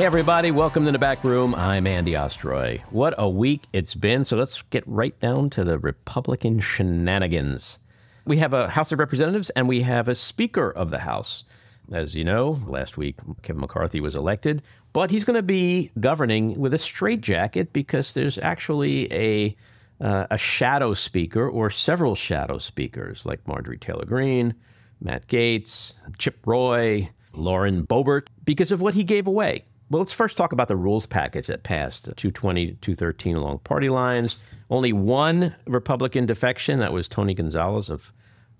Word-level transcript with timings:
Hey, 0.00 0.06
everybody, 0.06 0.50
welcome 0.50 0.86
to 0.86 0.92
the 0.92 0.98
back 0.98 1.22
room. 1.22 1.54
I'm 1.54 1.86
Andy 1.86 2.12
Ostroy. 2.12 2.80
What 2.90 3.12
a 3.18 3.28
week 3.28 3.64
it's 3.74 3.94
been. 3.94 4.24
So 4.24 4.34
let's 4.34 4.62
get 4.70 4.82
right 4.86 5.20
down 5.20 5.50
to 5.50 5.62
the 5.62 5.78
Republican 5.78 6.58
shenanigans. 6.58 7.78
We 8.24 8.38
have 8.38 8.54
a 8.54 8.70
House 8.70 8.92
of 8.92 8.98
Representatives 8.98 9.50
and 9.50 9.68
we 9.68 9.82
have 9.82 10.08
a 10.08 10.14
Speaker 10.14 10.70
of 10.70 10.88
the 10.88 11.00
House. 11.00 11.44
As 11.92 12.14
you 12.14 12.24
know, 12.24 12.58
last 12.66 12.96
week 12.96 13.16
Kevin 13.42 13.60
McCarthy 13.60 14.00
was 14.00 14.14
elected, 14.14 14.62
but 14.94 15.10
he's 15.10 15.24
going 15.24 15.36
to 15.36 15.42
be 15.42 15.90
governing 16.00 16.58
with 16.58 16.72
a 16.72 16.78
straitjacket 16.78 17.74
because 17.74 18.12
there's 18.12 18.38
actually 18.38 19.12
a 19.12 19.54
uh, 20.02 20.26
a 20.30 20.38
shadow 20.38 20.94
speaker 20.94 21.46
or 21.46 21.68
several 21.68 22.14
shadow 22.14 22.56
speakers 22.56 23.26
like 23.26 23.46
Marjorie 23.46 23.76
Taylor 23.76 24.06
Greene, 24.06 24.54
Matt 24.98 25.28
Gaetz, 25.28 25.92
Chip 26.16 26.38
Roy, 26.46 27.10
Lauren 27.34 27.86
Boebert, 27.86 28.28
because 28.46 28.72
of 28.72 28.80
what 28.80 28.94
he 28.94 29.04
gave 29.04 29.26
away. 29.26 29.66
Well, 29.90 30.00
let's 30.00 30.12
first 30.12 30.36
talk 30.36 30.52
about 30.52 30.68
the 30.68 30.76
rules 30.76 31.04
package 31.04 31.48
that 31.48 31.64
passed 31.64 32.08
uh, 32.08 32.12
220 32.16 32.74
213 32.80 33.36
along 33.36 33.58
party 33.58 33.88
lines. 33.88 34.44
Only 34.70 34.92
one 34.92 35.56
Republican 35.66 36.26
defection, 36.26 36.78
that 36.78 36.92
was 36.92 37.08
Tony 37.08 37.34
Gonzales 37.34 37.90
of 37.90 38.12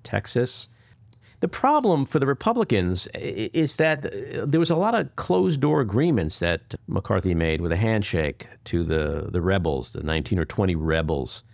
Texas. 0.03 0.69
The 1.39 1.47
problem 1.47 2.05
for 2.05 2.19
the 2.19 2.27
Republicans 2.27 3.07
is 3.15 3.77
that 3.77 4.07
uh, 4.07 4.45
there 4.45 4.59
was 4.59 4.71
a 4.71 4.77
lot 4.77 4.97
of 4.97 5.15
closed 5.15 5.61
door 5.61 5.81
agreements 5.81 6.41
that 6.41 6.75
McCarthy 6.89 7.35
made 7.35 7.61
with 7.61 7.71
a 7.71 7.77
handshake 7.77 8.49
to 8.65 8.83
the, 8.83 9.29
the 9.31 9.41
rebels, 9.41 9.93
the 9.93 10.03
19 10.03 10.39
or 10.39 10.45
20 10.45 10.75
rebels 10.75 11.45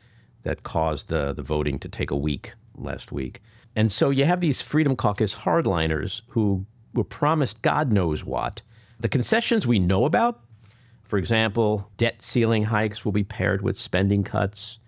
that 0.43 0.63
caused 0.63 1.09
the, 1.09 1.35
the 1.35 1.43
voting 1.43 1.79
to 1.81 1.89
take 1.89 2.11
a 2.11 2.17
week 2.17 2.55
last 2.77 3.13
week. 3.13 3.43
And 3.77 3.93
so 3.93 4.09
you 4.09 4.25
have 4.25 4.41
these 4.41 4.63
Freedom 4.63 4.97
Caucus 4.97 5.35
hardliners 5.35 6.23
who 6.29 6.65
were 6.95 7.05
promised 7.05 7.61
God 7.61 7.93
knows 7.93 8.25
what 8.25 8.63
the 9.01 9.09
concessions 9.09 9.67
we 9.67 9.79
know 9.79 10.05
about, 10.05 10.41
for 11.05 11.19
example, 11.19 11.91
debt 11.97 12.23
ceiling 12.23 12.65
hikes 12.65 13.05
will 13.05 13.13
be 13.13 13.25
paired 13.25 13.63
with 13.63 13.79
spending 13.79 14.25
cuts. 14.25 14.79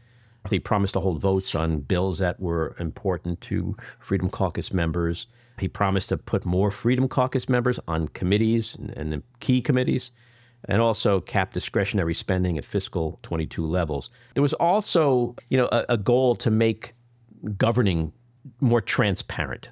They 0.48 0.58
promised 0.58 0.94
to 0.94 1.00
hold 1.00 1.20
votes 1.20 1.54
on 1.54 1.80
bills 1.80 2.18
that 2.18 2.40
were 2.40 2.74
important 2.78 3.40
to 3.42 3.76
Freedom 4.00 4.30
Caucus 4.30 4.72
members. 4.72 5.26
He 5.58 5.68
promised 5.68 6.08
to 6.08 6.16
put 6.16 6.44
more 6.44 6.70
Freedom 6.70 7.08
Caucus 7.08 7.48
members 7.48 7.78
on 7.86 8.08
committees 8.08 8.74
and, 8.74 9.12
and 9.12 9.22
key 9.40 9.60
committees, 9.60 10.10
and 10.64 10.80
also 10.80 11.20
cap 11.20 11.52
discretionary 11.52 12.14
spending 12.14 12.58
at 12.58 12.64
fiscal 12.64 13.18
22 13.22 13.64
levels. 13.64 14.10
There 14.34 14.42
was 14.42 14.54
also, 14.54 15.36
you 15.50 15.58
know, 15.58 15.68
a, 15.70 15.84
a 15.90 15.96
goal 15.96 16.34
to 16.36 16.50
make 16.50 16.94
governing 17.56 18.12
more 18.60 18.80
transparent. 18.80 19.68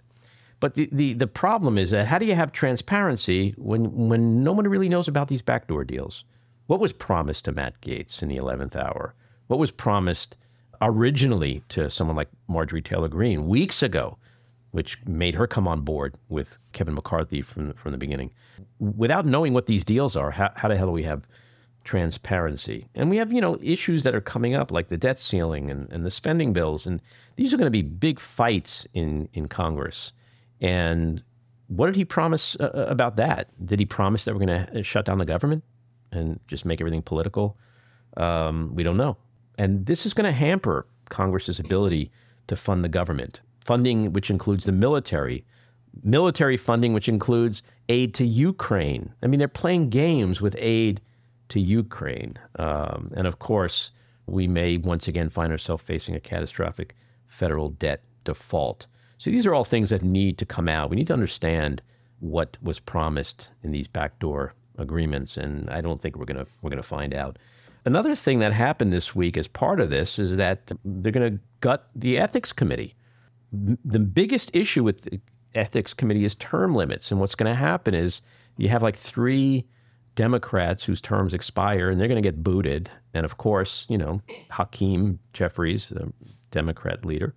But 0.59 0.75
the, 0.75 0.89
the, 0.91 1.13
the 1.13 1.27
problem 1.27 1.77
is 1.77 1.91
that 1.91 2.07
how 2.07 2.19
do 2.19 2.25
you 2.25 2.35
have 2.35 2.53
transparency 2.53 3.55
when, 3.59 4.09
when 4.09 4.43
no 4.43 4.53
one 4.53 4.67
really 4.67 4.89
knows 4.89 5.09
about 5.09 5.29
these 5.29 5.43
backdoor 5.43 5.85
deals? 5.85 6.25
What 6.67 6.81
was 6.81 6.93
promised 6.93 7.45
to 7.45 7.53
Matt 7.53 7.81
Gaetz 7.81 8.23
in 8.23 8.29
the 8.29 8.39
11th 8.39 8.75
hour? 8.75 9.15
What 9.49 9.59
was 9.59 9.71
promised 9.71 10.37
originally 10.81 11.63
to 11.69 11.91
someone 11.91 12.17
like 12.17 12.29
Marjorie 12.49 12.83
Taylor 12.83 13.09
Greene 13.09 13.47
weeks 13.47 13.83
ago, 13.83 14.19
which 14.73 14.99
made 15.07 15.35
her 15.35 15.47
come 15.47 15.69
on 15.69 15.83
board 15.83 16.17
with 16.29 16.59
Kevin 16.73 16.95
McCarthy 16.95 17.43
from, 17.43 17.73
from 17.75 17.93
the 17.93 17.99
beginning? 17.99 18.33
Without 18.79 19.27
knowing 19.27 19.53
what 19.53 19.67
these 19.67 19.85
deals 19.85 20.17
are, 20.17 20.31
how, 20.33 20.51
how 20.57 20.69
the 20.69 20.77
hell 20.77 20.87
do 20.87 20.93
we 20.93 21.03
have 21.05 21.27
transparency? 21.85 22.89
And 22.95 23.11
we 23.11 23.19
have, 23.19 23.33
you 23.33 23.41
know, 23.41 23.59
issues 23.63 24.03
that 24.03 24.15
are 24.15 24.21
coming 24.21 24.55
up 24.55 24.71
like 24.71 24.89
the 24.89 24.97
debt 24.97 25.19
ceiling 25.19 25.71
and, 25.71 25.91
and 25.93 26.05
the 26.05 26.11
spending 26.11 26.53
bills. 26.53 26.87
And 26.87 27.01
these 27.37 27.53
are 27.53 27.59
going 27.59 27.67
to 27.67 27.71
be 27.71 27.83
big 27.83 28.19
fights 28.19 28.87
in, 28.95 29.29
in 29.35 29.49
Congress. 29.49 30.13
And 30.61 31.23
what 31.69 31.87
did 31.87 31.97
he 31.97 32.05
promise 32.05 32.57
uh, 32.61 32.71
uh 32.75 32.87
about 32.89 33.17
that? 33.17 33.49
Did 33.65 33.79
he 33.79 33.87
promise 33.87 34.25
that 34.25 34.35
we're 34.35 34.47
going 34.47 34.67
to 34.67 34.83
shut 34.83 35.05
down 35.05 35.19
the 35.19 35.25
government 35.25 35.65
and 36.13 36.41
just 36.47 36.65
make 36.65 36.81
everything 36.81 37.03
political? 37.03 37.57
Um, 38.17 38.75
we 38.75 38.83
don't 38.83 38.97
know. 38.97 39.17
And 39.59 39.87
this 39.87 40.07
is 40.07 40.15
going 40.15 40.27
to 40.27 40.33
hamper 40.33 40.87
Congress's 41.09 41.59
ability 41.59 42.11
to 42.47 42.57
fund 42.57 42.85
the 42.85 42.89
government, 42.89 43.41
funding 43.65 44.13
which 44.13 44.31
includes 44.31 44.65
the 44.65 44.73
military, 44.73 45.45
military 46.03 46.57
funding 46.57 46.93
which 46.93 47.09
includes 47.09 47.63
aid 47.89 48.15
to 48.15 48.27
Ukraine. 48.27 49.13
I 49.23 49.27
mean, 49.27 49.39
they're 49.39 49.49
playing 49.49 49.91
games 49.91 50.41
with 50.41 50.57
aid 50.59 51.01
to 51.49 51.61
Ukraine. 51.61 52.39
Um, 52.59 53.13
and 53.17 53.27
of 53.27 53.39
course, 53.39 53.91
we 54.27 54.49
may 54.49 54.77
once 54.77 55.07
again 55.09 55.29
find 55.29 55.53
ourselves 55.53 55.83
facing 55.83 56.15
a 56.15 56.21
catastrophic 56.21 56.97
federal 57.29 57.71
debt 57.71 58.03
default. 58.25 58.87
So 59.19 59.31
these 59.31 59.47
are 59.47 59.55
all 59.55 59.65
things 59.65 59.91
that 59.91 60.03
need 60.03 60.39
to 60.39 60.47
come 60.47 60.69
out. 60.69 60.91
We 60.91 60.97
need 60.97 61.07
to 61.09 61.13
understand 61.13 61.83
what 62.21 62.57
was 62.63 62.79
promised 62.79 63.51
in 63.63 63.73
these 63.73 63.89
backdoor 63.89 64.55
agreements, 64.79 65.37
and 65.37 65.69
I 65.71 65.81
don't 65.81 66.01
think 66.01 66.17
we're 66.17 66.27
gonna 66.27 66.47
we're 66.63 66.71
gonna 66.71 66.83
find 66.83 67.15
out. 67.15 67.39
Another 67.85 68.15
thing 68.15 68.41
that 68.41 68.53
happened 68.53 68.93
this 68.93 69.15
week 69.15 69.37
as 69.37 69.47
part 69.47 69.81
of 69.81 69.91
this 69.91 70.19
is 70.19 70.37
that 70.37 70.73
they're 70.85 71.13
to 71.33 71.41
gut 71.61 71.89
the 71.95 72.19
ethics 72.19 72.53
committee. 72.53 72.95
The 73.53 74.01
biggest 74.01 74.55
issue 74.55 74.83
with 74.83 75.03
the 75.03 75.21
ethics 75.55 75.95
committee 75.95 76.25
is 76.25 76.35
term 76.35 76.75
limits, 76.75 77.11
and 77.11 77.21
what's 77.21 77.35
to 77.51 77.59
happen 77.59 77.95
is 77.95 78.21
you 78.59 78.69
have 78.69 78.83
like 78.83 78.97
three 78.97 79.67
Democrats 80.17 80.83
whose 80.83 81.01
terms 81.01 81.33
expire, 81.33 81.91
and 81.91 82.01
they're 82.01 82.09
going 82.09 82.21
to 82.21 82.27
get 82.27 82.43
booted. 82.43 82.91
And 83.15 83.25
of 83.25 83.37
course, 83.37 83.87
you 83.89 83.99
know, 83.99 84.21
Hakeem 84.51 85.21
Jeffries, 85.33 85.91
the 85.91 86.13
Democrat 86.51 87.05
leader, 87.05 87.35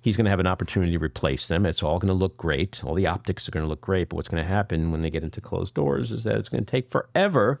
he's 0.00 0.16
going 0.16 0.24
to 0.24 0.30
have 0.30 0.40
an 0.40 0.46
opportunity 0.46 0.92
to 0.92 0.98
replace 0.98 1.46
them. 1.46 1.66
It's 1.66 1.82
all 1.82 1.98
going 1.98 2.08
to 2.08 2.14
look 2.14 2.36
great. 2.36 2.82
All 2.84 2.94
the 2.94 3.06
optics 3.06 3.46
are 3.48 3.52
going 3.52 3.64
to 3.64 3.68
look 3.68 3.80
great. 3.80 4.08
But 4.08 4.16
what's 4.16 4.28
going 4.28 4.42
to 4.42 4.48
happen 4.48 4.90
when 4.90 5.02
they 5.02 5.10
get 5.10 5.22
into 5.22 5.40
closed 5.40 5.74
doors 5.74 6.10
is 6.10 6.24
that 6.24 6.36
it's 6.36 6.48
going 6.48 6.64
to 6.64 6.70
take 6.70 6.90
forever 6.90 7.60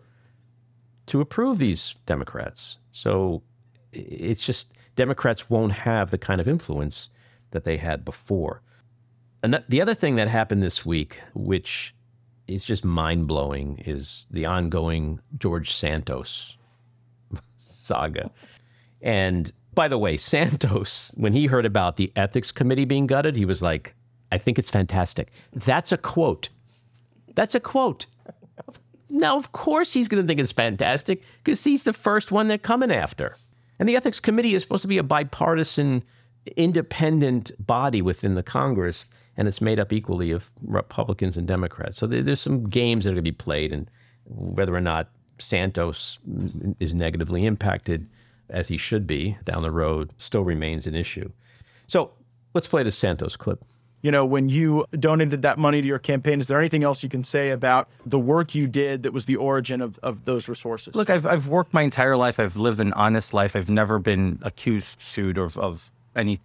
to 1.06 1.20
approve 1.20 1.58
these 1.58 1.94
Democrats. 2.06 2.78
So 2.92 3.42
it's 3.92 4.44
just 4.44 4.68
Democrats 4.96 5.50
won't 5.50 5.72
have 5.72 6.10
the 6.10 6.18
kind 6.18 6.40
of 6.40 6.48
influence 6.48 7.10
that 7.50 7.64
they 7.64 7.76
had 7.76 8.04
before. 8.04 8.62
And 9.42 9.62
the 9.68 9.80
other 9.80 9.94
thing 9.94 10.16
that 10.16 10.28
happened 10.28 10.62
this 10.62 10.84
week, 10.84 11.20
which 11.34 11.94
is 12.46 12.64
just 12.64 12.84
mind 12.84 13.26
blowing, 13.26 13.82
is 13.84 14.26
the 14.30 14.46
ongoing 14.46 15.20
George 15.38 15.72
Santos 15.74 16.58
saga. 17.56 18.30
And 19.00 19.52
by 19.74 19.88
the 19.88 19.98
way, 19.98 20.16
Santos, 20.16 21.12
when 21.14 21.32
he 21.32 21.46
heard 21.46 21.66
about 21.66 21.96
the 21.96 22.12
ethics 22.16 22.50
committee 22.52 22.84
being 22.84 23.06
gutted, 23.06 23.36
he 23.36 23.44
was 23.44 23.62
like, 23.62 23.94
I 24.32 24.38
think 24.38 24.58
it's 24.58 24.70
fantastic. 24.70 25.32
That's 25.52 25.92
a 25.92 25.96
quote. 25.96 26.48
That's 27.34 27.54
a 27.54 27.60
quote. 27.60 28.06
Now, 29.08 29.36
of 29.36 29.52
course, 29.52 29.92
he's 29.92 30.08
going 30.08 30.22
to 30.22 30.26
think 30.26 30.38
it's 30.38 30.52
fantastic 30.52 31.22
because 31.42 31.64
he's 31.64 31.82
the 31.82 31.92
first 31.92 32.30
one 32.30 32.48
they're 32.48 32.58
coming 32.58 32.92
after. 32.92 33.36
And 33.78 33.88
the 33.88 33.96
ethics 33.96 34.20
committee 34.20 34.54
is 34.54 34.62
supposed 34.62 34.82
to 34.82 34.88
be 34.88 34.98
a 34.98 35.02
bipartisan, 35.02 36.04
independent 36.56 37.50
body 37.64 38.02
within 38.02 38.34
the 38.34 38.42
Congress, 38.42 39.06
and 39.36 39.48
it's 39.48 39.60
made 39.60 39.80
up 39.80 39.92
equally 39.92 40.30
of 40.30 40.50
Republicans 40.62 41.36
and 41.36 41.48
Democrats. 41.48 41.96
So 41.96 42.06
there's 42.06 42.40
some 42.40 42.68
games 42.68 43.04
that 43.04 43.10
are 43.10 43.14
going 43.14 43.24
to 43.24 43.30
be 43.30 43.32
played, 43.32 43.72
and 43.72 43.90
whether 44.26 44.74
or 44.74 44.80
not 44.80 45.10
Santos 45.38 46.18
is 46.78 46.94
negatively 46.94 47.46
impacted 47.46 48.06
as 48.50 48.68
he 48.68 48.76
should 48.76 49.06
be 49.06 49.36
down 49.44 49.62
the 49.62 49.70
road 49.70 50.12
still 50.18 50.44
remains 50.44 50.86
an 50.86 50.94
issue. 50.94 51.30
So 51.86 52.12
let's 52.54 52.66
play 52.66 52.82
the 52.82 52.90
Santos 52.90 53.36
clip. 53.36 53.64
You 54.02 54.10
know, 54.10 54.24
when 54.24 54.48
you 54.48 54.86
donated 54.98 55.42
that 55.42 55.58
money 55.58 55.82
to 55.82 55.86
your 55.86 55.98
campaign, 55.98 56.40
is 56.40 56.46
there 56.46 56.58
anything 56.58 56.84
else 56.84 57.02
you 57.02 57.10
can 57.10 57.22
say 57.22 57.50
about 57.50 57.88
the 58.06 58.18
work 58.18 58.54
you 58.54 58.66
did 58.66 59.02
that 59.02 59.12
was 59.12 59.26
the 59.26 59.36
origin 59.36 59.82
of, 59.82 59.98
of 60.02 60.24
those 60.24 60.48
resources? 60.48 60.94
Look, 60.94 61.10
I've, 61.10 61.26
I've 61.26 61.48
worked 61.48 61.74
my 61.74 61.82
entire 61.82 62.16
life. 62.16 62.40
I've 62.40 62.56
lived 62.56 62.80
an 62.80 62.94
honest 62.94 63.34
life. 63.34 63.54
I've 63.54 63.68
never 63.68 63.98
been 63.98 64.38
accused, 64.40 65.02
sued, 65.02 65.36
of, 65.36 65.58
of 65.58 65.92
any 66.16 66.40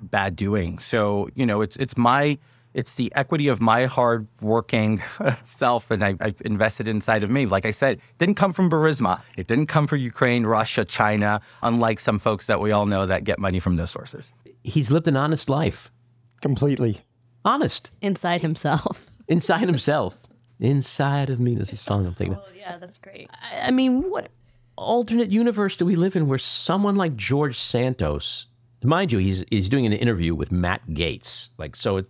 bad 0.00 0.36
doing. 0.36 0.78
So, 0.78 1.28
you 1.34 1.44
know, 1.44 1.60
it's 1.60 1.76
it's 1.76 1.96
my 1.96 2.38
it's 2.74 2.94
the 2.94 3.12
equity 3.14 3.48
of 3.48 3.60
my 3.60 3.86
hardworking 3.86 5.02
self, 5.44 5.90
and 5.90 6.04
I, 6.04 6.16
have 6.20 6.42
invested 6.44 6.88
inside 6.88 7.22
of 7.22 7.30
me. 7.30 7.46
Like 7.46 7.64
I 7.64 7.70
said, 7.70 7.98
it 7.98 8.18
didn't 8.18 8.34
come 8.34 8.52
from 8.52 8.68
Burisma. 8.68 9.20
It 9.36 9.46
didn't 9.46 9.68
come 9.68 9.86
from 9.86 10.00
Ukraine, 10.00 10.44
Russia, 10.44 10.84
China, 10.84 11.40
unlike 11.62 12.00
some 12.00 12.18
folks 12.18 12.48
that 12.48 12.60
we 12.60 12.72
all 12.72 12.86
know 12.86 13.06
that 13.06 13.24
get 13.24 13.38
money 13.38 13.60
from 13.60 13.76
those 13.76 13.90
sources. 13.90 14.32
He's 14.64 14.90
lived 14.90 15.08
an 15.08 15.16
honest 15.16 15.48
life. 15.48 15.92
Completely. 16.40 17.00
Honest. 17.44 17.90
Inside 18.02 18.42
himself. 18.42 19.10
Inside 19.28 19.68
himself. 19.68 20.16
Inside 20.58 21.30
of 21.30 21.38
me. 21.38 21.54
There's 21.54 21.72
a 21.72 21.76
song 21.76 22.06
I'm 22.06 22.14
thinking 22.14 22.36
oh, 22.36 22.48
yeah, 22.58 22.78
that's 22.78 22.98
great. 22.98 23.30
I, 23.32 23.68
I 23.68 23.70
mean, 23.70 24.10
what 24.10 24.30
alternate 24.76 25.30
universe 25.30 25.76
do 25.76 25.86
we 25.86 25.94
live 25.94 26.16
in 26.16 26.26
where 26.26 26.38
someone 26.38 26.96
like 26.96 27.14
George 27.14 27.58
Santos, 27.58 28.46
mind 28.82 29.12
you, 29.12 29.18
he's, 29.18 29.44
he's 29.50 29.68
doing 29.68 29.86
an 29.86 29.92
interview 29.92 30.34
with 30.34 30.50
Matt 30.50 30.86
Gaetz. 30.88 31.50
Like, 31.58 31.76
so 31.76 31.98
it, 31.98 32.06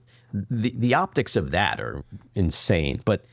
the 0.51 0.75
the 0.77 0.95
optics 0.95 1.37
of 1.37 1.51
that 1.53 1.81
are 1.81 2.05
insane. 2.35 3.01
But 3.05 3.25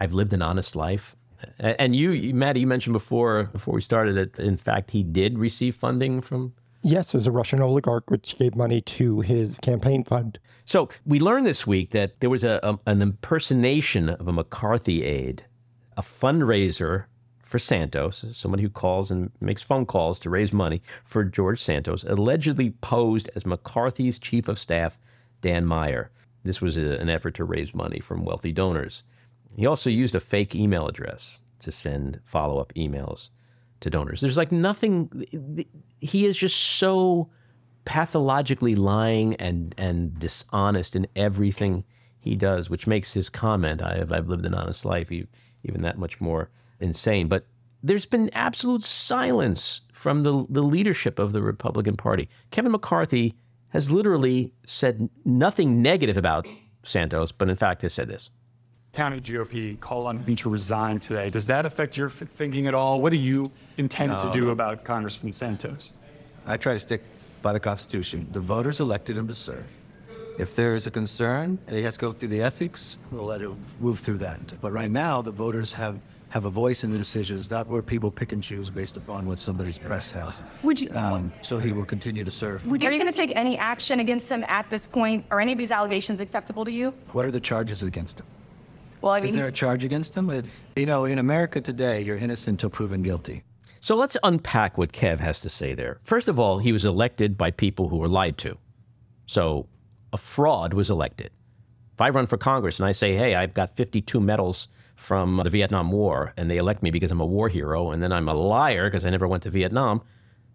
I've 0.00 0.12
lived 0.12 0.32
an 0.32 0.42
honest 0.42 0.76
life. 0.76 1.16
And 1.58 1.94
you, 1.94 2.34
Maddie, 2.34 2.60
you 2.60 2.66
mentioned 2.66 2.94
before 2.94 3.44
before 3.52 3.74
we 3.74 3.82
started 3.82 4.14
that 4.16 4.42
in 4.42 4.56
fact 4.56 4.92
he 4.92 5.02
did 5.02 5.38
receive 5.38 5.76
funding 5.76 6.20
from. 6.20 6.54
Yes, 6.86 7.14
as 7.14 7.26
a 7.26 7.32
Russian 7.32 7.62
oligarch, 7.62 8.10
which 8.10 8.36
gave 8.36 8.54
money 8.54 8.82
to 8.82 9.20
his 9.20 9.58
campaign 9.58 10.04
fund. 10.04 10.38
So 10.66 10.90
we 11.06 11.18
learned 11.18 11.46
this 11.46 11.66
week 11.66 11.92
that 11.92 12.20
there 12.20 12.30
was 12.30 12.44
a, 12.44 12.60
a 12.62 12.78
an 12.90 13.02
impersonation 13.02 14.08
of 14.08 14.28
a 14.28 14.32
McCarthy 14.32 15.02
aide 15.04 15.44
a 15.96 16.02
fundraiser 16.02 17.04
for 17.40 17.58
Santos, 17.58 18.24
somebody 18.32 18.62
who 18.62 18.68
calls 18.68 19.10
and 19.10 19.30
makes 19.40 19.62
phone 19.62 19.86
calls 19.86 20.18
to 20.20 20.30
raise 20.30 20.52
money 20.52 20.82
for 21.04 21.24
George 21.24 21.62
Santos, 21.62 22.02
allegedly 22.04 22.70
posed 22.70 23.30
as 23.36 23.46
McCarthy's 23.46 24.18
chief 24.18 24.48
of 24.48 24.58
staff, 24.58 24.98
Dan 25.40 25.64
Meyer. 25.64 26.10
This 26.44 26.60
was 26.60 26.76
a, 26.76 26.98
an 26.98 27.08
effort 27.08 27.34
to 27.34 27.44
raise 27.44 27.74
money 27.74 28.00
from 28.00 28.24
wealthy 28.24 28.52
donors. 28.52 29.02
He 29.56 29.66
also 29.66 29.90
used 29.90 30.14
a 30.14 30.20
fake 30.20 30.54
email 30.54 30.86
address 30.86 31.40
to 31.60 31.72
send 31.72 32.20
follow 32.24 32.58
up 32.58 32.72
emails 32.74 33.30
to 33.80 33.90
donors. 33.90 34.20
There's 34.20 34.36
like 34.36 34.52
nothing, 34.52 35.26
he 36.00 36.26
is 36.26 36.36
just 36.36 36.56
so 36.56 37.30
pathologically 37.84 38.74
lying 38.74 39.34
and, 39.36 39.74
and 39.78 40.18
dishonest 40.18 40.96
in 40.96 41.06
everything 41.16 41.84
he 42.18 42.34
does, 42.34 42.70
which 42.70 42.86
makes 42.86 43.12
his 43.12 43.28
comment, 43.28 43.82
I 43.82 43.98
have, 43.98 44.12
I've 44.12 44.28
lived 44.28 44.46
an 44.46 44.54
honest 44.54 44.84
life, 44.84 45.12
even 45.12 45.82
that 45.82 45.98
much 45.98 46.20
more 46.20 46.50
insane. 46.80 47.28
But 47.28 47.46
there's 47.82 48.06
been 48.06 48.30
absolute 48.32 48.82
silence 48.82 49.82
from 49.92 50.22
the, 50.22 50.46
the 50.48 50.62
leadership 50.62 51.18
of 51.18 51.32
the 51.32 51.42
Republican 51.42 51.96
Party. 51.96 52.28
Kevin 52.50 52.72
McCarthy 52.72 53.34
has 53.74 53.90
literally 53.90 54.52
said 54.64 55.10
nothing 55.24 55.82
negative 55.82 56.16
about 56.16 56.46
Santos, 56.84 57.32
but 57.32 57.50
in 57.50 57.56
fact 57.56 57.82
has 57.82 57.92
said 57.92 58.08
this. 58.08 58.30
County 58.92 59.20
GOP 59.20 59.78
call 59.80 60.06
on 60.06 60.20
him 60.20 60.36
to 60.36 60.48
resign 60.48 61.00
today. 61.00 61.28
Does 61.28 61.48
that 61.48 61.66
affect 61.66 61.96
your 61.96 62.08
thinking 62.08 62.68
at 62.68 62.74
all? 62.74 63.00
What 63.00 63.10
do 63.10 63.16
you 63.16 63.50
intend 63.76 64.12
no, 64.12 64.24
to 64.24 64.32
do 64.32 64.46
no. 64.46 64.50
about 64.50 64.84
Congressman 64.84 65.32
Santos? 65.32 65.94
I 66.46 66.56
try 66.56 66.74
to 66.74 66.80
stick 66.80 67.02
by 67.42 67.52
the 67.52 67.58
Constitution. 67.58 68.28
The 68.30 68.38
voters 68.38 68.78
elected 68.78 69.16
him 69.16 69.26
to 69.26 69.34
serve. 69.34 69.66
If 70.38 70.54
there 70.54 70.76
is 70.76 70.86
a 70.86 70.92
concern, 70.92 71.58
he 71.68 71.82
has 71.82 71.94
to 71.94 72.00
go 72.00 72.12
through 72.12 72.28
the 72.28 72.42
ethics. 72.42 72.96
We'll 73.10 73.24
let 73.24 73.40
him 73.40 73.56
move 73.80 73.98
through 73.98 74.18
that. 74.18 74.60
But 74.60 74.72
right 74.72 74.90
now, 74.90 75.20
the 75.20 75.32
voters 75.32 75.72
have 75.72 75.98
have 76.34 76.46
a 76.46 76.50
voice 76.50 76.82
in 76.82 76.90
the 76.90 76.98
decisions, 76.98 77.48
not 77.48 77.68
where 77.68 77.80
people 77.80 78.10
pick 78.10 78.32
and 78.32 78.42
choose 78.42 78.68
based 78.68 78.96
upon 78.96 79.24
what 79.24 79.38
somebody's 79.38 79.78
press 79.78 80.10
has. 80.10 80.42
Would 80.64 80.80
you? 80.80 80.90
Um, 80.92 81.32
so 81.42 81.58
he 81.58 81.72
will 81.72 81.84
continue 81.84 82.24
to 82.24 82.30
serve. 82.30 82.66
Would 82.66 82.82
you, 82.82 82.88
are 82.88 82.92
you 82.92 82.98
going 82.98 83.10
to 83.10 83.16
take 83.16 83.32
any 83.36 83.56
action 83.56 84.00
against 84.00 84.28
him 84.28 84.44
at 84.48 84.68
this 84.68 84.84
point? 84.84 85.24
Are 85.30 85.40
any 85.40 85.52
of 85.52 85.58
these 85.58 85.70
allegations 85.70 86.18
acceptable 86.18 86.64
to 86.64 86.72
you? 86.72 86.92
What 87.12 87.24
are 87.24 87.30
the 87.30 87.38
charges 87.38 87.84
against 87.84 88.18
him? 88.18 88.26
Well, 89.00 89.12
I 89.12 89.20
mean, 89.20 89.28
is 89.28 89.36
there 89.36 89.46
a 89.46 89.52
charge 89.52 89.84
against 89.84 90.16
him? 90.16 90.42
You 90.74 90.86
know, 90.86 91.04
in 91.04 91.20
America 91.20 91.60
today, 91.60 92.00
you're 92.00 92.16
innocent 92.16 92.54
until 92.54 92.70
proven 92.70 93.04
guilty. 93.04 93.44
So 93.80 93.94
let's 93.94 94.16
unpack 94.24 94.76
what 94.76 94.90
Kev 94.90 95.20
has 95.20 95.38
to 95.42 95.48
say 95.48 95.72
there. 95.72 96.00
First 96.02 96.26
of 96.26 96.40
all, 96.40 96.58
he 96.58 96.72
was 96.72 96.84
elected 96.84 97.38
by 97.38 97.52
people 97.52 97.90
who 97.90 97.98
were 97.98 98.08
lied 98.08 98.38
to. 98.38 98.58
So 99.26 99.68
a 100.12 100.16
fraud 100.16 100.74
was 100.74 100.90
elected. 100.90 101.30
If 101.92 102.00
I 102.00 102.08
run 102.08 102.26
for 102.26 102.38
Congress 102.38 102.80
and 102.80 102.88
I 102.88 102.92
say, 102.92 103.14
hey, 103.14 103.36
I've 103.36 103.54
got 103.54 103.76
52 103.76 104.18
medals 104.18 104.66
from 105.04 105.40
the 105.44 105.50
Vietnam 105.50 105.92
War 105.92 106.32
and 106.36 106.50
they 106.50 106.56
elect 106.56 106.82
me 106.82 106.90
because 106.90 107.10
I'm 107.10 107.20
a 107.20 107.26
war 107.26 107.48
hero 107.48 107.90
and 107.90 108.02
then 108.02 108.12
I'm 108.12 108.28
a 108.28 108.34
liar 108.34 108.90
because 108.90 109.04
I 109.04 109.10
never 109.10 109.28
went 109.28 109.42
to 109.44 109.50
Vietnam, 109.50 110.02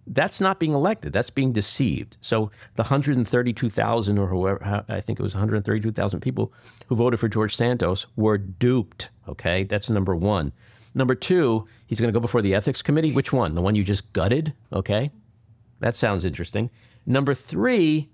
that's 0.07 0.41
not 0.41 0.59
being 0.59 0.73
elected. 0.73 1.13
That's 1.13 1.29
being 1.29 1.53
deceived. 1.53 2.17
So 2.19 2.49
the 2.75 2.83
132,000 2.83 4.17
or 4.17 4.27
whoever, 4.27 4.83
I 4.89 5.01
think 5.01 5.19
it 5.19 5.23
was 5.23 5.35
132,000 5.35 6.19
people 6.19 6.51
who 6.87 6.95
voted 6.95 7.19
for 7.19 7.27
George 7.27 7.55
Santos 7.55 8.07
were 8.15 8.37
duped. 8.37 9.09
Okay, 9.27 9.65
that's 9.65 9.89
number 9.89 10.15
one. 10.15 10.51
Number 10.95 11.13
two, 11.13 11.67
he's 11.85 11.99
going 11.99 12.11
to 12.11 12.17
go 12.17 12.19
before 12.19 12.41
the 12.41 12.55
ethics 12.55 12.81
committee. 12.81 13.13
Which 13.13 13.31
one? 13.31 13.53
The 13.53 13.61
one 13.61 13.75
you 13.75 13.83
just 13.83 14.11
gutted? 14.11 14.53
Okay, 14.73 15.11
that 15.79 15.93
sounds 15.93 16.25
interesting. 16.25 16.71
Number 17.05 17.35
three, 17.35 18.09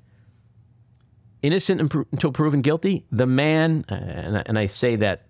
innocent 1.42 1.80
until 2.12 2.34
proven 2.34 2.62
guilty. 2.62 3.06
The 3.12 3.26
man, 3.26 3.86
and 3.88 4.60
I 4.60 4.66
say 4.66 4.98
that 4.98 5.28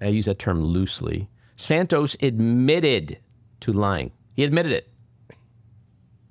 I 0.00 0.06
use 0.06 0.26
that 0.26 0.38
term 0.38 0.62
loosely. 0.62 1.28
Santos 1.56 2.16
admitted 2.20 3.18
to 3.60 3.72
lying. 3.72 4.12
He 4.34 4.44
admitted 4.44 4.72
it. 4.72 4.88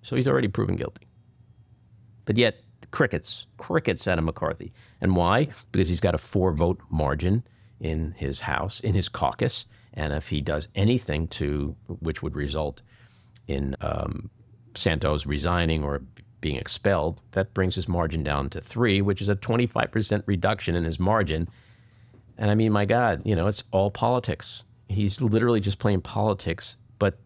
So 0.04 0.16
he's 0.16 0.28
already 0.28 0.48
proven 0.48 0.78
guilty. 0.78 1.08
But 2.26 2.38
yet, 2.38 2.62
crickets, 2.92 3.48
crickets 3.58 4.08
out 4.08 4.18
of 4.18 4.24
McCarthy. 4.24 4.72
And 5.02 5.16
why? 5.16 5.50
Because 5.72 5.90
he's 5.90 6.00
got 6.00 6.16
a 6.16 6.18
four 6.18 6.54
vote 6.54 6.80
margin 6.90 7.44
in 7.80 8.14
his 8.18 8.42
House, 8.42 8.80
in 8.80 8.94
his 8.94 9.10
caucus. 9.10 9.66
And 9.94 10.14
if 10.14 10.30
he 10.30 10.42
does 10.42 10.68
anything 10.76 11.28
to, 11.30 11.76
which 12.00 12.22
would 12.22 12.36
result 12.36 12.82
in 13.48 13.76
um, 13.82 14.30
Santos 14.76 15.26
resigning 15.26 15.84
or 15.84 16.02
being 16.40 16.56
expelled, 16.56 17.20
that 17.32 17.54
brings 17.54 17.76
his 17.76 17.88
margin 17.88 18.24
down 18.24 18.50
to 18.52 18.62
three, 18.62 19.02
which 19.02 19.22
is 19.22 19.30
a 19.30 19.36
25% 19.36 20.24
reduction 20.26 20.76
in 20.76 20.84
his 20.84 21.00
margin. 21.00 21.48
And 22.38 22.52
I 22.52 22.56
mean, 22.56 22.72
my 22.72 22.86
God, 22.86 23.22
you 23.26 23.36
know, 23.36 23.48
it's 23.48 23.64
all 23.72 23.92
politics. 23.92 24.64
He's 24.88 25.22
literally 25.22 25.60
just 25.60 25.80
playing 25.80 26.02
politics. 26.02 26.78
But 27.00 27.18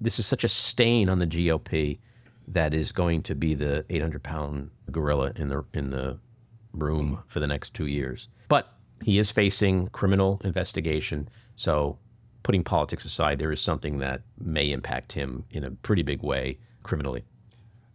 this 0.00 0.18
is 0.18 0.26
such 0.26 0.44
a 0.44 0.48
stain 0.48 1.08
on 1.08 1.18
the 1.18 1.26
GOP 1.26 1.98
that 2.48 2.74
is 2.74 2.92
going 2.92 3.22
to 3.22 3.34
be 3.34 3.54
the 3.54 3.84
800 3.88 4.22
pound 4.22 4.70
gorilla 4.90 5.32
in 5.36 5.48
the 5.48 5.64
in 5.74 5.90
the 5.90 6.18
room 6.72 7.22
for 7.26 7.40
the 7.40 7.46
next 7.46 7.74
two 7.74 7.86
years. 7.86 8.28
But 8.48 8.72
he 9.02 9.18
is 9.18 9.30
facing 9.30 9.88
criminal 9.88 10.40
investigation. 10.44 11.28
So, 11.56 11.98
putting 12.42 12.64
politics 12.64 13.04
aside, 13.04 13.38
there 13.38 13.52
is 13.52 13.60
something 13.60 13.98
that 13.98 14.22
may 14.38 14.72
impact 14.72 15.12
him 15.12 15.44
in 15.50 15.64
a 15.64 15.70
pretty 15.70 16.02
big 16.02 16.22
way 16.22 16.58
criminally. 16.82 17.24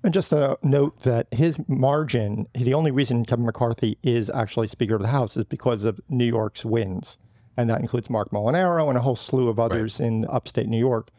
And 0.08 0.14
just 0.14 0.32
a 0.32 0.58
note 0.64 1.02
that 1.02 1.28
his 1.34 1.60
margin, 1.68 2.48
the 2.54 2.74
only 2.74 2.92
reason 2.92 3.26
Kevin 3.26 3.46
McCarthy 3.46 3.98
is 4.04 4.30
actually 4.30 4.70
Speaker 4.70 4.96
of 4.96 5.02
the 5.02 5.10
House 5.10 5.36
is 5.36 5.44
because 5.44 5.84
of 5.84 6.00
New 6.08 6.24
York's 6.24 6.64
wins. 6.64 7.18
And 7.58 7.70
that 7.70 7.82
includes 7.82 8.10
Marc 8.10 8.30
Molinaro 8.30 8.88
and 8.88 8.98
a 8.98 9.02
whole 9.02 9.18
slew 9.18 9.50
of 9.50 9.60
others 9.60 10.00
right. 10.00 10.08
in 10.08 10.26
upstate 10.30 10.70
New 10.70 10.80
York. 10.80 11.10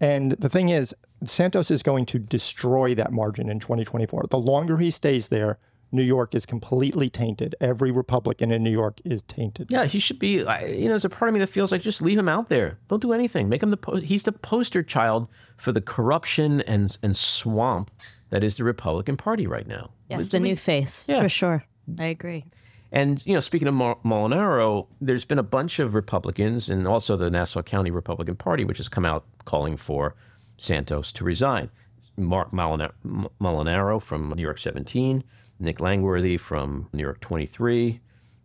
And 0.00 0.32
the 0.32 0.48
thing 0.48 0.70
is, 0.70 0.92
Santos 1.24 1.70
is 1.70 1.84
going 1.84 2.04
to 2.06 2.18
destroy 2.18 2.96
that 2.96 3.12
margin 3.12 3.48
in 3.48 3.60
2024. 3.60 4.24
The 4.28 4.38
longer 4.38 4.76
he 4.76 4.90
stays 4.90 5.28
there, 5.28 5.60
New 5.92 6.02
York 6.02 6.34
is 6.34 6.44
completely 6.44 7.08
tainted. 7.08 7.54
Every 7.60 7.92
Republican 7.92 8.50
in 8.50 8.64
New 8.64 8.72
York 8.72 9.00
is 9.04 9.22
tainted. 9.22 9.70
Yeah, 9.70 9.84
he 9.84 10.00
should 10.00 10.18
be. 10.18 10.38
You 10.38 10.44
know, 10.46 10.88
there's 10.88 11.04
a 11.04 11.10
part 11.10 11.28
of 11.28 11.34
me 11.34 11.38
that 11.38 11.46
feels 11.46 11.70
like 11.70 11.82
just 11.82 12.02
leave 12.02 12.18
him 12.18 12.28
out 12.28 12.48
there. 12.48 12.80
Don't 12.88 13.02
do 13.02 13.12
anything. 13.12 13.48
Make 13.48 13.62
him 13.62 13.70
the. 13.70 13.76
Po- 13.76 14.00
he's 14.00 14.24
the 14.24 14.32
poster 14.32 14.82
child 14.82 15.28
for 15.56 15.70
the 15.70 15.80
corruption 15.80 16.60
and 16.62 16.98
and 17.04 17.16
swamp 17.16 17.92
that 18.32 18.42
is 18.42 18.56
the 18.56 18.64
Republican 18.64 19.18
Party 19.18 19.46
right 19.46 19.68
now. 19.68 19.90
Yes, 20.08 20.28
the 20.28 20.40
new 20.40 20.56
face, 20.56 21.04
yeah. 21.06 21.20
for 21.20 21.28
sure. 21.28 21.64
I 21.98 22.06
agree. 22.06 22.46
And, 22.90 23.22
you 23.26 23.34
know, 23.34 23.40
speaking 23.40 23.68
of 23.68 23.74
Molinaro, 23.74 24.86
there's 25.02 25.26
been 25.26 25.38
a 25.38 25.42
bunch 25.42 25.78
of 25.78 25.94
Republicans 25.94 26.70
and 26.70 26.88
also 26.88 27.14
the 27.14 27.30
Nassau 27.30 27.60
County 27.60 27.90
Republican 27.90 28.36
Party, 28.36 28.64
which 28.64 28.78
has 28.78 28.88
come 28.88 29.04
out 29.04 29.26
calling 29.44 29.76
for 29.76 30.14
Santos 30.56 31.12
to 31.12 31.24
resign. 31.24 31.70
Marc 32.16 32.52
Molinaro 32.52 34.00
from 34.00 34.30
New 34.30 34.42
York 34.42 34.58
17, 34.58 35.22
Nick 35.60 35.78
Langworthy 35.80 36.38
from 36.38 36.88
New 36.94 37.02
York 37.02 37.20
23, 37.20 38.00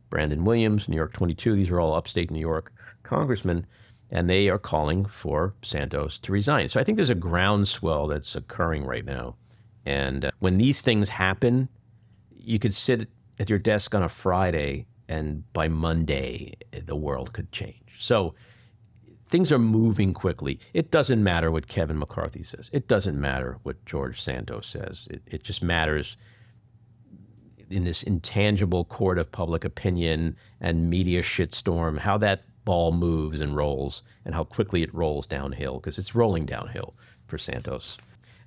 Brandon 0.09 0.43
Williams, 0.43 0.89
New 0.89 0.97
York 0.97 1.13
22. 1.13 1.55
These 1.55 1.69
are 1.69 1.79
all 1.79 1.95
upstate 1.95 2.29
New 2.29 2.41
York 2.41 2.73
congressmen, 3.03 3.65
and 4.11 4.29
they 4.29 4.49
are 4.49 4.59
calling 4.59 5.05
for 5.05 5.53
Santos 5.61 6.17
to 6.19 6.33
resign. 6.33 6.67
So 6.67 6.77
I 6.77 6.83
think 6.83 6.97
there's 6.97 7.09
a 7.09 7.15
groundswell 7.15 8.07
that's 8.07 8.35
occurring 8.35 8.83
right 8.83 9.05
now 9.05 9.35
and 9.87 10.25
uh, 10.25 10.31
when 10.39 10.57
these 10.57 10.81
things 10.81 11.07
happen, 11.07 11.69
you 12.35 12.59
could 12.59 12.73
sit 12.73 13.07
at 13.39 13.49
your 13.49 13.57
desk 13.57 13.95
on 13.95 14.03
a 14.03 14.09
Friday, 14.09 14.85
and 15.07 15.51
by 15.53 15.69
Monday, 15.69 16.55
the 16.85 16.95
world 16.95 17.31
could 17.31 17.53
change. 17.53 17.95
So 17.97 18.35
things 19.29 19.49
are 19.49 19.59
moving 19.59 20.13
quickly. 20.13 20.59
It 20.73 20.91
doesn't 20.91 21.23
matter 21.23 21.51
what 21.51 21.69
Kevin 21.69 21.97
McCarthy 21.97 22.43
says, 22.43 22.69
it 22.73 22.89
doesn't 22.89 23.19
matter 23.19 23.59
what 23.63 23.85
George 23.85 24.21
Santos 24.21 24.67
says. 24.67 25.07
It, 25.09 25.21
it 25.25 25.43
just 25.43 25.63
matters 25.63 26.17
in 27.69 27.85
this 27.85 28.03
intangible 28.03 28.83
court 28.83 29.17
of 29.17 29.31
public 29.31 29.63
opinion 29.63 30.35
and 30.59 30.89
media 30.89 31.21
shitstorm 31.21 31.99
how 31.99 32.17
that 32.17 32.43
ball 32.65 32.91
moves 32.91 33.39
and 33.39 33.55
rolls 33.55 34.03
and 34.25 34.35
how 34.35 34.43
quickly 34.43 34.83
it 34.83 34.93
rolls 34.93 35.25
downhill 35.25 35.79
because 35.79 35.97
it's 35.97 36.13
rolling 36.13 36.45
downhill 36.45 36.93
for 37.25 37.37
Santos. 37.37 37.97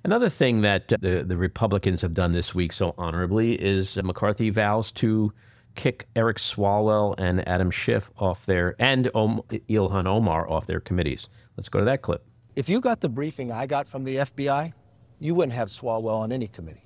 Another 0.03 0.29
thing 0.29 0.61
that 0.61 0.91
uh, 0.91 0.97
the, 0.99 1.23
the 1.23 1.37
Republicans 1.37 2.01
have 2.01 2.13
done 2.13 2.33
this 2.33 2.55
week 2.55 2.73
so 2.73 2.95
honorably 2.97 3.53
is 3.53 3.97
uh, 3.97 4.01
McCarthy 4.01 4.49
vows 4.49 4.91
to 4.93 5.31
kick 5.75 6.07
Eric 6.15 6.37
Swalwell 6.37 7.13
and 7.19 7.47
Adam 7.47 7.69
Schiff 7.69 8.09
off 8.17 8.45
their, 8.45 8.75
and 8.79 9.11
Om, 9.13 9.41
Ilhan 9.49 10.07
Omar 10.07 10.49
off 10.49 10.65
their 10.65 10.79
committees. 10.79 11.27
Let's 11.55 11.69
go 11.69 11.79
to 11.79 11.85
that 11.85 12.01
clip. 12.01 12.25
If 12.55 12.67
you 12.67 12.81
got 12.81 12.99
the 12.99 13.09
briefing 13.09 13.51
I 13.51 13.67
got 13.67 13.87
from 13.87 14.03
the 14.03 14.17
FBI, 14.17 14.73
you 15.19 15.35
wouldn't 15.35 15.53
have 15.53 15.67
Swalwell 15.67 16.19
on 16.19 16.31
any 16.31 16.47
committee. 16.47 16.83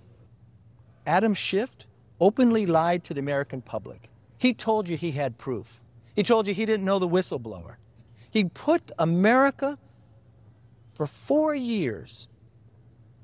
Adam 1.07 1.33
Schiff 1.33 1.75
openly 2.19 2.65
lied 2.65 3.03
to 3.05 3.13
the 3.13 3.21
American 3.21 3.61
public. 3.61 4.09
He 4.37 4.53
told 4.53 4.89
you 4.89 4.97
he 4.97 5.11
had 5.11 5.37
proof. 5.37 5.81
He 6.15 6.23
told 6.23 6.47
you 6.47 6.53
he 6.53 6.65
didn't 6.65 6.85
know 6.85 6.99
the 6.99 7.07
whistleblower. 7.07 7.77
He 8.29 8.43
put 8.43 8.91
America 8.99 9.79
for 10.93 11.07
four 11.07 11.55
years 11.55 12.27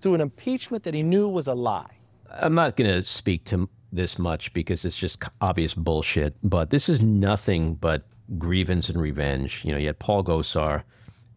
through 0.02 0.16
an 0.16 0.22
impeachment 0.22 0.84
that 0.84 0.94
he 0.94 1.04
knew 1.04 1.30
was 1.30 1.48
a 1.48 1.54
lie. 1.54 1.92
I'm 2.30 2.56
not 2.56 2.78
going 2.78 2.90
to 2.90 3.04
speak 3.04 3.46
to 3.46 3.70
this 3.92 4.18
much 4.18 4.54
because 4.54 4.86
it's 4.86 4.98
just 4.98 5.24
obvious 5.42 5.74
bullshit, 5.74 6.36
but 6.44 6.70
this 6.70 6.88
is 6.90 7.02
nothing 7.02 7.76
but 7.76 8.08
grievance 8.38 8.90
and 8.90 9.02
revenge. 9.02 9.64
You 9.66 9.74
know, 9.74 9.78
you 9.78 9.88
had 9.88 10.00
Paul 10.00 10.24
Gosar 10.24 10.84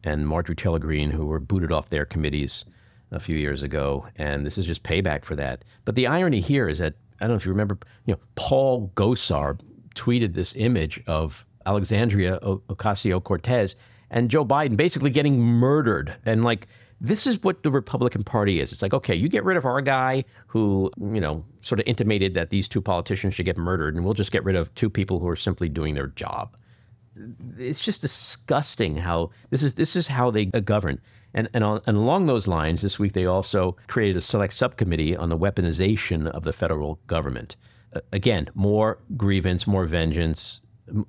and 0.04 0.28
Marjorie 0.28 0.54
Taylor 0.54 0.78
Greene 0.78 1.11
who 1.11 1.26
were 1.26 1.40
booted 1.40 1.73
off 1.73 1.90
their 1.90 2.04
committees 2.04 2.64
a 3.11 3.18
few 3.21 3.37
years 3.37 3.62
ago, 3.62 4.06
and 4.16 4.47
this 4.47 4.59
is 4.59 4.66
just 4.66 4.83
payback 4.83 5.25
for 5.25 5.35
that. 5.37 5.64
But 5.85 5.94
the 5.94 6.06
irony 6.06 6.40
here 6.40 6.68
is 6.68 6.78
that 6.78 6.94
I 7.21 7.25
don't 7.25 7.30
know 7.30 7.37
if 7.37 7.47
you 7.47 7.52
remember, 7.52 7.78
you 8.06 8.14
know, 8.14 8.21
Paul 8.35 8.90
Gosar 8.94 9.59
tweeted 9.94 10.35
this 10.35 10.54
image 10.56 11.02
of 11.06 11.47
Alexandria 11.66 12.38
Ocasio 12.40 13.23
Cortez 13.23 13.76
and 14.11 14.30
Joe 14.30 14.44
Biden 14.44 14.76
basically 14.76 15.11
getting 15.11 15.40
murdered. 15.40 16.14
And 16.26 16.44
like, 16.44 16.66
this 17.01 17.27
is 17.27 17.43
what 17.43 17.63
the 17.63 17.71
Republican 17.71 18.23
Party 18.23 18.61
is. 18.61 18.73
It's 18.73 18.83
like, 18.83 18.95
okay, 18.95 19.15
you 19.15 19.29
get 19.29 19.45
rid 19.45 19.57
of 19.57 19.65
our 19.65 19.81
guy 19.81 20.25
who, 20.47 20.91
you 20.99 21.21
know, 21.21 21.45
sort 21.63 21.81
of 21.81 21.87
intimated 21.87 22.35
that 22.35 22.51
these 22.51 22.69
two 22.69 22.81
politicians 22.81 23.35
should 23.35 23.47
get 23.47 23.59
murdered, 23.59 23.95
and 23.95 24.05
we'll 24.05 24.15
just 24.15 24.33
get 24.33 24.45
rid 24.45 24.57
of 24.57 24.75
two 24.75 24.89
people 24.89 25.19
who 25.19 25.29
are 25.29 25.37
simply 25.37 25.69
doing 25.69 25.95
their 25.95 26.09
job. 26.09 26.57
It's 27.59 27.81
just 27.81 28.01
disgusting 28.01 28.97
how 28.97 29.31
this 29.51 29.63
is. 29.63 29.75
This 29.75 29.95
is 29.97 30.09
how 30.09 30.31
they 30.31 30.47
govern. 30.47 31.01
And, 31.33 31.49
and, 31.53 31.65
on, 31.65 31.81
and 31.87 31.97
along 31.97 32.27
those 32.27 32.47
lines, 32.47 32.81
this 32.81 32.99
week 32.99 33.13
they 33.13 33.27
also 33.27 33.77
created 33.89 34.17
a 34.17 34.21
select 34.21 34.53
subcommittee 34.53 35.17
on 35.17 35.29
the 35.29 35.39
weaponization 35.39 36.29
of 36.29 36.45
the 36.45 36.53
federal 36.53 37.01
government. 37.09 37.57
Uh, 37.95 38.01
again, 38.13 38.49
more 38.55 38.99
grievance, 39.17 39.67
more 39.67 39.85
vengeance, 39.85 40.61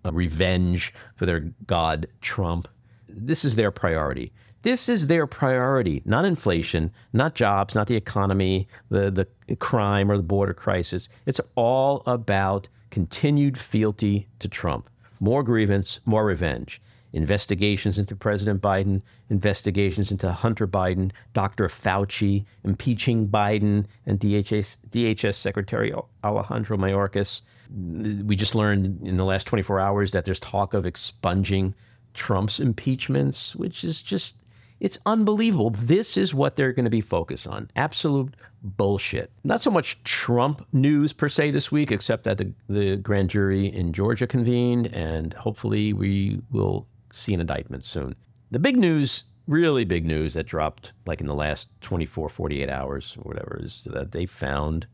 revenge 0.03 0.93
for 1.15 1.25
their 1.25 1.51
god 1.67 2.07
Trump. 2.21 2.67
This 3.07 3.45
is 3.45 3.55
their 3.55 3.71
priority. 3.71 4.31
This 4.65 4.89
is 4.89 5.05
their 5.05 5.27
priority, 5.27 6.01
not 6.05 6.25
inflation, 6.25 6.89
not 7.13 7.35
jobs, 7.35 7.75
not 7.75 7.85
the 7.85 7.95
economy, 7.95 8.67
the, 8.89 9.27
the 9.47 9.55
crime 9.57 10.09
or 10.09 10.17
the 10.17 10.23
border 10.23 10.55
crisis. 10.55 11.07
It's 11.27 11.39
all 11.53 12.01
about 12.07 12.67
continued 12.89 13.59
fealty 13.59 14.27
to 14.39 14.47
Trump. 14.47 14.89
More 15.19 15.43
grievance, 15.43 15.99
more 16.03 16.25
revenge. 16.25 16.81
Investigations 17.13 17.99
into 17.99 18.15
President 18.15 18.59
Biden, 18.59 19.03
investigations 19.29 20.09
into 20.09 20.31
Hunter 20.31 20.67
Biden, 20.67 21.11
Dr. 21.33 21.67
Fauci, 21.67 22.45
impeaching 22.63 23.27
Biden, 23.27 23.85
and 24.07 24.19
DHS, 24.19 24.77
DHS 24.89 25.35
Secretary 25.35 25.93
Alejandro 26.23 26.75
Mayorkas. 26.75 27.41
We 27.69 28.35
just 28.35 28.55
learned 28.55 29.05
in 29.07 29.17
the 29.17 29.25
last 29.25 29.45
24 29.45 29.79
hours 29.79 30.09
that 30.09 30.25
there's 30.25 30.39
talk 30.39 30.73
of 30.73 30.87
expunging 30.87 31.75
Trump's 32.15 32.59
impeachments, 32.59 33.55
which 33.55 33.83
is 33.83 34.01
just, 34.01 34.33
it's 34.79 34.97
unbelievable. 35.05 35.69
This 35.69 36.17
is 36.17 36.33
what 36.33 36.55
they're 36.55 36.73
going 36.73 36.85
to 36.85 36.91
be 36.91 37.01
focused 37.01 37.47
on. 37.47 37.69
Absolute 37.75 38.35
bullshit. 38.61 39.31
Not 39.43 39.61
so 39.61 39.71
much 39.71 40.01
Trump 40.03 40.65
news 40.73 41.13
per 41.13 41.29
se 41.29 41.51
this 41.51 41.71
week, 41.71 41.91
except 41.91 42.23
that 42.25 42.37
the, 42.37 42.53
the 42.67 42.97
grand 42.97 43.29
jury 43.29 43.67
in 43.67 43.93
Georgia 43.93 44.27
convened, 44.27 44.87
and 44.87 45.33
hopefully 45.33 45.93
we 45.93 46.41
will 46.51 46.87
see 47.11 47.33
an 47.33 47.41
indictment 47.41 47.83
soon. 47.83 48.15
The 48.51 48.59
big 48.59 48.77
news 48.77 49.23
really 49.47 49.85
big 49.85 50.05
news 50.05 50.33
that 50.33 50.45
dropped 50.45 50.93
like 51.05 51.21
in 51.21 51.27
the 51.27 51.35
last 51.35 51.67
24 51.81 52.29
48 52.29 52.69
hours 52.69 53.15
or 53.17 53.23
whatever 53.23 53.59
is 53.61 53.87
that 53.91 54.11
they 54.11 54.25
found 54.25 54.87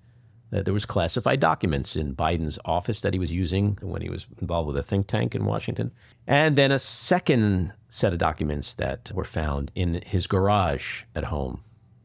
that 0.52 0.66
there 0.66 0.74
was 0.74 0.86
classified 0.86 1.40
documents 1.40 1.96
in 1.96 2.14
Biden's 2.14 2.60
office 2.66 3.02
that 3.02 3.14
he 3.14 3.20
was 3.20 3.32
using 3.32 3.78
when 3.82 4.02
he 4.02 4.10
was 4.10 4.28
involved 4.40 4.68
with 4.68 4.78
a 4.78 4.84
think 4.84 5.08
tank 5.08 5.34
in 5.34 5.46
Washington. 5.46 5.92
And 6.28 6.58
then 6.58 6.72
a 6.72 6.80
second 6.80 7.74
set 7.90 8.14
of 8.14 8.20
documents 8.20 8.74
that 8.74 9.12
were 9.14 9.26
found 9.26 9.72
in 9.76 10.02
his 10.06 10.28
garage 10.28 11.04
at 11.16 11.26
home 11.26 11.64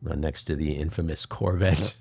uh, 0.09 0.15
next 0.15 0.45
to 0.45 0.57
the 0.57 0.73
infamous 0.73 1.27
Corvette. 1.27 1.95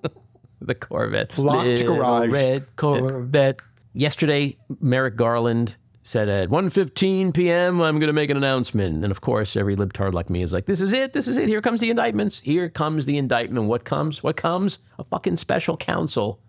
the 0.60 0.74
Corvette. 0.74 1.36
Locked 1.36 1.84
garage. 1.84 2.30
Red 2.30 2.66
Corvette. 2.76 3.60
Yesterday, 3.92 4.56
Merrick 4.80 5.16
Garland 5.16 5.74
said 6.08 6.28
at 6.30 6.48
1.15 6.48 7.34
p.m., 7.34 7.82
I'm 7.82 7.98
going 7.98 8.06
to 8.06 8.14
make 8.14 8.30
an 8.30 8.38
announcement. 8.38 9.04
And 9.04 9.10
of 9.10 9.20
course, 9.20 9.56
every 9.56 9.76
libtard 9.76 10.14
like 10.14 10.30
me 10.30 10.42
is 10.42 10.54
like, 10.54 10.64
this 10.64 10.80
is 10.80 10.94
it. 10.94 11.12
This 11.12 11.28
is 11.28 11.36
it. 11.36 11.48
Here 11.48 11.60
comes 11.60 11.80
the 11.80 11.90
indictments. 11.90 12.40
Here 12.40 12.70
comes 12.70 13.04
the 13.04 13.18
indictment. 13.18 13.66
What 13.66 13.84
comes? 13.84 14.22
What 14.22 14.36
comes? 14.36 14.78
A 14.98 15.04
fucking 15.04 15.36
special 15.36 15.76
counsel, 15.76 16.40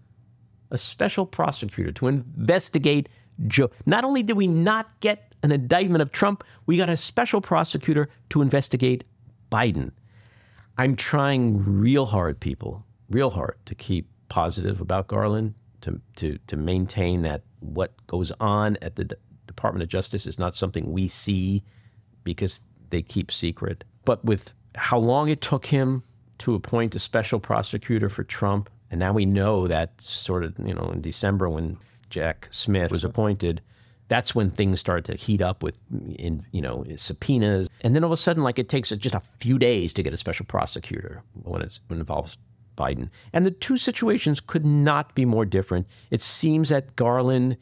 a 0.71 0.77
special 0.77 1.25
prosecutor 1.25 1.91
to 1.91 2.07
investigate 2.07 3.09
Joe. 3.47 3.69
Not 3.85 4.05
only 4.05 4.23
did 4.23 4.37
we 4.37 4.47
not 4.47 4.97
get 5.01 5.35
an 5.43 5.51
indictment 5.51 6.01
of 6.01 6.13
Trump, 6.13 6.45
we 6.65 6.77
got 6.77 6.89
a 6.89 6.95
special 6.95 7.41
prosecutor 7.41 8.09
to 8.29 8.41
investigate 8.41 9.03
Biden. 9.51 9.91
I'm 10.77 10.95
trying 10.95 11.81
real 11.81 12.05
hard, 12.05 12.39
people, 12.39 12.85
real 13.09 13.29
hard 13.29 13.57
to 13.65 13.75
keep 13.75 14.07
positive 14.29 14.79
about 14.79 15.07
Garland, 15.07 15.53
to, 15.81 15.99
to, 16.15 16.37
to 16.47 16.55
maintain 16.55 17.23
that 17.23 17.41
what 17.59 17.91
goes 18.07 18.31
on 18.39 18.77
at 18.81 18.95
the 18.95 19.17
Department 19.59 19.83
of 19.83 19.89
Justice 19.89 20.25
is 20.25 20.39
not 20.39 20.55
something 20.55 20.89
we 20.89 21.09
see 21.09 21.63
because 22.23 22.61
they 22.91 23.01
keep 23.01 23.29
secret. 23.29 23.83
But 24.05 24.23
with 24.23 24.53
how 24.75 24.97
long 24.97 25.27
it 25.27 25.41
took 25.41 25.65
him 25.65 26.01
to 26.37 26.55
appoint 26.55 26.95
a 26.95 26.99
special 26.99 27.41
prosecutor 27.41 28.07
for 28.07 28.23
Trump, 28.23 28.69
and 28.89 29.01
now 29.01 29.11
we 29.11 29.25
know 29.25 29.67
that 29.67 30.01
sort 30.01 30.45
of, 30.45 30.57
you 30.59 30.73
know, 30.73 30.89
in 30.93 31.01
December 31.01 31.49
when 31.49 31.77
Jack 32.09 32.47
Smith 32.51 32.89
was 32.89 33.03
appointed, 33.03 33.59
that's 34.07 34.33
when 34.33 34.49
things 34.49 34.79
started 34.79 35.03
to 35.11 35.21
heat 35.21 35.41
up 35.41 35.61
with, 35.61 35.75
in 36.15 36.45
you 36.53 36.61
know, 36.61 36.85
subpoenas. 36.95 37.67
And 37.81 37.93
then 37.93 38.05
all 38.05 38.13
of 38.13 38.17
a 38.17 38.21
sudden, 38.21 38.43
like 38.43 38.59
it 38.59 38.69
takes 38.69 38.91
just 38.91 39.13
a 39.13 39.21
few 39.41 39.59
days 39.59 39.91
to 39.91 40.01
get 40.01 40.13
a 40.13 40.17
special 40.17 40.45
prosecutor 40.45 41.21
when, 41.43 41.61
it's, 41.61 41.81
when 41.87 41.99
it 41.99 42.03
involves 42.03 42.37
Biden. 42.77 43.09
And 43.33 43.45
the 43.45 43.51
two 43.51 43.77
situations 43.77 44.39
could 44.39 44.65
not 44.65 45.15
be 45.15 45.25
more 45.25 45.43
different. 45.43 45.85
It 46.11 46.21
seems 46.21 46.69
that 46.69 46.95
Garland 46.95 47.57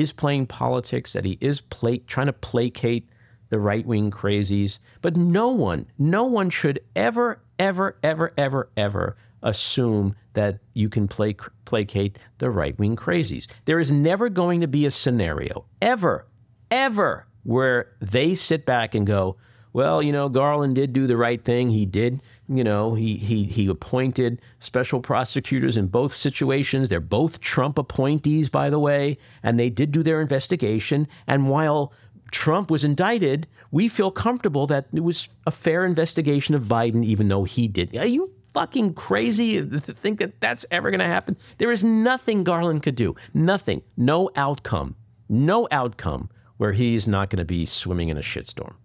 is 0.00 0.12
playing 0.12 0.46
politics, 0.46 1.12
that 1.12 1.24
he 1.24 1.38
is 1.40 1.60
pla- 1.60 1.96
trying 2.06 2.26
to 2.26 2.32
placate 2.32 3.08
the 3.48 3.58
right 3.58 3.86
wing 3.86 4.10
crazies. 4.10 4.78
But 5.02 5.16
no 5.16 5.48
one, 5.48 5.86
no 5.98 6.24
one 6.24 6.50
should 6.50 6.80
ever, 6.94 7.40
ever, 7.58 7.96
ever, 8.02 8.32
ever, 8.36 8.70
ever 8.76 9.16
assume 9.42 10.16
that 10.32 10.58
you 10.74 10.88
can 10.88 11.06
play, 11.08 11.36
placate 11.64 12.18
the 12.38 12.50
right 12.50 12.78
wing 12.78 12.96
crazies. 12.96 13.46
There 13.64 13.80
is 13.80 13.90
never 13.90 14.28
going 14.28 14.60
to 14.60 14.66
be 14.66 14.86
a 14.86 14.90
scenario, 14.90 15.64
ever, 15.80 16.26
ever, 16.70 17.26
where 17.44 17.92
they 18.00 18.34
sit 18.34 18.66
back 18.66 18.94
and 18.94 19.06
go, 19.06 19.36
well, 19.76 20.02
you 20.02 20.10
know, 20.10 20.30
Garland 20.30 20.74
did 20.74 20.94
do 20.94 21.06
the 21.06 21.18
right 21.18 21.44
thing. 21.44 21.68
He 21.68 21.84
did, 21.84 22.22
you 22.48 22.64
know, 22.64 22.94
he 22.94 23.18
he 23.18 23.44
he 23.44 23.66
appointed 23.66 24.40
special 24.58 25.02
prosecutors 25.02 25.76
in 25.76 25.88
both 25.88 26.16
situations. 26.16 26.88
They're 26.88 26.98
both 26.98 27.40
Trump 27.40 27.76
appointees, 27.76 28.48
by 28.48 28.70
the 28.70 28.78
way, 28.78 29.18
and 29.42 29.60
they 29.60 29.68
did 29.68 29.92
do 29.92 30.02
their 30.02 30.22
investigation. 30.22 31.06
And 31.26 31.50
while 31.50 31.92
Trump 32.30 32.70
was 32.70 32.84
indicted, 32.84 33.46
we 33.70 33.86
feel 33.86 34.10
comfortable 34.10 34.66
that 34.66 34.86
it 34.94 35.04
was 35.04 35.28
a 35.46 35.50
fair 35.50 35.84
investigation 35.84 36.54
of 36.54 36.62
Biden, 36.62 37.04
even 37.04 37.28
though 37.28 37.44
he 37.44 37.68
did. 37.68 37.94
Are 37.98 38.06
you 38.06 38.32
fucking 38.54 38.94
crazy 38.94 39.58
to 39.58 39.80
think 39.80 40.20
that 40.20 40.40
that's 40.40 40.64
ever 40.70 40.90
going 40.90 41.00
to 41.00 41.04
happen? 41.04 41.36
There 41.58 41.70
is 41.70 41.84
nothing 41.84 42.44
Garland 42.44 42.82
could 42.82 42.96
do. 42.96 43.14
Nothing. 43.34 43.82
No 43.94 44.30
outcome. 44.36 44.96
No 45.28 45.68
outcome 45.70 46.30
where 46.56 46.72
he's 46.72 47.06
not 47.06 47.28
going 47.28 47.40
to 47.40 47.44
be 47.44 47.66
swimming 47.66 48.08
in 48.08 48.16
a 48.16 48.22
shitstorm. 48.22 48.76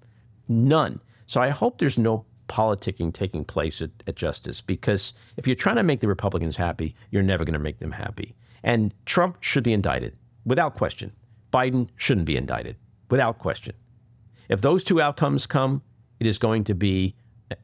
None. 0.52 1.00
So 1.28 1.40
I 1.40 1.50
hope 1.50 1.78
there's 1.78 1.98
no 1.98 2.26
politicking 2.50 3.14
taking 3.14 3.46
place 3.46 3.82
at, 3.82 3.92
at, 4.06 4.18
Justice 4.18 4.60
because 4.60 5.14
if 5.38 5.48
you're 5.48 5.56
trying 5.56 5.78
to 5.78 5.84
make 5.84 6.02
the 6.02 6.08
Republicans 6.08 6.58
happy, 6.58 6.94
you're 7.10 7.24
never 7.24 7.46
going 7.46 7.54
to 7.54 7.60
make 7.60 7.80
them 7.80 7.94
happy. 7.94 8.36
And 8.62 8.94
Trump 9.06 9.38
should 9.40 9.64
be 9.64 9.72
indicted 9.72 10.18
without 10.44 10.76
question. 10.76 11.14
Biden 11.54 11.88
shouldn't 11.96 12.26
be 12.26 12.36
indicted 12.36 12.76
without 13.10 13.40
question. 13.40 13.74
If 14.50 14.60
those 14.60 14.84
two 14.84 15.02
outcomes 15.02 15.46
come, 15.46 15.82
it 16.20 16.28
is 16.28 16.38
going 16.38 16.66
to 16.66 16.76
be 16.76 17.16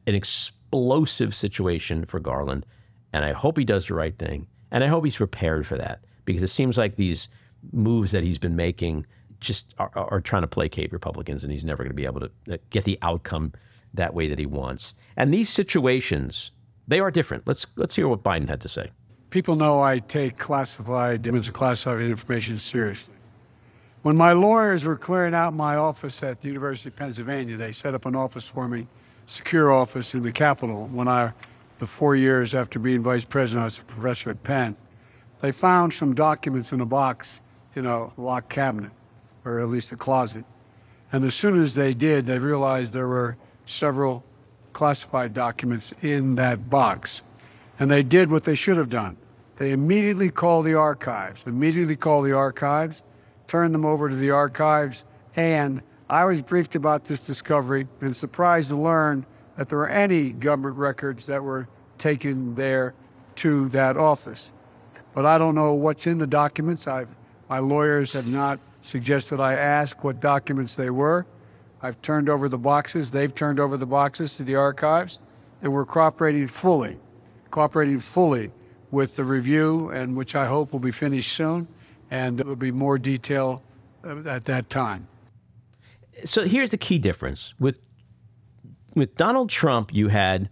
an 0.06 0.14
explosive 0.14 1.34
situation 1.34 2.06
for 2.06 2.18
Garland. 2.18 2.64
And 3.12 3.22
I 3.22 3.32
hope 3.32 3.58
he 3.58 3.64
does 3.64 3.86
the 3.86 3.94
right 3.94 4.18
thing. 4.18 4.46
And 4.70 4.82
I 4.82 4.86
hope 4.86 5.04
he's 5.04 5.16
prepared 5.16 5.66
for 5.66 5.76
that 5.76 6.00
because 6.24 6.42
it 6.42 6.48
seems 6.48 6.78
like 6.78 6.96
these 6.96 7.28
moves 7.72 8.12
that 8.12 8.22
he's 8.22 8.38
been 8.38 8.56
making 8.56 9.04
just 9.40 9.74
are, 9.78 9.90
are 9.94 10.20
trying 10.20 10.42
to 10.42 10.48
placate 10.48 10.92
Republicans, 10.92 11.42
and 11.42 11.52
he's 11.52 11.64
never 11.64 11.82
going 11.82 11.90
to 11.90 11.94
be 11.96 12.04
able 12.04 12.20
to 12.20 12.30
uh, 12.52 12.56
get 12.70 12.84
the 12.84 12.98
outcome 13.02 13.52
that 13.94 14.14
way 14.14 14.28
that 14.28 14.38
he 14.38 14.46
wants. 14.46 14.94
And 15.16 15.32
these 15.32 15.48
situations, 15.48 16.50
they 16.86 17.00
are 17.00 17.10
different. 17.10 17.46
Let's 17.46 17.66
let's 17.76 17.96
hear 17.96 18.08
what 18.08 18.22
Biden 18.22 18.48
had 18.48 18.60
to 18.62 18.68
say. 18.68 18.90
People 19.30 19.56
know 19.56 19.80
I 19.80 19.98
take 19.98 20.38
classified 20.38 21.24
classified 21.52 22.02
information 22.02 22.58
seriously. 22.58 23.14
When 24.02 24.16
my 24.16 24.32
lawyers 24.32 24.84
were 24.84 24.96
clearing 24.96 25.34
out 25.34 25.54
my 25.54 25.76
office 25.76 26.22
at 26.22 26.40
the 26.40 26.48
University 26.48 26.88
of 26.88 26.96
Pennsylvania, 26.96 27.56
they 27.56 27.72
set 27.72 27.94
up 27.94 28.06
an 28.06 28.14
office 28.14 28.46
for 28.46 28.68
me, 28.68 28.86
secure 29.26 29.72
office 29.72 30.14
in 30.14 30.22
the 30.22 30.32
Capitol. 30.32 30.88
When 30.92 31.08
I, 31.08 31.32
the 31.78 31.86
four 31.86 32.14
years 32.14 32.54
after 32.54 32.78
being 32.78 33.02
vice 33.02 33.24
president, 33.24 33.62
I 33.62 33.64
was 33.64 33.78
a 33.80 33.82
professor 33.82 34.30
at 34.30 34.42
Penn. 34.44 34.76
They 35.40 35.52
found 35.52 35.92
some 35.92 36.14
documents 36.14 36.72
in 36.72 36.80
a 36.80 36.86
box 36.86 37.42
in 37.74 37.86
a 37.86 38.10
locked 38.20 38.50
cabinet 38.50 38.92
or 39.48 39.60
at 39.60 39.68
least 39.68 39.92
a 39.92 39.96
closet. 39.96 40.44
And 41.10 41.24
as 41.24 41.34
soon 41.34 41.62
as 41.62 41.74
they 41.74 41.94
did, 41.94 42.26
they 42.26 42.38
realized 42.38 42.92
there 42.92 43.08
were 43.08 43.36
several 43.66 44.24
classified 44.72 45.32
documents 45.34 45.92
in 46.02 46.34
that 46.34 46.68
box. 46.68 47.22
And 47.78 47.90
they 47.90 48.02
did 48.02 48.30
what 48.30 48.44
they 48.44 48.54
should 48.54 48.76
have 48.76 48.90
done. 48.90 49.16
They 49.56 49.72
immediately 49.72 50.30
called 50.30 50.66
the 50.66 50.74
archives, 50.74 51.44
immediately 51.46 51.96
called 51.96 52.26
the 52.26 52.32
archives, 52.32 53.02
turned 53.46 53.74
them 53.74 53.84
over 53.84 54.08
to 54.08 54.14
the 54.14 54.30
archives, 54.30 55.04
And 55.34 55.82
I 56.10 56.24
was 56.24 56.42
briefed 56.42 56.74
about 56.74 57.04
this 57.04 57.26
discovery 57.26 57.86
and 58.00 58.14
surprised 58.14 58.70
to 58.70 58.76
learn 58.76 59.26
that 59.56 59.68
there 59.68 59.78
were 59.78 59.88
any 59.88 60.30
government 60.32 60.76
records 60.76 61.26
that 61.26 61.42
were 61.42 61.68
taken 61.96 62.54
there 62.54 62.94
to 63.36 63.68
that 63.70 63.96
office. 63.96 64.52
But 65.14 65.26
I 65.26 65.38
don't 65.38 65.54
know 65.54 65.74
what's 65.74 66.06
in 66.06 66.18
the 66.18 66.26
documents. 66.26 66.86
I've, 66.86 67.14
my 67.48 67.58
lawyers 67.58 68.12
have 68.12 68.26
not 68.26 68.58
suggested 68.80 69.36
that 69.36 69.42
I 69.42 69.54
ask 69.54 70.04
what 70.04 70.20
documents 70.20 70.74
they 70.74 70.90
were. 70.90 71.26
I've 71.82 72.00
turned 72.02 72.28
over 72.28 72.48
the 72.48 72.58
boxes. 72.58 73.10
They've 73.10 73.34
turned 73.34 73.60
over 73.60 73.76
the 73.76 73.86
boxes 73.86 74.36
to 74.36 74.44
the 74.44 74.56
archives, 74.56 75.20
and 75.62 75.72
we're 75.72 75.84
cooperating 75.86 76.46
fully, 76.46 76.98
cooperating 77.50 77.98
fully 77.98 78.50
with 78.90 79.16
the 79.16 79.24
review, 79.24 79.90
and 79.90 80.16
which 80.16 80.34
I 80.34 80.46
hope 80.46 80.72
will 80.72 80.80
be 80.80 80.90
finished 80.90 81.32
soon, 81.32 81.68
and 82.10 82.38
there 82.38 82.46
will 82.46 82.56
be 82.56 82.72
more 82.72 82.98
detail 82.98 83.62
uh, 84.04 84.22
at 84.26 84.44
that 84.46 84.70
time. 84.70 85.06
So 86.24 86.44
here's 86.44 86.70
the 86.70 86.78
key 86.78 86.98
difference 86.98 87.54
with 87.60 87.78
with 88.94 89.14
Donald 89.16 89.50
Trump. 89.50 89.94
You 89.94 90.08
had, 90.08 90.50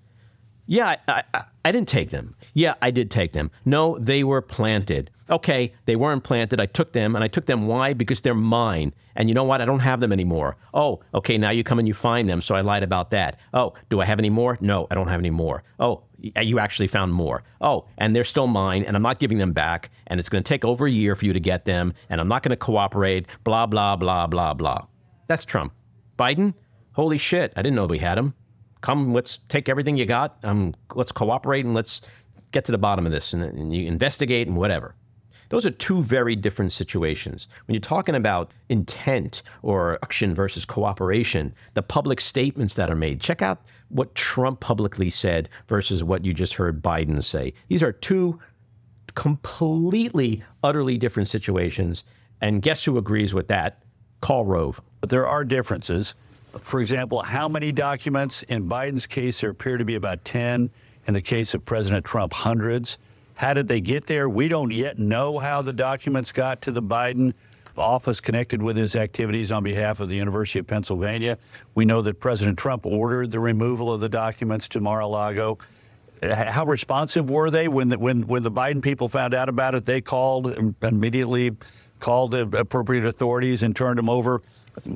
yeah, 0.66 0.96
I, 1.08 1.22
I, 1.34 1.44
I 1.64 1.72
didn't 1.72 1.88
take 1.88 2.10
them. 2.10 2.36
Yeah, 2.54 2.74
I 2.80 2.92
did 2.92 3.10
take 3.10 3.32
them. 3.32 3.50
No, 3.64 3.98
they 3.98 4.22
were 4.22 4.42
planted. 4.42 5.10
Okay, 5.28 5.74
they 5.86 5.96
weren't 5.96 6.22
planted. 6.22 6.60
I 6.60 6.66
took 6.66 6.92
them, 6.92 7.16
and 7.16 7.24
I 7.24 7.28
took 7.28 7.46
them. 7.46 7.66
Why? 7.66 7.92
Because 7.92 8.20
they're 8.20 8.34
mine. 8.34 8.94
And 9.16 9.28
you 9.28 9.34
know 9.34 9.44
what? 9.44 9.60
I 9.60 9.64
don't 9.64 9.80
have 9.80 10.00
them 10.00 10.12
anymore. 10.12 10.56
Oh, 10.72 11.00
okay, 11.14 11.36
now 11.36 11.50
you 11.50 11.64
come 11.64 11.78
and 11.78 11.88
you 11.88 11.94
find 11.94 12.28
them, 12.28 12.40
so 12.40 12.54
I 12.54 12.60
lied 12.60 12.82
about 12.82 13.10
that. 13.10 13.38
Oh, 13.52 13.74
do 13.88 14.00
I 14.00 14.04
have 14.04 14.18
any 14.18 14.30
more? 14.30 14.56
No, 14.60 14.86
I 14.90 14.94
don't 14.94 15.08
have 15.08 15.18
any 15.18 15.30
more. 15.30 15.64
Oh, 15.80 16.04
you 16.18 16.58
actually 16.58 16.86
found 16.86 17.12
more. 17.12 17.42
Oh, 17.60 17.86
and 17.98 18.14
they're 18.14 18.24
still 18.24 18.46
mine, 18.46 18.84
and 18.84 18.96
I'm 18.96 19.02
not 19.02 19.18
giving 19.18 19.38
them 19.38 19.52
back, 19.52 19.90
and 20.06 20.20
it's 20.20 20.28
going 20.28 20.44
to 20.44 20.48
take 20.48 20.64
over 20.64 20.86
a 20.86 20.90
year 20.90 21.16
for 21.16 21.24
you 21.24 21.32
to 21.32 21.40
get 21.40 21.64
them, 21.64 21.92
and 22.08 22.20
I'm 22.20 22.28
not 22.28 22.42
going 22.42 22.50
to 22.50 22.56
cooperate, 22.56 23.26
blah, 23.42 23.66
blah, 23.66 23.96
blah, 23.96 24.26
blah, 24.26 24.54
blah. 24.54 24.86
That's 25.26 25.44
Trump. 25.44 25.72
Biden, 26.18 26.54
holy 26.92 27.18
shit, 27.18 27.52
I 27.56 27.62
didn't 27.62 27.76
know 27.76 27.86
we 27.86 27.98
had 27.98 28.16
him. 28.16 28.34
Come, 28.80 29.12
let's 29.12 29.40
take 29.48 29.68
everything 29.68 29.96
you 29.96 30.06
got. 30.06 30.38
Um, 30.44 30.74
let's 30.94 31.10
cooperate 31.10 31.64
and 31.64 31.74
let's 31.74 32.00
get 32.52 32.64
to 32.66 32.72
the 32.72 32.78
bottom 32.78 33.04
of 33.04 33.12
this 33.12 33.32
and, 33.32 33.42
and 33.42 33.74
you 33.74 33.86
investigate 33.86 34.46
and 34.46 34.56
whatever. 34.56 34.94
Those 35.48 35.66
are 35.66 35.70
two 35.70 36.02
very 36.02 36.36
different 36.36 36.72
situations. 36.72 37.48
When 37.66 37.74
you're 37.74 37.80
talking 37.80 38.14
about 38.14 38.50
intent 38.68 39.42
or 39.62 39.98
action 40.02 40.34
versus 40.34 40.64
cooperation, 40.64 41.54
the 41.74 41.82
public 41.82 42.20
statements 42.20 42.74
that 42.74 42.90
are 42.90 42.96
made, 42.96 43.20
check 43.20 43.42
out 43.42 43.62
what 43.88 44.14
Trump 44.14 44.60
publicly 44.60 45.10
said 45.10 45.48
versus 45.68 46.02
what 46.02 46.24
you 46.24 46.34
just 46.34 46.54
heard 46.54 46.82
Biden 46.82 47.22
say. 47.22 47.52
These 47.68 47.82
are 47.82 47.92
two 47.92 48.40
completely, 49.14 50.42
utterly 50.62 50.98
different 50.98 51.28
situations. 51.28 52.04
And 52.40 52.62
guess 52.62 52.84
who 52.84 52.98
agrees 52.98 53.34
with 53.34 53.48
that? 53.48 53.82
Karl 54.20 54.44
Rove. 54.44 54.80
But 55.00 55.10
there 55.10 55.26
are 55.26 55.44
differences. 55.44 56.14
For 56.60 56.80
example, 56.80 57.22
how 57.22 57.48
many 57.48 57.72
documents? 57.72 58.42
In 58.44 58.68
Biden's 58.68 59.06
case, 59.06 59.40
there 59.40 59.50
appear 59.50 59.76
to 59.78 59.84
be 59.84 59.94
about 59.94 60.24
10. 60.24 60.70
In 61.06 61.14
the 61.14 61.22
case 61.22 61.54
of 61.54 61.64
President 61.64 62.04
Trump, 62.04 62.32
hundreds. 62.32 62.98
How 63.36 63.52
did 63.52 63.68
they 63.68 63.82
get 63.82 64.06
there? 64.06 64.28
We 64.28 64.48
don't 64.48 64.72
yet 64.72 64.98
know 64.98 65.38
how 65.38 65.60
the 65.60 65.74
documents 65.74 66.32
got 66.32 66.62
to 66.62 66.72
the 66.72 66.82
Biden 66.82 67.34
office 67.76 68.18
connected 68.18 68.62
with 68.62 68.78
his 68.78 68.96
activities 68.96 69.52
on 69.52 69.62
behalf 69.62 70.00
of 70.00 70.08
the 70.08 70.16
University 70.16 70.58
of 70.58 70.66
Pennsylvania. 70.66 71.36
We 71.74 71.84
know 71.84 72.00
that 72.00 72.18
President 72.18 72.58
Trump 72.58 72.86
ordered 72.86 73.30
the 73.30 73.38
removal 73.38 73.92
of 73.92 74.00
the 74.00 74.08
documents 74.08 74.68
to 74.70 74.80
Mar-a-Lago. 74.80 75.58
How 76.22 76.64
responsive 76.64 77.28
were 77.28 77.50
they 77.50 77.68
when 77.68 77.90
the, 77.90 77.98
when 77.98 78.26
when 78.26 78.42
the 78.42 78.50
Biden 78.50 78.80
people 78.80 79.06
found 79.06 79.34
out 79.34 79.50
about 79.50 79.74
it? 79.74 79.84
They 79.84 80.00
called 80.00 80.74
immediately, 80.82 81.54
called 82.00 82.30
the 82.30 82.48
appropriate 82.58 83.04
authorities 83.04 83.62
and 83.62 83.76
turned 83.76 83.98
them 83.98 84.08
over. 84.08 84.40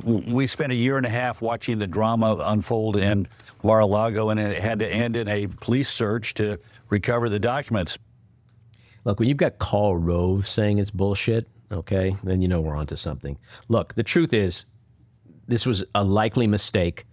We 0.02 0.46
spent 0.46 0.72
a 0.72 0.74
year 0.74 0.96
and 0.96 1.04
a 1.04 1.10
half 1.10 1.42
watching 1.42 1.78
the 1.78 1.86
drama 1.86 2.36
unfold 2.40 2.96
in 2.96 3.28
Mar-a-Lago, 3.62 4.30
and 4.30 4.40
it 4.40 4.62
had 4.62 4.78
to 4.78 4.88
end 4.88 5.14
in 5.14 5.28
a 5.28 5.46
police 5.46 5.90
search 5.90 6.32
to 6.34 6.58
recover 6.88 7.28
the 7.28 7.38
documents. 7.38 7.98
Look, 9.04 9.18
when 9.18 9.28
you've 9.28 9.38
got 9.38 9.58
Karl 9.58 9.96
Rove 9.96 10.46
saying 10.46 10.78
it's 10.78 10.90
bullshit, 10.90 11.48
okay, 11.72 12.14
then 12.22 12.42
you 12.42 12.48
know 12.48 12.60
we're 12.60 12.76
onto 12.76 12.96
something. 12.96 13.38
Look, 13.68 13.94
the 13.94 14.02
truth 14.02 14.32
is, 14.32 14.66
this 15.48 15.64
was 15.66 15.82
a 15.94 16.04
likely 16.04 16.46
mistake. 16.46 17.06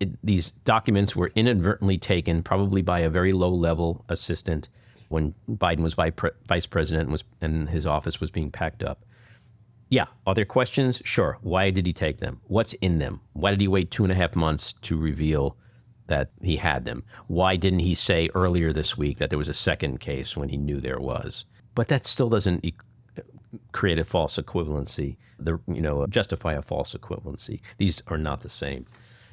It, 0.00 0.10
these 0.24 0.52
documents 0.64 1.14
were 1.16 1.32
inadvertently 1.34 1.98
taken, 1.98 2.42
probably 2.42 2.82
by 2.82 3.00
a 3.00 3.10
very 3.10 3.32
low-level 3.32 4.04
assistant, 4.08 4.68
when 5.08 5.34
Biden 5.50 5.80
was 5.80 5.94
vice 5.94 6.66
president 6.66 7.02
and 7.02 7.12
was 7.12 7.24
and 7.40 7.68
his 7.68 7.84
office 7.84 8.20
was 8.20 8.30
being 8.30 8.50
packed 8.50 8.82
up. 8.82 9.04
Yeah, 9.90 10.06
are 10.26 10.34
there 10.34 10.46
questions? 10.46 11.02
Sure. 11.04 11.36
Why 11.42 11.68
did 11.70 11.84
he 11.84 11.92
take 11.92 12.18
them? 12.18 12.40
What's 12.44 12.72
in 12.74 12.98
them? 12.98 13.20
Why 13.34 13.50
did 13.50 13.60
he 13.60 13.68
wait 13.68 13.90
two 13.90 14.04
and 14.04 14.12
a 14.12 14.16
half 14.16 14.34
months 14.34 14.72
to 14.82 14.96
reveal 14.96 15.56
that 16.06 16.30
he 16.40 16.56
had 16.56 16.84
them? 16.84 17.04
Why 17.26 17.56
didn't 17.56 17.80
he 17.80 17.94
say 17.94 18.28
earlier 18.34 18.72
this 18.72 18.96
week 18.96 19.18
that 19.18 19.30
there 19.30 19.38
was 19.38 19.48
a 19.48 19.54
second 19.54 20.00
case 20.00 20.36
when 20.36 20.48
he 20.48 20.56
knew 20.56 20.80
there 20.80 21.00
was? 21.00 21.44
But 21.74 21.88
that 21.88 22.04
still 22.04 22.28
doesn't 22.28 22.64
e- 22.64 22.74
create 23.72 23.98
a 23.98 24.04
false 24.04 24.36
equivalency, 24.36 25.16
the, 25.38 25.58
you 25.66 25.80
know, 25.80 26.06
justify 26.06 26.54
a 26.54 26.62
false 26.62 26.94
equivalency. 26.94 27.60
These 27.78 28.02
are 28.08 28.18
not 28.18 28.42
the 28.42 28.48
same. 28.48 28.86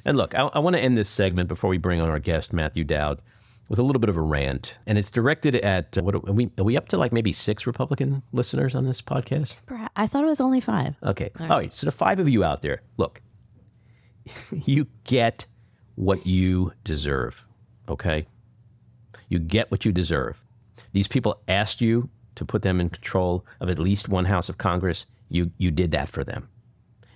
And 0.06 0.18
look, 0.18 0.34
I, 0.36 0.44
I 0.44 0.60
want 0.60 0.76
to 0.76 0.82
end 0.82 0.98
this 0.98 1.10
segment 1.10 1.50
before 1.50 1.70
we 1.70 1.78
bring 1.78 2.02
on 2.02 2.10
our 2.10 2.20
guest, 2.20 2.54
Matthew 2.54 2.84
Dowd, 2.84 3.22
with 3.68 3.80
a 3.80 3.84
little 3.84 4.00
bit 4.00 4.10
of 4.10 4.18
a 4.18 4.22
rant. 4.22 4.78
And 4.88 4.98
it's 4.98 5.12
directed 5.12 5.56
at, 5.58 5.98
uh, 5.98 6.04
what 6.04 6.16
are 6.16 6.20
we, 6.20 6.50
are 6.58 6.64
we 6.64 6.78
up 6.78 6.88
to 6.90 6.98
like 6.98 7.12
maybe 7.12 7.32
six 7.32 7.68
Republican 7.68 8.24
listeners 8.32 8.76
on 8.76 8.86
this 8.86 9.02
podcast? 9.02 9.56
I 9.96 10.08
thought 10.08 10.24
it 10.24 10.28
was 10.28 10.42
only 10.42 10.60
five. 10.62 10.96
Okay. 11.04 11.30
All 11.40 11.46
right. 11.46 11.52
All 11.52 11.58
right. 11.60 11.74
So 11.74 11.86
the 11.86 11.92
five 11.92 12.20
of 12.20 12.28
you 12.30 12.44
out 12.44 12.62
there, 12.62 12.82
look, 12.98 13.22
you 14.52 14.88
get 15.04 15.46
what 16.00 16.26
you 16.26 16.72
deserve. 16.86 17.46
Okay? 17.90 18.26
You 19.28 19.38
get 19.38 19.70
what 19.70 19.84
you 19.84 19.92
deserve. 19.92 20.42
These 20.94 21.10
people 21.10 21.42
asked 21.50 21.82
you 21.82 22.10
to 22.36 22.46
put 22.46 22.62
them 22.62 22.80
in 22.80 22.90
control 22.90 23.46
of 23.60 23.68
at 23.68 23.78
least 23.78 24.08
one 24.08 24.24
House 24.24 24.48
of 24.48 24.58
Congress. 24.58 25.06
You, 25.28 25.52
you 25.58 25.72
did 25.72 25.92
that 25.92 26.08
for 26.08 26.24
them. 26.24 26.48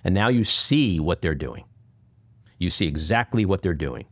And 0.04 0.14
now 0.14 0.28
you 0.28 0.44
see 0.44 1.00
what 1.00 1.22
they're 1.22 1.34
doing. 1.34 1.64
You 2.58 2.68
see 2.68 2.86
exactly 2.86 3.46
what 3.46 3.62
they're 3.62 3.72
doing. 3.72 4.04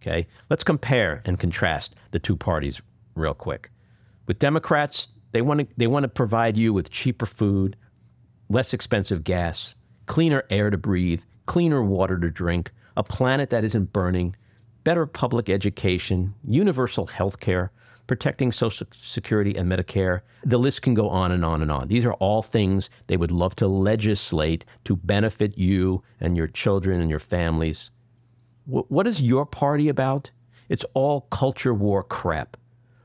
Okay? 0.00 0.26
Let's 0.48 0.64
compare 0.64 1.20
and 1.26 1.38
contrast 1.38 1.94
the 2.12 2.18
two 2.18 2.36
parties 2.36 2.80
real 3.14 3.34
quick. 3.34 3.70
With 4.26 4.38
Democrats, 4.38 5.08
they 5.32 5.42
want 5.42 5.60
to 5.60 5.66
they 5.76 5.86
want 5.86 6.04
to 6.04 6.08
provide 6.08 6.56
you 6.56 6.72
with 6.72 6.90
cheaper 6.90 7.26
food, 7.26 7.76
less 8.48 8.72
expensive 8.72 9.24
gas, 9.24 9.74
cleaner 10.06 10.44
air 10.48 10.70
to 10.70 10.78
breathe, 10.78 11.20
cleaner 11.44 11.82
water 11.82 12.18
to 12.18 12.30
drink, 12.30 12.72
a 12.96 13.02
planet 13.02 13.50
that 13.50 13.64
isn't 13.64 13.92
burning, 13.92 14.34
better 14.84 15.06
public 15.06 15.48
education, 15.48 16.34
universal 16.46 17.06
health 17.06 17.40
care, 17.40 17.70
protecting 18.06 18.52
Social 18.52 18.86
Security 19.00 19.56
and 19.56 19.70
Medicare. 19.70 20.20
The 20.44 20.58
list 20.58 20.82
can 20.82 20.94
go 20.94 21.08
on 21.08 21.32
and 21.32 21.44
on 21.44 21.60
and 21.60 21.70
on. 21.70 21.88
These 21.88 22.04
are 22.04 22.14
all 22.14 22.42
things 22.42 22.88
they 23.08 23.16
would 23.16 23.32
love 23.32 23.56
to 23.56 23.66
legislate 23.66 24.64
to 24.84 24.96
benefit 24.96 25.58
you 25.58 26.02
and 26.20 26.36
your 26.36 26.46
children 26.46 27.00
and 27.00 27.10
your 27.10 27.18
families. 27.18 27.90
what 28.64 29.06
is 29.06 29.20
your 29.20 29.46
party 29.46 29.88
about? 29.88 30.30
It's 30.68 30.84
all 30.94 31.22
culture 31.30 31.74
war 31.74 32.02
crap. 32.02 32.56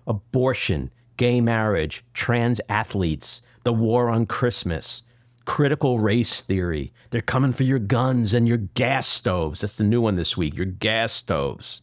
Abortion, 0.07 0.91
gay 1.17 1.41
marriage, 1.41 2.03
trans 2.13 2.59
athletes, 2.67 3.41
the 3.63 3.73
war 3.73 4.09
on 4.09 4.25
Christmas, 4.25 5.03
critical 5.51 5.99
race 5.99 6.39
theory. 6.39 6.93
They're 7.09 7.21
coming 7.21 7.51
for 7.51 7.63
your 7.63 7.77
guns 7.77 8.33
and 8.33 8.47
your 8.47 8.55
gas 8.55 9.05
stoves. 9.05 9.59
That's 9.59 9.75
the 9.75 9.83
new 9.83 9.99
one 9.99 10.15
this 10.15 10.37
week 10.37 10.55
your 10.55 10.65
gas 10.65 11.11
stoves. 11.11 11.81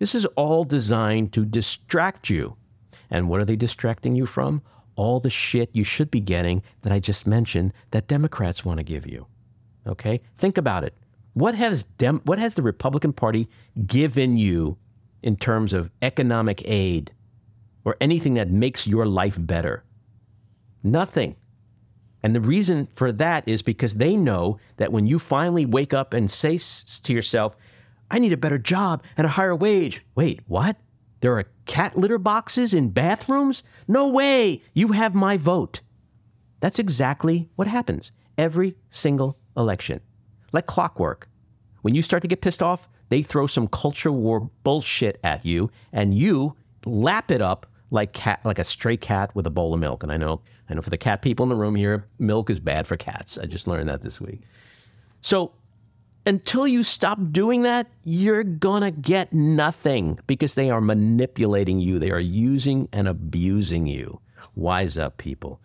This 0.00 0.12
is 0.12 0.26
all 0.34 0.64
designed 0.64 1.32
to 1.34 1.44
distract 1.44 2.28
you. 2.28 2.56
And 3.08 3.28
what 3.28 3.40
are 3.40 3.44
they 3.44 3.54
distracting 3.54 4.16
you 4.16 4.26
from? 4.26 4.60
All 4.96 5.20
the 5.20 5.30
shit 5.30 5.70
you 5.72 5.84
should 5.84 6.10
be 6.10 6.18
getting 6.18 6.64
that 6.82 6.92
I 6.92 6.98
just 6.98 7.28
mentioned 7.28 7.72
that 7.92 8.08
Democrats 8.08 8.64
want 8.64 8.78
to 8.78 8.84
give 8.84 9.06
you. 9.06 9.26
Okay? 9.86 10.20
Think 10.36 10.58
about 10.58 10.82
it. 10.82 10.92
What 11.34 11.54
has 11.54 11.84
Dem- 11.98 12.22
what 12.24 12.40
has 12.40 12.54
the 12.54 12.62
Republican 12.62 13.12
Party 13.12 13.48
given 13.86 14.36
you 14.36 14.78
in 15.22 15.36
terms 15.36 15.72
of 15.72 15.92
economic 16.02 16.60
aid 16.68 17.12
or 17.84 17.96
anything 18.00 18.34
that 18.34 18.50
makes 18.50 18.84
your 18.84 19.06
life 19.06 19.36
better? 19.38 19.84
Nothing. 20.82 21.36
And 22.26 22.34
the 22.34 22.40
reason 22.40 22.88
for 22.96 23.12
that 23.12 23.46
is 23.46 23.62
because 23.62 23.94
they 23.94 24.16
know 24.16 24.58
that 24.78 24.90
when 24.90 25.06
you 25.06 25.20
finally 25.20 25.64
wake 25.64 25.94
up 25.94 26.12
and 26.12 26.28
say 26.28 26.58
to 26.58 27.12
yourself, 27.12 27.54
I 28.10 28.18
need 28.18 28.32
a 28.32 28.36
better 28.36 28.58
job 28.58 29.04
and 29.16 29.28
a 29.28 29.30
higher 29.30 29.54
wage. 29.54 30.04
Wait, 30.16 30.40
what? 30.48 30.76
There 31.20 31.38
are 31.38 31.44
cat 31.66 31.96
litter 31.96 32.18
boxes 32.18 32.74
in 32.74 32.90
bathrooms? 32.90 33.62
No 33.86 34.08
way! 34.08 34.60
You 34.74 34.88
have 34.88 35.14
my 35.14 35.36
vote. 35.36 35.82
That's 36.58 36.80
exactly 36.80 37.48
what 37.54 37.68
happens 37.68 38.10
every 38.36 38.74
single 38.90 39.38
election. 39.56 40.00
Like 40.52 40.66
clockwork. 40.66 41.28
When 41.82 41.94
you 41.94 42.02
start 42.02 42.22
to 42.22 42.28
get 42.28 42.40
pissed 42.40 42.60
off, 42.60 42.88
they 43.08 43.22
throw 43.22 43.46
some 43.46 43.68
culture 43.68 44.10
war 44.10 44.50
bullshit 44.64 45.20
at 45.22 45.46
you, 45.46 45.70
and 45.92 46.12
you 46.12 46.56
lap 46.84 47.30
it 47.30 47.40
up 47.40 47.66
like 47.90 48.12
cat, 48.12 48.40
like 48.44 48.58
a 48.58 48.64
stray 48.64 48.96
cat 48.96 49.34
with 49.34 49.46
a 49.46 49.50
bowl 49.50 49.74
of 49.74 49.80
milk. 49.80 50.02
And 50.02 50.10
I 50.12 50.16
know, 50.16 50.40
I 50.68 50.74
know 50.74 50.82
for 50.82 50.90
the 50.90 50.98
cat 50.98 51.22
people 51.22 51.44
in 51.44 51.48
the 51.48 51.56
room 51.56 51.74
here, 51.74 52.06
milk 52.18 52.50
is 52.50 52.60
bad 52.60 52.86
for 52.86 52.96
cats. 52.96 53.38
I 53.38 53.46
just 53.46 53.66
learned 53.66 53.88
that 53.88 54.02
this 54.02 54.20
week. 54.20 54.42
So 55.20 55.52
until 56.26 56.66
you 56.66 56.82
stop 56.82 57.18
doing 57.30 57.62
that, 57.62 57.86
you're 58.02 58.42
to 58.42 58.90
get 58.90 59.32
nothing 59.32 60.18
because 60.26 60.54
they 60.54 60.70
are 60.70 60.80
manipulating 60.80 61.78
you. 61.78 61.98
They 61.98 62.10
are 62.10 62.20
using 62.20 62.88
and 62.92 63.06
abusing 63.06 63.86
you. 63.86 64.20
Wise 64.56 64.98
up, 64.98 65.18
people. 65.18 65.60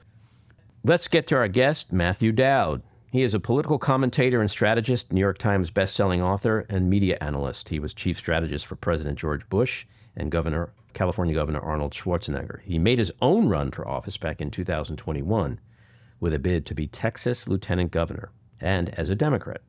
Let's 0.84 1.08
get 1.08 1.28
to 1.28 1.36
our 1.36 1.48
guest, 1.48 1.92
Matthew 1.92 2.32
Dowd. 2.32 2.84
He 3.12 3.24
is 3.24 3.34
a 3.34 3.40
political 3.40 3.78
commentator 3.78 4.40
and 4.40 4.50
strategist, 4.50 5.12
New 5.12 5.20
York 5.20 5.38
Times 5.38 5.70
bestselling 5.70 6.22
author, 6.22 6.66
and 6.70 6.90
media 6.90 7.18
analyst. 7.20 7.70
He 7.70 7.80
was 7.80 7.94
chief 7.94 8.18
strategist 8.18 8.66
for 8.66 8.76
President 8.76 9.20
George 9.20 9.48
Bush 9.50 9.86
and 10.16 10.32
Governor 10.32 10.72
California 10.94 11.34
Governor 11.34 11.60
Arnold 11.60 11.94
Schwarzenegger. 11.94 12.62
He 12.62 12.80
made 12.80 13.00
his 13.00 13.12
own 13.22 13.50
run 13.50 13.72
for 13.72 13.88
office 13.88 14.18
back 14.18 14.42
in 14.42 14.52
2021 14.52 15.60
with 16.20 16.34
a 16.34 16.40
bid 16.40 16.66
to 16.66 16.76
be 16.76 16.88
Texas 16.88 17.48
lieutenant 17.48 17.92
governor 17.92 18.32
and 18.60 18.90
as 18.90 19.10
a 19.10 19.16
Democrat. 19.16 19.62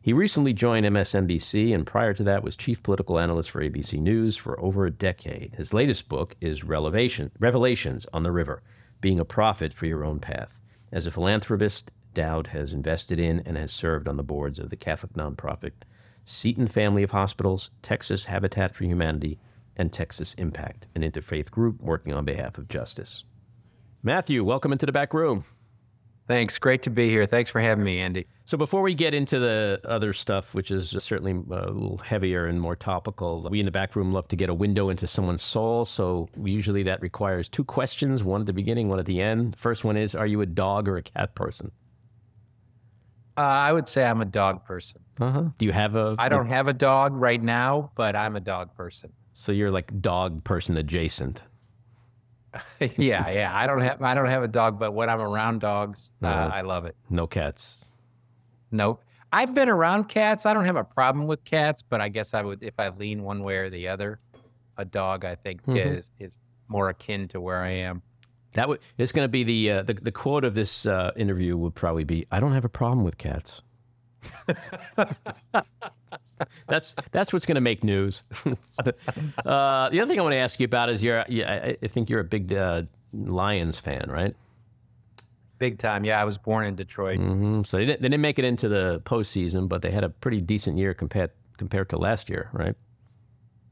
He 0.00 0.12
recently 0.12 0.52
joined 0.52 0.84
MSNBC 0.84 1.74
and 1.74 1.86
prior 1.86 2.12
to 2.12 2.22
that 2.24 2.42
was 2.42 2.56
chief 2.56 2.82
political 2.82 3.18
analyst 3.18 3.50
for 3.50 3.62
ABC 3.62 4.00
News 4.00 4.36
for 4.36 4.60
over 4.60 4.84
a 4.84 4.90
decade. 4.90 5.54
His 5.54 5.72
latest 5.72 6.08
book 6.08 6.36
is 6.40 6.62
Relevation, 6.62 7.30
Revelations 7.38 8.06
on 8.12 8.22
the 8.22 8.32
River 8.32 8.62
Being 9.00 9.18
a 9.18 9.24
Prophet 9.24 9.72
for 9.72 9.86
Your 9.86 10.04
Own 10.04 10.18
Path. 10.18 10.58
As 10.92 11.06
a 11.06 11.10
philanthropist 11.10 11.90
Dowd 12.14 12.48
has 12.48 12.72
invested 12.72 13.18
in 13.18 13.40
and 13.40 13.56
has 13.56 13.72
served 13.72 14.06
on 14.06 14.16
the 14.16 14.22
boards 14.22 14.58
of 14.58 14.70
the 14.70 14.76
Catholic 14.76 15.14
nonprofit 15.14 15.72
Seton 16.24 16.68
Family 16.68 17.02
of 17.02 17.10
Hospitals, 17.10 17.70
Texas 17.82 18.26
Habitat 18.26 18.74
for 18.74 18.84
Humanity, 18.84 19.38
and 19.76 19.92
Texas 19.92 20.34
Impact, 20.34 20.86
an 20.94 21.02
interfaith 21.02 21.50
group 21.50 21.80
working 21.80 22.12
on 22.12 22.24
behalf 22.24 22.58
of 22.58 22.68
justice. 22.68 23.24
Matthew, 24.02 24.44
welcome 24.44 24.72
into 24.72 24.86
the 24.86 24.92
back 24.92 25.14
room. 25.14 25.44
Thanks. 26.26 26.58
Great 26.58 26.82
to 26.82 26.90
be 26.90 27.10
here. 27.10 27.26
Thanks 27.26 27.50
for 27.50 27.60
having 27.60 27.84
me, 27.84 27.98
Andy. 27.98 28.26
So, 28.46 28.56
before 28.56 28.80
we 28.80 28.94
get 28.94 29.12
into 29.12 29.38
the 29.38 29.80
other 29.84 30.14
stuff, 30.14 30.54
which 30.54 30.70
is 30.70 30.90
certainly 30.98 31.32
a 31.32 31.70
little 31.70 31.98
heavier 31.98 32.46
and 32.46 32.58
more 32.58 32.76
topical, 32.76 33.46
we 33.50 33.60
in 33.60 33.66
the 33.66 33.72
back 33.72 33.94
room 33.94 34.12
love 34.12 34.28
to 34.28 34.36
get 34.36 34.48
a 34.48 34.54
window 34.54 34.88
into 34.88 35.06
someone's 35.06 35.42
soul. 35.42 35.84
So, 35.84 36.30
usually 36.42 36.82
that 36.84 37.02
requires 37.02 37.48
two 37.48 37.64
questions 37.64 38.22
one 38.22 38.40
at 38.40 38.46
the 38.46 38.54
beginning, 38.54 38.88
one 38.88 38.98
at 38.98 39.06
the 39.06 39.20
end. 39.20 39.56
First 39.56 39.84
one 39.84 39.98
is 39.98 40.14
Are 40.14 40.26
you 40.26 40.40
a 40.40 40.46
dog 40.46 40.88
or 40.88 40.96
a 40.96 41.02
cat 41.02 41.34
person? 41.34 41.70
Uh, 43.36 43.40
I 43.40 43.72
would 43.72 43.88
say 43.88 44.04
I'm 44.04 44.20
a 44.20 44.26
dog 44.26 44.64
person. 44.64 45.02
Uh 45.20 45.30
huh. 45.30 45.44
Do 45.58 45.66
you 45.66 45.72
have 45.72 45.94
a? 45.94 46.14
I 46.18 46.28
don't 46.30 46.48
have 46.48 46.68
a 46.68 46.72
dog 46.72 47.14
right 47.14 47.42
now, 47.42 47.90
but 47.96 48.16
I'm 48.16 48.36
a 48.36 48.40
dog 48.40 48.74
person. 48.76 49.12
So 49.34 49.52
you're 49.52 49.70
like 49.70 50.00
dog 50.00 50.44
person 50.44 50.76
adjacent. 50.76 51.42
yeah, 52.80 53.28
yeah. 53.30 53.50
I 53.52 53.66
don't 53.66 53.80
have 53.80 54.00
I 54.00 54.14
don't 54.14 54.28
have 54.28 54.44
a 54.44 54.48
dog, 54.48 54.78
but 54.78 54.92
when 54.92 55.10
I'm 55.10 55.20
around 55.20 55.60
dogs, 55.60 56.12
uh, 56.22 56.28
I 56.28 56.62
love 56.62 56.86
it. 56.86 56.96
No 57.10 57.26
cats. 57.26 57.84
Nope. 58.70 59.02
I've 59.32 59.52
been 59.52 59.68
around 59.68 60.04
cats. 60.04 60.46
I 60.46 60.54
don't 60.54 60.64
have 60.64 60.76
a 60.76 60.84
problem 60.84 61.26
with 61.26 61.42
cats, 61.44 61.82
but 61.82 62.00
I 62.00 62.08
guess 62.08 62.32
I 62.32 62.42
would 62.42 62.62
if 62.62 62.74
I 62.78 62.90
lean 62.90 63.24
one 63.24 63.42
way 63.42 63.56
or 63.56 63.68
the 63.68 63.88
other. 63.88 64.20
A 64.76 64.84
dog, 64.84 65.24
I 65.24 65.34
think, 65.34 65.62
mm-hmm. 65.62 65.76
is 65.76 66.12
is 66.20 66.38
more 66.68 66.88
akin 66.88 67.28
to 67.28 67.40
where 67.40 67.60
I 67.60 67.70
am. 67.70 68.02
That 68.52 68.68
would 68.68 68.80
it's 68.98 69.12
going 69.12 69.24
to 69.24 69.28
be 69.28 69.42
the, 69.42 69.70
uh, 69.70 69.82
the 69.82 69.94
the 69.94 70.12
quote 70.12 70.44
of 70.44 70.54
this 70.54 70.86
uh, 70.86 71.10
interview 71.16 71.56
would 71.56 71.74
probably 71.74 72.04
be, 72.04 72.26
"I 72.30 72.38
don't 72.38 72.52
have 72.52 72.64
a 72.64 72.68
problem 72.68 73.04
with 73.04 73.18
cats." 73.18 73.62
that's 76.68 76.94
that's 77.12 77.32
what's 77.32 77.46
going 77.46 77.54
to 77.56 77.60
make 77.60 77.84
news. 77.84 78.24
uh, 78.46 78.52
the 78.84 80.00
other 80.00 80.06
thing 80.06 80.18
I 80.18 80.22
want 80.22 80.32
to 80.32 80.38
ask 80.38 80.58
you 80.60 80.64
about 80.64 80.88
is 80.90 81.02
you're, 81.02 81.24
yeah, 81.28 81.74
I 81.82 81.86
think 81.88 82.08
you're 82.08 82.20
a 82.20 82.24
big 82.24 82.52
uh, 82.52 82.82
Lions 83.12 83.78
fan, 83.78 84.10
right? 84.10 84.34
Big 85.58 85.78
time, 85.78 86.04
yeah. 86.04 86.20
I 86.20 86.24
was 86.24 86.36
born 86.36 86.66
in 86.66 86.74
Detroit. 86.74 87.20
Mm-hmm. 87.20 87.62
So 87.62 87.76
they 87.76 87.86
didn't, 87.86 88.02
they 88.02 88.08
didn't 88.08 88.22
make 88.22 88.38
it 88.38 88.44
into 88.44 88.68
the 88.68 89.00
postseason, 89.04 89.68
but 89.68 89.82
they 89.82 89.90
had 89.90 90.04
a 90.04 90.10
pretty 90.10 90.40
decent 90.40 90.76
year 90.76 90.94
compared 90.94 91.30
compared 91.56 91.88
to 91.90 91.96
last 91.96 92.28
year, 92.28 92.50
right? 92.52 92.74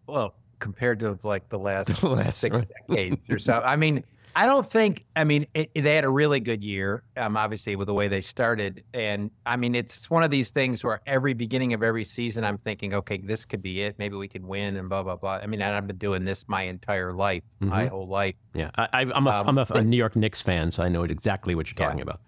Well, 0.07 0.35
compared 0.61 1.01
to 1.01 1.19
like 1.23 1.49
the 1.49 1.59
last, 1.59 1.89
the 2.01 2.09
last 2.09 2.39
six 2.39 2.57
right. 2.57 2.69
decades 2.89 3.29
or 3.29 3.39
so. 3.39 3.61
I 3.61 3.77
mean, 3.77 4.05
I 4.35 4.47
don't 4.47 4.67
think. 4.67 5.05
I 5.17 5.25
mean, 5.25 5.47
it, 5.55 5.71
they 5.75 5.95
had 5.95 6.05
a 6.05 6.11
really 6.11 6.41
good 6.41 6.65
year. 6.65 7.03
Um, 7.17 7.37
obviously 7.37 7.77
with 7.77 7.87
the 7.87 7.95
way 7.95 8.09
they 8.09 8.21
started, 8.21 8.83
and 8.95 9.31
I 9.47 9.57
mean, 9.57 9.75
it's 9.75 10.09
one 10.11 10.23
of 10.23 10.31
these 10.31 10.51
things 10.51 10.83
where 10.83 11.01
every 11.07 11.35
beginning 11.35 11.73
of 11.73 11.83
every 11.83 12.05
season, 12.05 12.45
I'm 12.45 12.59
thinking, 12.59 12.95
okay, 12.95 13.19
this 13.19 13.45
could 13.45 13.63
be 13.63 13.83
it. 13.83 13.97
Maybe 13.99 14.17
we 14.17 14.29
could 14.29 14.45
win, 14.45 14.77
and 14.77 14.89
blah 14.89 15.03
blah 15.03 15.17
blah. 15.17 15.41
I 15.43 15.47
mean, 15.47 15.61
I've 15.61 15.87
been 15.87 15.97
doing 15.97 16.25
this 16.25 16.45
my 16.49 16.63
entire 16.63 17.13
life, 17.13 17.43
mm-hmm. 17.61 17.71
my 17.71 17.87
whole 17.87 18.09
life. 18.09 18.35
Yeah, 18.55 18.71
I, 18.77 19.03
am 19.03 19.27
a, 19.27 19.31
um, 19.31 19.49
I'm 19.49 19.59
a, 19.59 19.67
a, 19.71 19.83
New 19.83 19.97
York 19.97 20.17
Knicks 20.17 20.41
fan, 20.41 20.71
so 20.71 20.83
I 20.83 20.89
know 20.89 21.03
exactly 21.03 21.55
what 21.55 21.69
you're 21.69 21.75
talking 21.75 21.99
yeah. 21.99 22.05
about. 22.05 22.21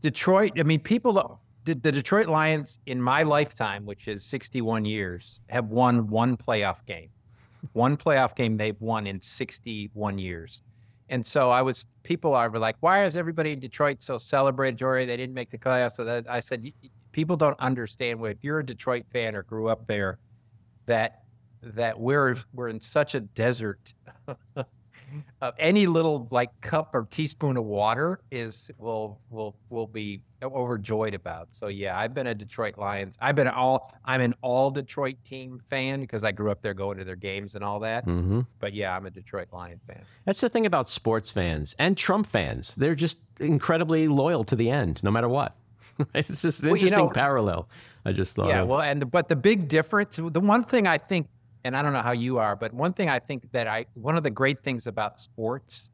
Detroit. 0.00 0.52
I 0.58 0.62
mean, 0.62 0.80
people. 0.80 1.38
The, 1.64 1.74
the 1.74 1.92
Detroit 1.92 2.26
Lions 2.26 2.80
in 2.86 3.00
my 3.00 3.22
lifetime, 3.22 3.86
which 3.86 4.08
is 4.08 4.24
61 4.24 4.84
years, 4.84 5.38
have 5.48 5.66
won 5.66 6.08
one 6.08 6.36
playoff 6.36 6.84
game. 6.86 7.08
One 7.72 7.96
playoff 7.96 8.34
game 8.34 8.56
they've 8.56 8.80
won 8.80 9.06
in 9.06 9.20
61 9.20 10.18
years. 10.18 10.62
And 11.12 11.24
so 11.24 11.50
I 11.50 11.60
was, 11.60 11.84
people 12.04 12.34
are 12.34 12.48
like, 12.48 12.76
why 12.80 13.04
is 13.04 13.18
everybody 13.18 13.52
in 13.52 13.60
Detroit 13.60 14.02
so 14.02 14.16
celebratory? 14.16 15.06
They 15.06 15.18
didn't 15.18 15.34
make 15.34 15.50
the 15.50 15.58
playoffs. 15.58 15.92
So 15.92 16.04
that 16.06 16.24
I 16.26 16.40
said, 16.40 16.72
people 17.12 17.36
don't 17.36 17.60
understand. 17.60 18.24
If 18.24 18.38
you're 18.40 18.60
a 18.60 18.66
Detroit 18.66 19.04
fan 19.12 19.36
or 19.36 19.42
grew 19.42 19.68
up 19.68 19.86
there, 19.86 20.18
that 20.86 21.18
that 21.62 22.00
we're 22.00 22.36
we're 22.54 22.68
in 22.68 22.80
such 22.80 23.14
a 23.14 23.20
desert 23.20 23.92
uh, 25.40 25.52
any 25.58 25.86
little 25.86 26.28
like 26.30 26.58
cup 26.60 26.94
or 26.94 27.06
teaspoon 27.10 27.56
of 27.56 27.64
water 27.64 28.20
is 28.30 28.70
will 28.78 29.20
will 29.30 29.56
will 29.70 29.86
be 29.86 30.22
overjoyed 30.42 31.14
about. 31.14 31.48
So 31.50 31.68
yeah, 31.68 31.98
I've 31.98 32.14
been 32.14 32.26
a 32.26 32.34
Detroit 32.34 32.78
Lions. 32.78 33.16
I've 33.20 33.36
been 33.36 33.48
all 33.48 33.94
I'm 34.04 34.20
an 34.20 34.34
all 34.42 34.70
Detroit 34.70 35.16
team 35.24 35.60
fan 35.70 36.00
because 36.00 36.24
I 36.24 36.32
grew 36.32 36.50
up 36.50 36.62
there 36.62 36.74
going 36.74 36.98
to 36.98 37.04
their 37.04 37.16
games 37.16 37.54
and 37.54 37.64
all 37.64 37.80
that. 37.80 38.06
Mm-hmm. 38.06 38.40
But 38.58 38.74
yeah, 38.74 38.96
I'm 38.96 39.06
a 39.06 39.10
Detroit 39.10 39.48
Lion 39.52 39.80
fan. 39.86 40.02
That's 40.24 40.40
the 40.40 40.48
thing 40.48 40.66
about 40.66 40.88
sports 40.88 41.30
fans 41.30 41.74
and 41.78 41.96
Trump 41.96 42.26
fans. 42.26 42.74
They're 42.74 42.94
just 42.94 43.18
incredibly 43.40 44.08
loyal 44.08 44.44
to 44.44 44.56
the 44.56 44.70
end, 44.70 45.02
no 45.02 45.10
matter 45.10 45.28
what. 45.28 45.56
it's 46.14 46.42
just 46.42 46.60
an 46.60 46.66
well, 46.66 46.74
interesting 46.74 46.98
you 46.98 47.06
know, 47.06 47.10
parallel. 47.10 47.68
I 48.04 48.12
just 48.12 48.34
thought. 48.34 48.48
Yeah, 48.48 48.62
of. 48.62 48.68
well, 48.68 48.80
and 48.80 49.10
but 49.10 49.28
the 49.28 49.36
big 49.36 49.68
difference, 49.68 50.16
the 50.16 50.40
one 50.40 50.64
thing 50.64 50.86
I 50.86 50.98
think 50.98 51.28
and 51.64 51.76
I 51.76 51.82
don't 51.82 51.92
know 51.92 52.02
how 52.02 52.12
you 52.12 52.38
are, 52.38 52.56
but 52.56 52.72
one 52.72 52.92
thing 52.92 53.08
I 53.08 53.18
think 53.18 53.50
that 53.52 53.66
I, 53.66 53.86
one 53.94 54.16
of 54.16 54.22
the 54.22 54.30
great 54.30 54.62
things 54.62 54.86
about 54.86 55.20
sports 55.20 55.90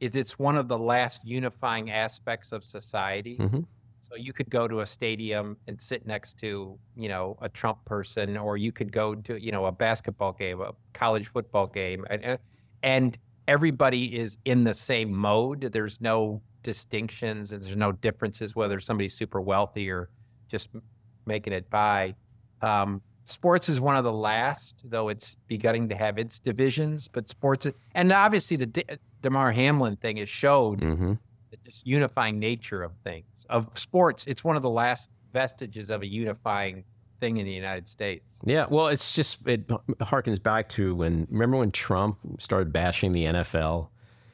is 0.00 0.14
it's 0.16 0.38
one 0.38 0.56
of 0.56 0.68
the 0.68 0.78
last 0.78 1.24
unifying 1.24 1.90
aspects 1.90 2.52
of 2.52 2.62
society. 2.62 3.36
Mm-hmm. 3.38 3.60
So 4.02 4.16
you 4.16 4.32
could 4.32 4.48
go 4.48 4.66
to 4.66 4.80
a 4.80 4.86
stadium 4.86 5.56
and 5.66 5.80
sit 5.80 6.06
next 6.06 6.38
to, 6.38 6.78
you 6.96 7.08
know, 7.08 7.36
a 7.42 7.48
Trump 7.48 7.84
person, 7.84 8.36
or 8.38 8.56
you 8.56 8.72
could 8.72 8.90
go 8.90 9.14
to, 9.14 9.42
you 9.42 9.52
know, 9.52 9.66
a 9.66 9.72
basketball 9.72 10.32
game, 10.32 10.60
a 10.60 10.72
college 10.94 11.28
football 11.28 11.66
game, 11.66 12.06
and, 12.08 12.38
and 12.82 13.18
everybody 13.48 14.16
is 14.16 14.38
in 14.46 14.64
the 14.64 14.72
same 14.72 15.12
mode. 15.12 15.68
There's 15.72 16.00
no 16.00 16.40
distinctions 16.62 17.52
and 17.52 17.62
there's 17.62 17.76
no 17.76 17.92
differences 17.92 18.56
whether 18.56 18.80
somebody's 18.80 19.14
super 19.14 19.40
wealthy 19.40 19.90
or 19.90 20.08
just 20.48 20.70
making 21.26 21.52
it 21.52 21.68
by. 21.68 22.14
Um, 22.62 23.02
sports 23.30 23.68
is 23.68 23.80
one 23.80 23.96
of 23.96 24.04
the 24.04 24.12
last, 24.12 24.76
though 24.84 25.08
it's 25.08 25.36
beginning 25.46 25.88
to 25.88 25.94
have 25.94 26.18
its 26.18 26.38
divisions. 26.38 27.08
But 27.08 27.28
sports, 27.28 27.66
and 27.94 28.12
obviously 28.12 28.56
the 28.56 28.66
D- 28.66 28.84
Damar 29.22 29.52
Hamlin 29.52 29.96
thing 29.96 30.16
has 30.18 30.28
showed 30.28 30.80
mm-hmm. 30.80 31.14
the 31.50 31.56
just 31.64 31.86
unifying 31.86 32.38
nature 32.38 32.82
of 32.82 32.92
things 33.04 33.46
of 33.48 33.70
sports. 33.74 34.26
It's 34.26 34.44
one 34.44 34.56
of 34.56 34.62
the 34.62 34.70
last 34.70 35.10
vestiges 35.32 35.90
of 35.90 36.02
a 36.02 36.06
unifying 36.06 36.84
thing 37.20 37.38
in 37.38 37.46
the 37.46 37.52
United 37.52 37.88
States. 37.88 38.24
Yeah, 38.44 38.66
well, 38.68 38.88
it's 38.88 39.12
just 39.12 39.38
it 39.46 39.66
harkens 39.66 40.42
back 40.42 40.68
to 40.70 40.94
when 40.94 41.26
remember 41.30 41.56
when 41.56 41.70
Trump 41.70 42.18
started 42.38 42.72
bashing 42.72 43.12
the 43.12 43.24
NFL 43.24 43.88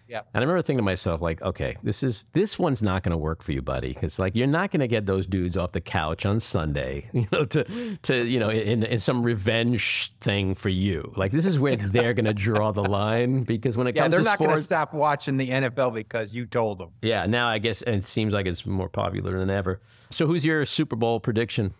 yeah. 0.07 0.19
And 0.19 0.27
I 0.35 0.41
remember 0.41 0.61
thinking 0.61 0.79
to 0.79 0.83
myself, 0.83 1.23
like, 1.23 1.41
okay, 1.41 1.77
this 1.83 2.03
is 2.03 2.27
this 2.33 2.59
one's 2.59 2.83
not 2.83 3.03
going 3.03 3.13
to 3.13 3.17
work 3.17 3.43
for 3.43 3.53
you, 3.53 3.63
buddy, 3.63 3.89
because 3.89 4.19
like 4.19 4.35
you're 4.37 4.47
not 4.47 4.71
going 4.71 4.81
to 4.81 4.87
get 4.87 5.07
those 5.07 5.27
dudes 5.27 5.57
off 5.57 5.73
the 5.73 5.81
couch 5.81 6.27
on 6.27 6.41
Sunday, 6.41 7.09
you 7.15 7.27
know, 7.33 7.47
to 7.47 7.97
to 8.03 8.25
you 8.25 8.39
know, 8.39 8.51
in, 8.51 8.83
in 8.83 8.99
some 8.99 9.23
revenge 9.23 10.13
thing 10.21 10.55
for 10.55 10.69
you. 10.69 11.11
Like 11.17 11.33
this 11.33 11.47
is 11.47 11.59
where 11.59 11.77
they're 11.77 12.13
going 12.13 12.27
to 12.27 12.35
draw 12.35 12.71
the 12.73 12.83
line 12.83 13.45
because 13.45 13.79
when 13.79 13.87
it 13.87 13.97
yeah, 13.97 14.03
comes 14.03 14.17
to 14.17 14.25
sports, 14.25 14.39
they're 14.39 14.47
not 14.47 14.51
going 14.51 14.59
to 14.59 14.65
stop 14.65 14.95
watching 14.95 15.37
the 15.39 15.49
NFL 15.49 15.95
because 15.95 16.35
you 16.35 16.45
told 16.45 16.79
them. 16.79 16.91
Yeah. 17.01 17.25
Now 17.25 17.49
I 17.49 17.59
guess 17.59 17.81
it 17.83 18.05
seems 18.05 18.35
like 18.35 18.47
it's 18.47 18.67
more 18.67 18.91
popular 18.91 19.39
than 19.39 19.49
ever. 19.49 19.81
So 20.11 20.27
who's 20.27 20.45
your 20.45 20.67
Super 20.67 20.97
Bowl 20.97 21.19
prediction? 21.19 21.73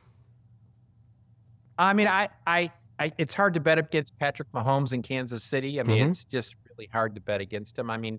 I 1.79 1.93
mean, 1.93 2.09
I 2.09 2.29
I. 2.47 2.73
I, 2.97 3.11
it's 3.19 3.35
hard 3.35 3.55
to 3.55 3.61
bet 3.61 3.77
against 3.77 4.17
Patrick 4.21 4.53
Mahomes 4.53 4.93
in 4.93 5.03
Kansas 5.03 5.43
City. 5.43 5.81
I 5.81 5.83
mean, 5.83 5.99
mm-hmm. 5.99 6.11
it's 6.11 6.23
just 6.23 6.55
really 6.77 6.89
hard 6.93 7.15
to 7.15 7.21
bet 7.21 7.41
against 7.41 7.79
him. 7.79 7.91
I 7.91 7.97
mean, 7.97 8.19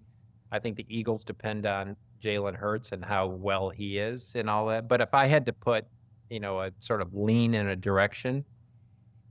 I 0.51 0.59
think 0.59 0.77
the 0.77 0.85
Eagles 0.89 1.23
depend 1.23 1.65
on 1.65 1.95
Jalen 2.23 2.55
Hurts 2.55 2.91
and 2.91 3.03
how 3.03 3.27
well 3.27 3.69
he 3.69 3.97
is 3.97 4.33
and 4.35 4.49
all 4.49 4.67
that. 4.67 4.87
But 4.87 5.01
if 5.01 5.13
I 5.13 5.25
had 5.25 5.45
to 5.47 5.53
put, 5.53 5.85
you 6.29 6.39
know, 6.39 6.61
a 6.61 6.71
sort 6.79 7.01
of 7.01 7.13
lean 7.13 7.53
in 7.53 7.67
a 7.67 7.75
direction, 7.75 8.45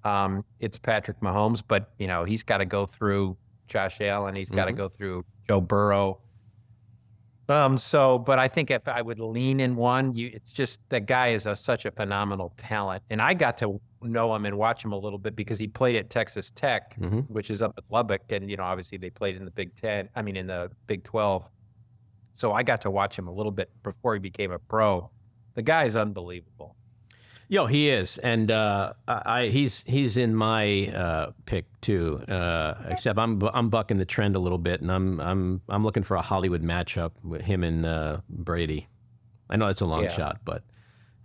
um, 0.05 0.45
it's 0.61 0.79
Patrick 0.79 1.21
Mahomes. 1.21 1.63
But 1.67 1.93
you 1.99 2.07
know, 2.07 2.25
he's 2.25 2.43
got 2.43 2.59
to 2.59 2.65
go 2.65 2.87
through 2.87 3.37
Josh 3.69 4.01
Allen. 4.01 4.35
He's 4.35 4.51
got 4.51 4.67
to 4.67 4.73
mm-hmm. 4.73 4.79
go 4.79 4.89
through 4.89 5.25
Joe 5.49 5.61
Burrow. 5.61 6.21
Um, 7.49 7.77
so, 7.77 8.19
but 8.19 8.39
I 8.39 8.49
think 8.49 8.71
if 8.71 8.89
I 8.89 9.03
would 9.03 9.19
lean 9.21 9.61
in 9.61 9.77
one, 9.77 10.15
you, 10.15 10.31
it's 10.33 10.51
just 10.53 10.81
that 10.89 11.07
guy 11.07 11.29
is 11.29 11.47
a, 11.47 11.55
such 11.55 11.85
a 11.85 11.91
phenomenal 11.91 12.53
talent, 12.57 13.03
and 13.11 13.21
I 13.21 13.35
got 13.35 13.59
to 13.59 13.81
know 14.01 14.35
him 14.35 14.47
and 14.47 14.57
watch 14.57 14.85
him 14.85 14.93
a 14.93 14.99
little 14.99 15.19
bit 15.19 15.37
because 15.37 15.59
he 15.59 15.67
played 15.67 15.97
at 15.97 16.09
Texas 16.11 16.51
Tech, 16.51 16.97
Mm-hmm. 16.99 17.21
which 17.33 17.51
is 17.51 17.61
up 17.61 17.75
at 17.77 17.85
Lubbock, 17.91 18.23
and 18.31 18.51
you 18.51 18.57
know, 18.57 18.63
obviously 18.65 18.97
they 18.99 19.11
played 19.11 19.37
in 19.37 19.45
the 19.45 19.51
Big 19.51 19.75
Ten. 19.81 20.09
I 20.17 20.23
mean, 20.23 20.37
in 20.37 20.47
the 20.47 20.71
Big 20.87 21.05
Twelve. 21.05 21.45
So 22.35 22.53
I 22.53 22.63
got 22.63 22.81
to 22.81 22.91
watch 22.91 23.19
him 23.19 23.29
a 23.29 23.33
little 23.33 23.53
bit 23.53 23.71
before 23.83 24.15
he 24.15 24.21
became 24.21 24.51
a 24.51 24.59
pro. 24.59 25.11
The 25.55 25.63
guy 25.63 25.85
is 25.85 25.97
unbelievable. 25.97 26.75
Yo, 27.49 27.67
he 27.67 27.91
is, 27.91 28.17
and 28.19 28.51
uh, 28.51 28.95
I 29.07 29.47
he's 29.47 29.85
he's 29.87 30.17
in 30.17 30.35
my 30.35 30.89
uh, 30.89 31.33
pick 31.45 31.67
too. 31.83 32.17
Uh, 32.27 32.75
except 32.89 33.19
I'm 33.19 33.43
I'm 33.53 33.69
bucking 33.69 33.99
the 33.99 34.07
trend 34.07 34.35
a 34.35 34.39
little 34.39 34.59
bit, 34.59 34.81
and 34.81 34.91
I'm 34.91 35.21
I'm 35.21 35.61
I'm 35.69 35.85
looking 35.85 36.03
for 36.03 36.17
a 36.17 36.23
Hollywood 36.23 36.63
matchup 36.63 37.13
with 37.23 37.43
him 37.43 37.63
and 37.63 37.85
uh, 37.85 38.21
Brady. 38.31 38.89
I 39.51 39.57
know 39.57 39.67
it's 39.69 39.83
a 39.83 39.87
long 39.87 40.05
Yeah. 40.05 40.17
shot, 40.17 40.41
but 40.45 40.63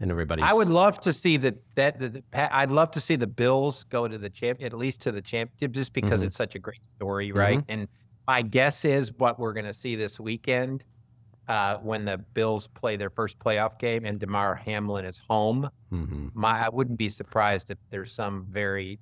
and 0.01 0.11
everybody's. 0.11 0.45
I 0.45 0.53
would 0.53 0.67
love 0.67 0.99
to 1.01 1.13
see 1.13 1.37
that 1.37 1.55
that 1.75 1.99
the, 1.99 2.09
the, 2.09 2.55
I'd 2.55 2.71
love 2.71 2.91
to 2.91 2.99
see 2.99 3.15
the 3.15 3.27
Bills 3.27 3.85
go 3.85 4.07
to 4.07 4.17
the 4.17 4.29
champ 4.29 4.61
at 4.61 4.73
least 4.73 5.01
to 5.01 5.11
the 5.13 5.21
championship 5.21 5.71
just 5.71 5.93
because 5.93 6.21
Mhm. 6.21 6.25
it's 6.25 6.35
such 6.35 6.53
a 6.55 6.59
great 6.59 6.83
story, 6.97 7.31
right? 7.31 7.59
Mhm. 7.59 7.65
And 7.69 7.87
my 8.27 8.41
guess 8.41 8.83
is 8.83 9.13
what 9.17 9.39
we're 9.39 9.53
going 9.53 9.65
to 9.65 9.73
see 9.73 9.95
this 9.95 10.19
weekend 10.19 10.83
uh, 11.49 11.77
when 11.77 12.05
the 12.05 12.17
Bills 12.33 12.67
play 12.67 12.95
their 12.95 13.09
first 13.09 13.37
playoff 13.39 13.77
game 13.79 14.05
and 14.05 14.19
Damar 14.19 14.55
Hamlin 14.55 15.03
is 15.03 15.17
home. 15.29 15.69
Mhm. 15.91 16.29
My 16.33 16.65
I 16.65 16.69
wouldn't 16.69 16.97
be 16.97 17.09
surprised 17.09 17.71
if 17.71 17.77
there's 17.89 18.13
some 18.13 18.45
very 18.49 18.99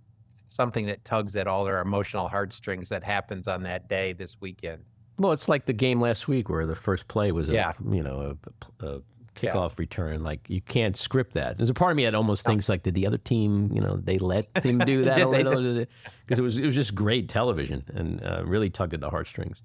something 0.48 0.86
that 0.88 1.04
tugs 1.04 1.36
at 1.36 1.46
all 1.46 1.66
their 1.66 1.82
emotional 1.82 2.28
heartstrings 2.28 2.90
that 2.90 3.04
happens 3.04 3.48
on 3.48 3.62
that 3.64 3.88
day 3.90 4.14
this 4.14 4.40
weekend. 4.42 4.82
Well, 5.20 5.34
it's 5.34 5.50
like 5.50 5.66
the 5.66 5.74
game 5.74 6.00
last 6.00 6.28
week 6.28 6.50
where 6.50 6.66
the 6.66 6.76
first 6.76 7.08
play 7.10 7.32
was 7.32 7.50
a 7.50 7.54
Yeah. 7.54 7.74
you 7.92 8.02
know 8.02 8.38
a, 8.82 8.86
a 8.86 9.02
kickoff 9.38 9.78
return. 9.80 10.24
Like 10.24 10.50
you 10.50 10.62
can't 10.62 10.98
script 10.98 11.34
that. 11.34 11.58
There's 11.58 11.70
a 11.70 11.74
part 11.74 11.92
of 11.92 11.98
me 11.98 12.04
that 12.06 12.16
almost 12.16 12.46
thinks 12.46 12.68
like, 12.70 12.84
did 12.84 12.96
the 12.96 13.06
other 13.08 13.18
team, 13.18 13.72
you 13.74 13.82
know, 13.82 13.98
they 13.98 14.18
let 14.18 14.48
him 14.66 14.80
do 14.80 15.06
that 15.06 15.22
a 15.22 15.28
little 15.28 15.86
because 16.26 16.40
it 16.40 16.42
was 16.42 16.58
it 16.58 16.66
was 16.66 16.76
just 16.76 16.96
great 16.96 17.30
television 17.30 17.84
and 17.94 18.24
uh, 18.24 18.44
really 18.46 18.70
tugged 18.70 18.94
at 18.94 19.00
the 19.00 19.10
heartstrings. 19.10 19.62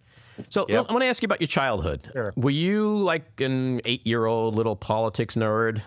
So 0.49 0.65
Yep. 0.69 0.87
I 0.89 0.93
want 0.93 1.03
to 1.03 1.09
ask 1.09 1.23
you 1.23 1.27
about 1.27 1.41
your 1.41 1.49
childhood. 1.49 2.09
Sure. 2.13 2.33
Were 2.37 2.51
you 2.51 2.99
like 2.99 3.41
an 3.41 3.81
eight-year-old 3.85 4.55
little 4.55 4.77
politics 4.77 5.35
nerd? 5.35 5.83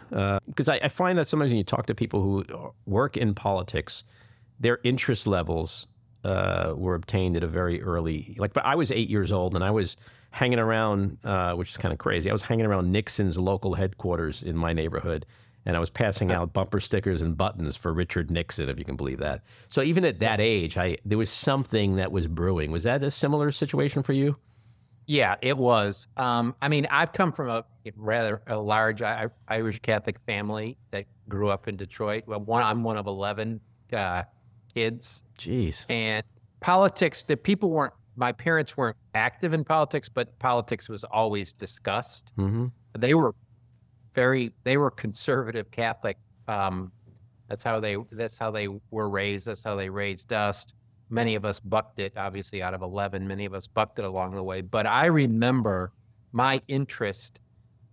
Because 0.45 0.69
I, 0.69 0.79
I 0.83 0.87
find 0.87 1.17
that 1.17 1.27
sometimes 1.27 1.49
when 1.49 1.57
you 1.57 1.63
talk 1.63 1.87
to 1.87 1.95
people 1.95 2.21
who 2.21 2.45
work 2.85 3.17
in 3.17 3.33
politics, 3.33 4.03
their 4.59 4.79
interest 4.83 5.25
levels 5.25 5.87
uh, 6.23 6.73
were 6.75 6.95
obtained 6.95 7.37
at 7.37 7.43
a 7.43 7.47
very 7.47 7.81
early. 7.81 8.35
Like, 8.37 8.53
but 8.53 8.65
I 8.65 8.75
was 8.75 8.91
eight 8.91 9.09
years 9.09 9.31
old 9.31 9.55
and 9.55 9.63
I 9.63 9.71
was 9.71 9.95
hanging 10.35 10.59
around, 10.59 11.17
uh, 11.23 11.53
which 11.53 11.69
is 11.71 11.77
kind 11.77 11.93
of 11.93 11.97
crazy. 11.97 12.29
I 12.29 12.33
was 12.33 12.41
hanging 12.41 12.65
around 12.65 12.91
Nixon's 12.91 13.37
local 13.37 13.73
headquarters 13.73 14.43
in 14.43 14.57
my 14.57 14.73
neighborhood, 14.73 15.25
and 15.65 15.77
I 15.77 15.79
was 15.79 15.89
passing 15.89 16.29
out 16.29 16.51
bumper 16.51 16.81
stickers 16.81 17.21
and 17.21 17.37
buttons 17.37 17.77
for 17.77 17.93
Richard 17.93 18.29
Nixon, 18.29 18.67
if 18.67 18.77
you 18.77 18.83
can 18.83 18.97
believe 18.97 19.19
that. 19.19 19.43
So 19.69 19.81
even 19.81 20.03
at 20.03 20.19
that 20.19 20.41
age, 20.41 20.75
I 20.75 20.97
there 21.05 21.17
was 21.17 21.29
something 21.29 21.95
that 21.95 22.11
was 22.11 22.27
brewing. 22.27 22.71
Was 22.71 22.83
that 22.83 23.01
a 23.01 23.11
similar 23.11 23.49
situation 23.49 24.03
for 24.03 24.11
you? 24.11 24.35
Yeah, 25.07 25.35
it 25.41 25.57
was. 25.57 26.09
Um, 26.17 26.53
I 26.61 26.67
mean, 26.67 26.85
I've 26.91 27.13
come 27.13 27.31
from 27.31 27.47
a 27.49 27.63
rather 27.95 28.41
a 28.47 28.57
large 28.57 29.01
I- 29.01 29.29
Irish 29.47 29.79
Catholic 29.79 30.19
family 30.25 30.77
that 30.91 31.05
grew 31.29 31.47
up 31.47 31.69
in 31.69 31.77
Detroit. 31.77 32.23
Well, 32.27 32.41
one 32.41 32.61
I'm 32.61 32.83
one 32.83 32.97
of 32.97 33.07
eleven 33.07 33.61
uh, 33.93 34.23
kids, 34.73 35.23
Jeez. 35.39 35.85
and 35.89 36.23
politics. 36.59 37.23
The 37.23 37.37
people 37.37 37.71
weren't. 37.71 37.93
My 38.15 38.31
parents 38.31 38.77
weren't 38.77 38.97
active 39.13 39.53
in 39.53 39.63
politics, 39.63 40.09
but 40.09 40.37
politics 40.39 40.87
was 40.89 41.03
always 41.03 41.53
discussed. 41.53 42.31
Mm-hmm. 42.37 42.67
They 42.97 43.13
were 43.13 43.35
very. 44.13 44.53
They 44.63 44.77
were 44.77 44.91
conservative 44.91 45.69
Catholic. 45.71 46.17
Um, 46.47 46.91
that's 47.49 47.63
how 47.63 47.79
they. 47.79 47.97
That's 48.11 48.37
how 48.37 48.51
they 48.51 48.67
were 48.91 49.09
raised. 49.09 49.47
That's 49.47 49.63
how 49.63 49.75
they 49.75 49.89
raised 49.89 50.31
us. 50.33 50.65
Many 51.09 51.35
of 51.35 51.45
us 51.45 51.59
bucked 51.59 51.99
it. 51.99 52.13
Obviously, 52.17 52.63
out 52.63 52.73
of 52.73 52.81
eleven, 52.81 53.27
many 53.27 53.45
of 53.45 53.53
us 53.53 53.67
bucked 53.67 53.99
it 53.99 54.05
along 54.05 54.33
the 54.35 54.43
way. 54.43 54.61
But 54.61 54.87
I 54.87 55.07
remember 55.07 55.91
my 56.31 56.61
interest 56.67 57.39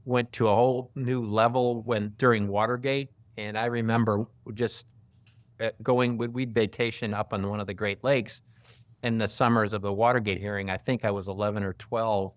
went 0.04 0.32
to 0.32 0.48
a 0.48 0.54
whole 0.54 0.90
new 0.94 1.24
level 1.24 1.82
when 1.82 2.12
during 2.16 2.48
Watergate, 2.48 3.10
and 3.36 3.58
I 3.58 3.66
remember 3.66 4.26
just 4.54 4.86
uh, 5.60 5.70
going. 5.82 6.16
We'd 6.16 6.32
we'd 6.32 6.54
vacation 6.54 7.12
up 7.12 7.32
on 7.32 7.48
one 7.48 7.60
of 7.60 7.66
the 7.66 7.74
Great 7.74 8.02
Lakes 8.04 8.42
in 9.02 9.18
the 9.18 9.28
summers 9.28 9.72
of 9.72 9.82
the 9.82 9.92
Watergate 9.92 10.40
hearing. 10.40 10.70
I 10.70 10.76
think 10.76 11.04
I 11.04 11.10
was 11.10 11.28
eleven 11.28 11.62
or 11.62 11.74
twelve, 11.74 12.32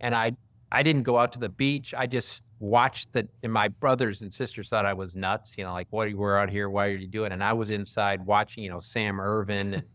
and 0.00 0.14
I 0.14 0.36
I 0.72 0.82
didn't 0.82 1.02
go 1.02 1.18
out 1.18 1.32
to 1.32 1.38
the 1.38 1.48
beach. 1.48 1.94
I 1.96 2.06
just 2.06 2.42
watched 2.58 3.12
the. 3.12 3.28
And 3.42 3.52
my 3.52 3.68
brothers 3.68 4.22
and 4.22 4.32
sisters 4.32 4.68
thought 4.68 4.86
I 4.86 4.94
was 4.94 5.14
nuts. 5.16 5.54
You 5.56 5.64
know, 5.64 5.72
like 5.72 5.88
what 5.90 6.06
are 6.06 6.10
you 6.10 6.18
we're 6.18 6.38
out 6.38 6.50
here? 6.50 6.68
Why 6.68 6.86
are 6.86 6.96
you 6.96 7.06
doing? 7.06 7.32
And 7.32 7.42
I 7.42 7.52
was 7.52 7.70
inside 7.70 8.24
watching. 8.24 8.64
You 8.64 8.70
know, 8.70 8.80
Sam 8.80 9.20
Ervin. 9.20 9.74
And, 9.74 9.82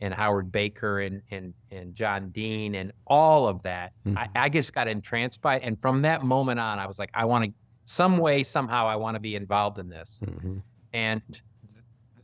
and 0.00 0.14
Howard 0.14 0.52
Baker 0.52 1.00
and, 1.00 1.22
and, 1.30 1.52
and 1.70 1.94
John 1.94 2.30
Dean 2.30 2.76
and 2.76 2.92
all 3.06 3.48
of 3.48 3.62
that. 3.64 3.92
I, 4.16 4.28
I 4.36 4.48
just 4.48 4.72
got 4.72 4.88
entranced 4.88 5.40
by 5.40 5.56
it. 5.56 5.62
And 5.64 5.80
from 5.80 6.02
that 6.02 6.24
moment 6.24 6.60
on, 6.60 6.78
I 6.78 6.86
was 6.86 6.98
like, 6.98 7.10
I 7.14 7.24
want 7.24 7.46
to, 7.46 7.52
some 7.84 8.18
way, 8.18 8.42
somehow, 8.42 8.86
I 8.86 8.96
want 8.96 9.16
to 9.16 9.20
be 9.20 9.34
involved 9.34 9.78
in 9.78 9.88
this. 9.88 10.20
Mm-hmm. 10.24 10.58
And 10.92 11.22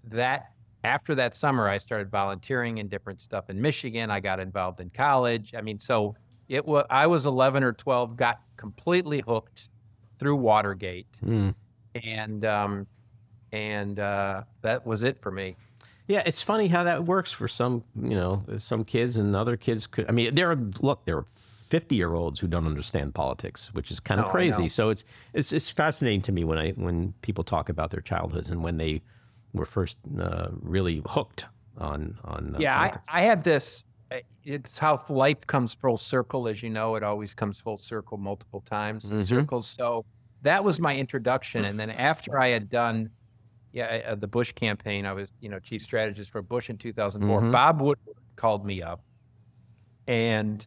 that, 0.05 0.53
after 0.85 1.15
that 1.15 1.35
summer, 1.35 1.69
I 1.69 1.79
started 1.79 2.11
volunteering 2.11 2.79
in 2.79 2.89
different 2.89 3.21
stuff 3.21 3.51
in 3.51 3.61
Michigan. 3.61 4.11
I 4.11 4.21
got 4.21 4.39
involved 4.39 4.81
in 4.81 4.91
college. 4.91 5.55
I 5.57 5.63
mean, 5.63 5.79
so 5.79 6.15
it 6.49 6.65
was, 6.65 6.85
I 6.91 7.07
was 7.07 7.27
11 7.27 7.65
or 7.65 7.73
12, 7.73 8.17
got 8.17 8.41
completely 8.57 9.23
hooked 9.27 9.71
through 10.19 10.37
Watergate. 10.37 11.09
Mm. 11.25 11.55
And, 12.05 12.45
um, 12.45 12.87
and 13.53 13.99
uh, 13.99 14.43
that 14.63 14.87
was 14.87 15.03
it 15.03 15.21
for 15.21 15.31
me. 15.31 15.57
Yeah, 16.07 16.23
it's 16.27 16.43
funny 16.43 16.69
how 16.69 16.85
that 16.85 17.05
works 17.05 17.33
for 17.33 17.49
some, 17.49 17.83
you 17.99 18.11
know, 18.11 18.45
some 18.59 18.85
kids 18.85 19.17
and 19.17 19.35
other 19.35 19.57
kids 19.57 19.87
could. 19.87 20.07
I 20.07 20.13
mean, 20.13 20.35
there 20.35 20.51
are 20.51 20.57
look, 20.83 21.07
there 21.07 21.17
are 21.17 21.25
fifty-year-olds 21.71 22.41
who 22.41 22.47
don't 22.47 22.67
understand 22.67 23.15
politics, 23.15 23.73
which 23.73 23.91
is 23.91 24.01
kind 24.01 24.21
of 24.21 24.27
No, 24.27 24.33
crazy. 24.33 24.69
So 24.69 24.91
it's 24.91 25.05
it's 25.33 25.51
it's 25.51 25.71
fascinating 25.71 26.21
to 26.23 26.33
me 26.33 26.45
when 26.45 26.59
I 26.59 26.73
when 26.73 27.15
people 27.23 27.43
talk 27.43 27.71
about 27.71 27.91
their 27.91 28.03
childhoods 28.03 28.49
and 28.49 28.63
when 28.63 28.77
they 28.77 29.01
were 29.55 29.65
first 29.65 29.97
uh, 30.21 30.49
really 30.61 31.03
hooked 31.07 31.47
on 31.79 32.19
on. 32.25 32.57
Uh, 32.57 32.59
yeah, 32.59 32.79
I. 32.79 32.93
I 33.09 33.23
have 33.23 33.43
this. 33.43 33.85
It's 34.45 34.79
how 34.79 35.03
life 35.09 35.41
comes 35.47 35.73
full 35.73 35.97
circle, 35.97 36.47
as 36.49 36.63
you 36.63 36.69
know. 36.69 36.97
It 36.97 37.03
always 37.03 37.33
comes 37.33 37.59
full 37.59 37.79
circle 37.79 38.19
multiple 38.19 38.61
times. 38.67 39.11
Mhm. 39.11 39.25
Circles. 39.25 39.67
So 39.67 40.05
that 40.43 40.63
was 40.63 40.79
my 40.79 40.95
introduction, 40.95 41.65
and 41.65 41.81
then 41.81 41.91
after 41.91 42.39
I 42.39 42.49
had 42.49 42.69
done, 42.69 43.09
yeah, 43.73 44.03
uh, 44.07 44.15
the 44.17 44.27
Bush 44.29 44.53
campaign, 44.53 45.07
I 45.07 45.15
was 45.15 45.33
you 45.41 45.49
know 45.49 45.59
chief 45.59 45.83
strategist 45.83 46.31
for 46.31 46.43
Bush 46.43 46.69
in 46.69 46.77
2004. 46.77 47.41
Mhm. 47.41 47.53
Bob 47.53 47.81
Woodward 47.81 48.17
called 48.37 48.67
me 48.67 48.83
up, 48.83 49.01
and 50.07 50.67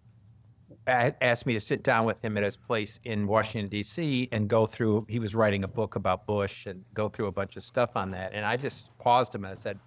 asked 0.87 1.45
me 1.45 1.53
to 1.53 1.59
sit 1.59 1.83
down 1.83 2.05
with 2.05 2.23
him 2.23 2.37
at 2.37 2.43
his 2.43 2.55
place 2.55 2.99
in 3.03 3.27
Washington 3.27 3.69
D.C. 3.69 4.29
and 4.31 4.47
go 4.47 4.65
through. 4.65 5.05
He 5.09 5.19
was 5.19 5.35
writing 5.35 5.63
a 5.63 5.67
book 5.67 5.95
about 5.95 6.25
Bush 6.25 6.65
and 6.65 6.83
go 6.93 7.09
through 7.09 7.27
a 7.27 7.31
bunch 7.31 7.57
of 7.57 7.63
stuff 7.63 7.95
on 7.95 8.09
that. 8.11 8.31
And 8.33 8.45
I 8.45 8.57
just 8.57 8.97
paused 8.99 9.35
him 9.35 9.43
and 9.43 9.51
I 9.51 9.55
said, 9.55 9.79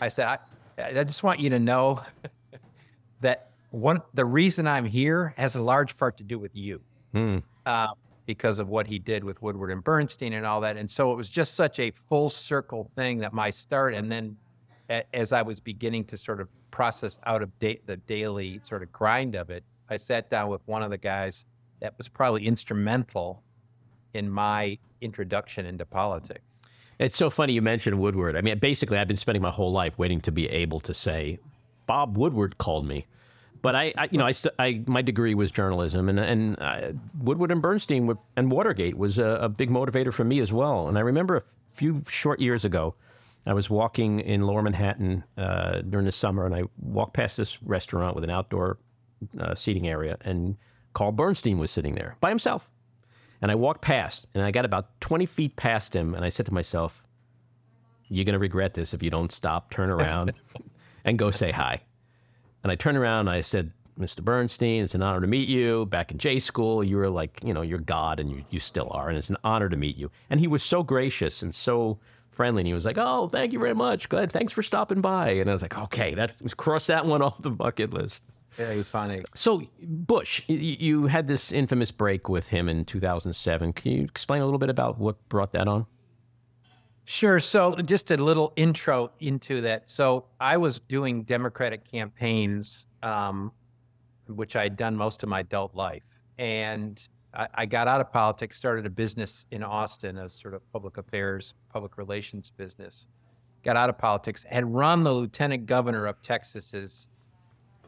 I 0.00 0.08
said, 0.08 0.26
I, 0.26 0.38
I 0.78 1.04
just 1.04 1.22
want 1.22 1.40
you 1.40 1.50
to 1.50 1.58
know 1.58 2.00
that 3.20 3.50
one 3.70 4.00
the 4.14 4.24
reason 4.24 4.66
I'm 4.66 4.84
here 4.84 5.34
has 5.36 5.54
a 5.54 5.62
large 5.62 5.96
part 5.96 6.16
to 6.18 6.24
do 6.24 6.38
with 6.38 6.54
you, 6.54 6.80
Hmm. 7.12 7.38
uh, 7.66 7.88
because 8.26 8.58
of 8.60 8.68
what 8.68 8.86
he 8.86 8.98
did 8.98 9.24
with 9.24 9.42
Woodward 9.42 9.70
and 9.72 9.82
Bernstein 9.82 10.34
and 10.34 10.46
all 10.46 10.60
that. 10.60 10.76
And 10.76 10.88
so 10.88 11.12
it 11.12 11.16
was 11.16 11.28
just 11.28 11.54
such 11.54 11.80
a 11.80 11.90
full 11.90 12.30
circle 12.30 12.88
thing 12.94 13.18
that 13.18 13.32
my 13.32 13.50
start, 13.50 13.94
and 13.94 14.10
then 14.10 14.36
a, 14.88 15.02
as 15.14 15.32
I 15.32 15.42
was 15.42 15.58
beginning 15.58 16.04
to 16.06 16.16
sort 16.16 16.40
of 16.40 16.48
process 16.70 17.18
out 17.26 17.42
of 17.42 17.56
date 17.58 17.84
the 17.86 17.96
daily 17.96 18.60
sort 18.62 18.82
of 18.84 18.92
grind 18.92 19.34
of 19.34 19.50
it, 19.50 19.64
I 19.90 19.96
sat 19.96 20.30
down 20.30 20.48
with 20.48 20.62
one 20.66 20.82
of 20.82 20.90
the 20.90 20.98
guys 20.98 21.44
that 21.80 21.94
was 21.98 22.08
probably 22.08 22.46
instrumental 22.46 23.42
in 24.14 24.30
my 24.30 24.78
introduction 25.00 25.66
into 25.66 25.84
politics. 25.84 26.40
It's 26.98 27.16
so 27.16 27.30
funny 27.30 27.54
you 27.54 27.62
mentioned 27.62 27.98
Woodward. 27.98 28.36
I 28.36 28.42
mean, 28.42 28.58
basically, 28.58 28.98
I've 28.98 29.08
been 29.08 29.16
spending 29.16 29.42
my 29.42 29.50
whole 29.50 29.72
life 29.72 29.98
waiting 29.98 30.20
to 30.22 30.32
be 30.32 30.46
able 30.48 30.80
to 30.80 30.92
say, 30.92 31.38
"Bob 31.86 32.16
Woodward 32.18 32.58
called 32.58 32.86
me," 32.86 33.06
but 33.62 33.74
I, 33.74 33.94
I 33.96 34.08
you 34.10 34.18
know, 34.18 34.26
I, 34.26 34.32
st- 34.32 34.54
I 34.58 34.82
my 34.86 35.00
degree 35.00 35.34
was 35.34 35.50
journalism, 35.50 36.10
and 36.10 36.20
and 36.20 36.60
uh, 36.60 36.92
Woodward 37.18 37.50
and 37.50 37.62
Bernstein 37.62 38.06
were, 38.06 38.18
and 38.36 38.50
Watergate 38.50 38.98
was 38.98 39.16
a, 39.16 39.38
a 39.42 39.48
big 39.48 39.70
motivator 39.70 40.12
for 40.12 40.24
me 40.24 40.40
as 40.40 40.52
well. 40.52 40.88
And 40.88 40.98
I 40.98 41.00
remember 41.00 41.38
a 41.38 41.42
few 41.72 42.04
short 42.06 42.38
years 42.38 42.66
ago, 42.66 42.94
I 43.46 43.54
was 43.54 43.70
walking 43.70 44.20
in 44.20 44.42
Lower 44.42 44.60
Manhattan 44.60 45.24
uh, 45.38 45.80
during 45.80 46.04
the 46.04 46.12
summer, 46.12 46.44
and 46.44 46.54
I 46.54 46.64
walked 46.78 47.14
past 47.14 47.38
this 47.38 47.62
restaurant 47.62 48.14
with 48.14 48.24
an 48.24 48.30
outdoor 48.30 48.76
uh, 49.38 49.54
seating 49.54 49.88
area, 49.88 50.16
and 50.22 50.56
Carl 50.92 51.12
Bernstein 51.12 51.58
was 51.58 51.70
sitting 51.70 51.94
there 51.94 52.16
by 52.20 52.28
himself. 52.28 52.72
And 53.42 53.50
I 53.50 53.54
walked 53.54 53.80
past, 53.80 54.26
and 54.34 54.42
I 54.42 54.50
got 54.50 54.64
about 54.64 55.00
20 55.00 55.24
feet 55.26 55.56
past 55.56 55.96
him, 55.96 56.14
and 56.14 56.24
I 56.24 56.28
said 56.28 56.46
to 56.46 56.54
myself, 56.54 57.06
You're 58.08 58.24
going 58.24 58.34
to 58.34 58.38
regret 58.38 58.74
this 58.74 58.92
if 58.92 59.02
you 59.02 59.10
don't 59.10 59.32
stop, 59.32 59.70
turn 59.70 59.88
around, 59.88 60.32
and 61.04 61.18
go 61.18 61.30
say 61.30 61.50
hi. 61.50 61.82
And 62.62 62.70
I 62.70 62.74
turned 62.74 62.98
around 62.98 63.20
and 63.20 63.30
I 63.30 63.40
said, 63.40 63.72
Mr. 63.98 64.22
Bernstein, 64.22 64.82
it's 64.82 64.94
an 64.94 65.02
honor 65.02 65.20
to 65.20 65.26
meet 65.26 65.48
you. 65.48 65.86
Back 65.86 66.10
in 66.10 66.18
J 66.18 66.38
school, 66.38 66.82
you 66.82 66.96
were 66.96 67.10
like, 67.10 67.40
you 67.44 67.52
know, 67.52 67.62
you're 67.62 67.78
God 67.78 68.18
and 68.18 68.30
you, 68.30 68.44
you 68.50 68.60
still 68.60 68.88
are. 68.92 69.08
And 69.08 69.18
it's 69.18 69.28
an 69.28 69.36
honor 69.44 69.68
to 69.68 69.76
meet 69.76 69.96
you. 69.96 70.10
And 70.30 70.40
he 70.40 70.46
was 70.46 70.62
so 70.62 70.82
gracious 70.82 71.42
and 71.42 71.54
so 71.54 71.98
friendly. 72.30 72.60
And 72.60 72.66
he 72.66 72.74
was 72.74 72.86
like, 72.86 72.96
oh, 72.98 73.28
thank 73.28 73.52
you 73.52 73.58
very 73.58 73.74
much. 73.74 74.08
Good. 74.08 74.32
Thanks 74.32 74.52
for 74.52 74.62
stopping 74.62 75.00
by. 75.00 75.30
And 75.30 75.50
I 75.50 75.52
was 75.52 75.62
like, 75.62 75.76
okay, 75.76 76.14
that 76.14 76.32
cross 76.56 76.86
that 76.86 77.04
one 77.04 77.20
off 77.20 77.42
the 77.42 77.50
bucket 77.50 77.92
list. 77.92 78.22
Very 78.56 78.82
funny. 78.82 79.22
So, 79.34 79.62
Bush, 79.80 80.42
you 80.48 81.06
had 81.06 81.28
this 81.28 81.52
infamous 81.52 81.90
break 81.90 82.28
with 82.28 82.48
him 82.48 82.68
in 82.68 82.84
2007. 82.84 83.72
Can 83.72 83.92
you 83.92 84.04
explain 84.04 84.42
a 84.42 84.44
little 84.44 84.58
bit 84.58 84.70
about 84.70 84.98
what 84.98 85.16
brought 85.28 85.52
that 85.52 85.68
on? 85.68 85.86
Sure. 87.04 87.40
So, 87.40 87.74
just 87.76 88.10
a 88.10 88.16
little 88.16 88.52
intro 88.56 89.12
into 89.20 89.60
that. 89.62 89.88
So, 89.88 90.26
I 90.40 90.56
was 90.56 90.80
doing 90.80 91.22
Democratic 91.22 91.84
campaigns, 91.90 92.86
um, 93.02 93.52
which 94.26 94.56
I 94.56 94.64
had 94.64 94.76
done 94.76 94.96
most 94.96 95.22
of 95.22 95.28
my 95.28 95.40
adult 95.40 95.74
life. 95.74 96.02
And 96.38 97.00
I, 97.34 97.46
I, 97.54 97.66
got 97.66 97.86
out 97.86 98.00
of 98.00 98.12
politics, 98.12 98.56
started 98.56 98.86
a 98.86 98.90
business 98.90 99.46
in 99.52 99.62
Austin, 99.62 100.18
a 100.18 100.28
sort 100.28 100.54
of 100.54 100.72
public 100.72 100.98
affairs, 100.98 101.54
public 101.72 101.98
relations 101.98 102.50
business. 102.50 103.06
Got 103.62 103.76
out 103.76 103.90
of 103.90 103.98
politics, 103.98 104.44
had 104.48 104.64
run 104.64 105.04
the 105.04 105.12
lieutenant 105.12 105.66
governor 105.66 106.06
of 106.06 106.20
Texas's 106.22 107.08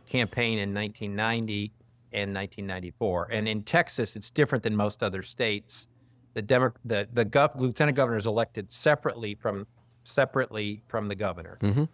campaign 0.06 0.58
in 0.58 0.74
1990 0.74 1.72
and 2.12 2.34
1994. 2.34 3.28
And 3.32 3.48
in 3.48 3.62
Texas, 3.62 4.16
it's 4.16 4.30
different 4.30 4.62
than 4.62 4.76
most 4.76 5.02
other 5.02 5.22
states. 5.22 5.88
The 6.34 6.42
Demo- 6.42 6.72
the 6.84 7.08
the 7.12 7.24
gov- 7.24 7.58
lieutenant 7.58 7.96
governor 7.96 8.16
is 8.16 8.26
elected 8.26 8.70
separately 8.70 9.34
from 9.34 9.66
separately 10.04 10.82
from 10.88 11.08
the 11.08 11.14
governor, 11.14 11.58
mm-hmm. 11.60 11.84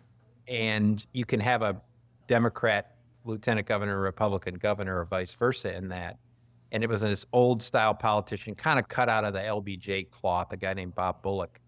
and 0.47 1.05
you 1.13 1.25
can 1.25 1.41
have 1.41 1.63
a 1.63 1.81
Democrat 2.29 2.97
lieutenant 3.25 3.67
governor, 3.67 4.01
Republican 4.01 4.55
governor, 4.55 5.01
or 5.01 5.05
vice 5.05 5.33
versa 5.33 5.75
in 5.75 5.89
that. 5.89 6.19
And 6.71 6.85
it 6.85 6.89
was 6.89 7.01
this 7.01 7.25
old 7.33 7.63
style 7.63 7.95
politician, 7.95 8.55
kind 8.55 8.79
of 8.79 8.89
cut 8.89 9.09
out 9.09 9.25
of 9.25 9.33
the 9.33 9.41
LBJ 9.41 10.11
cloth, 10.11 10.53
a 10.53 10.57
guy 10.57 10.75
named 10.75 10.95
Bob 10.95 11.23
Bullock. 11.23 11.61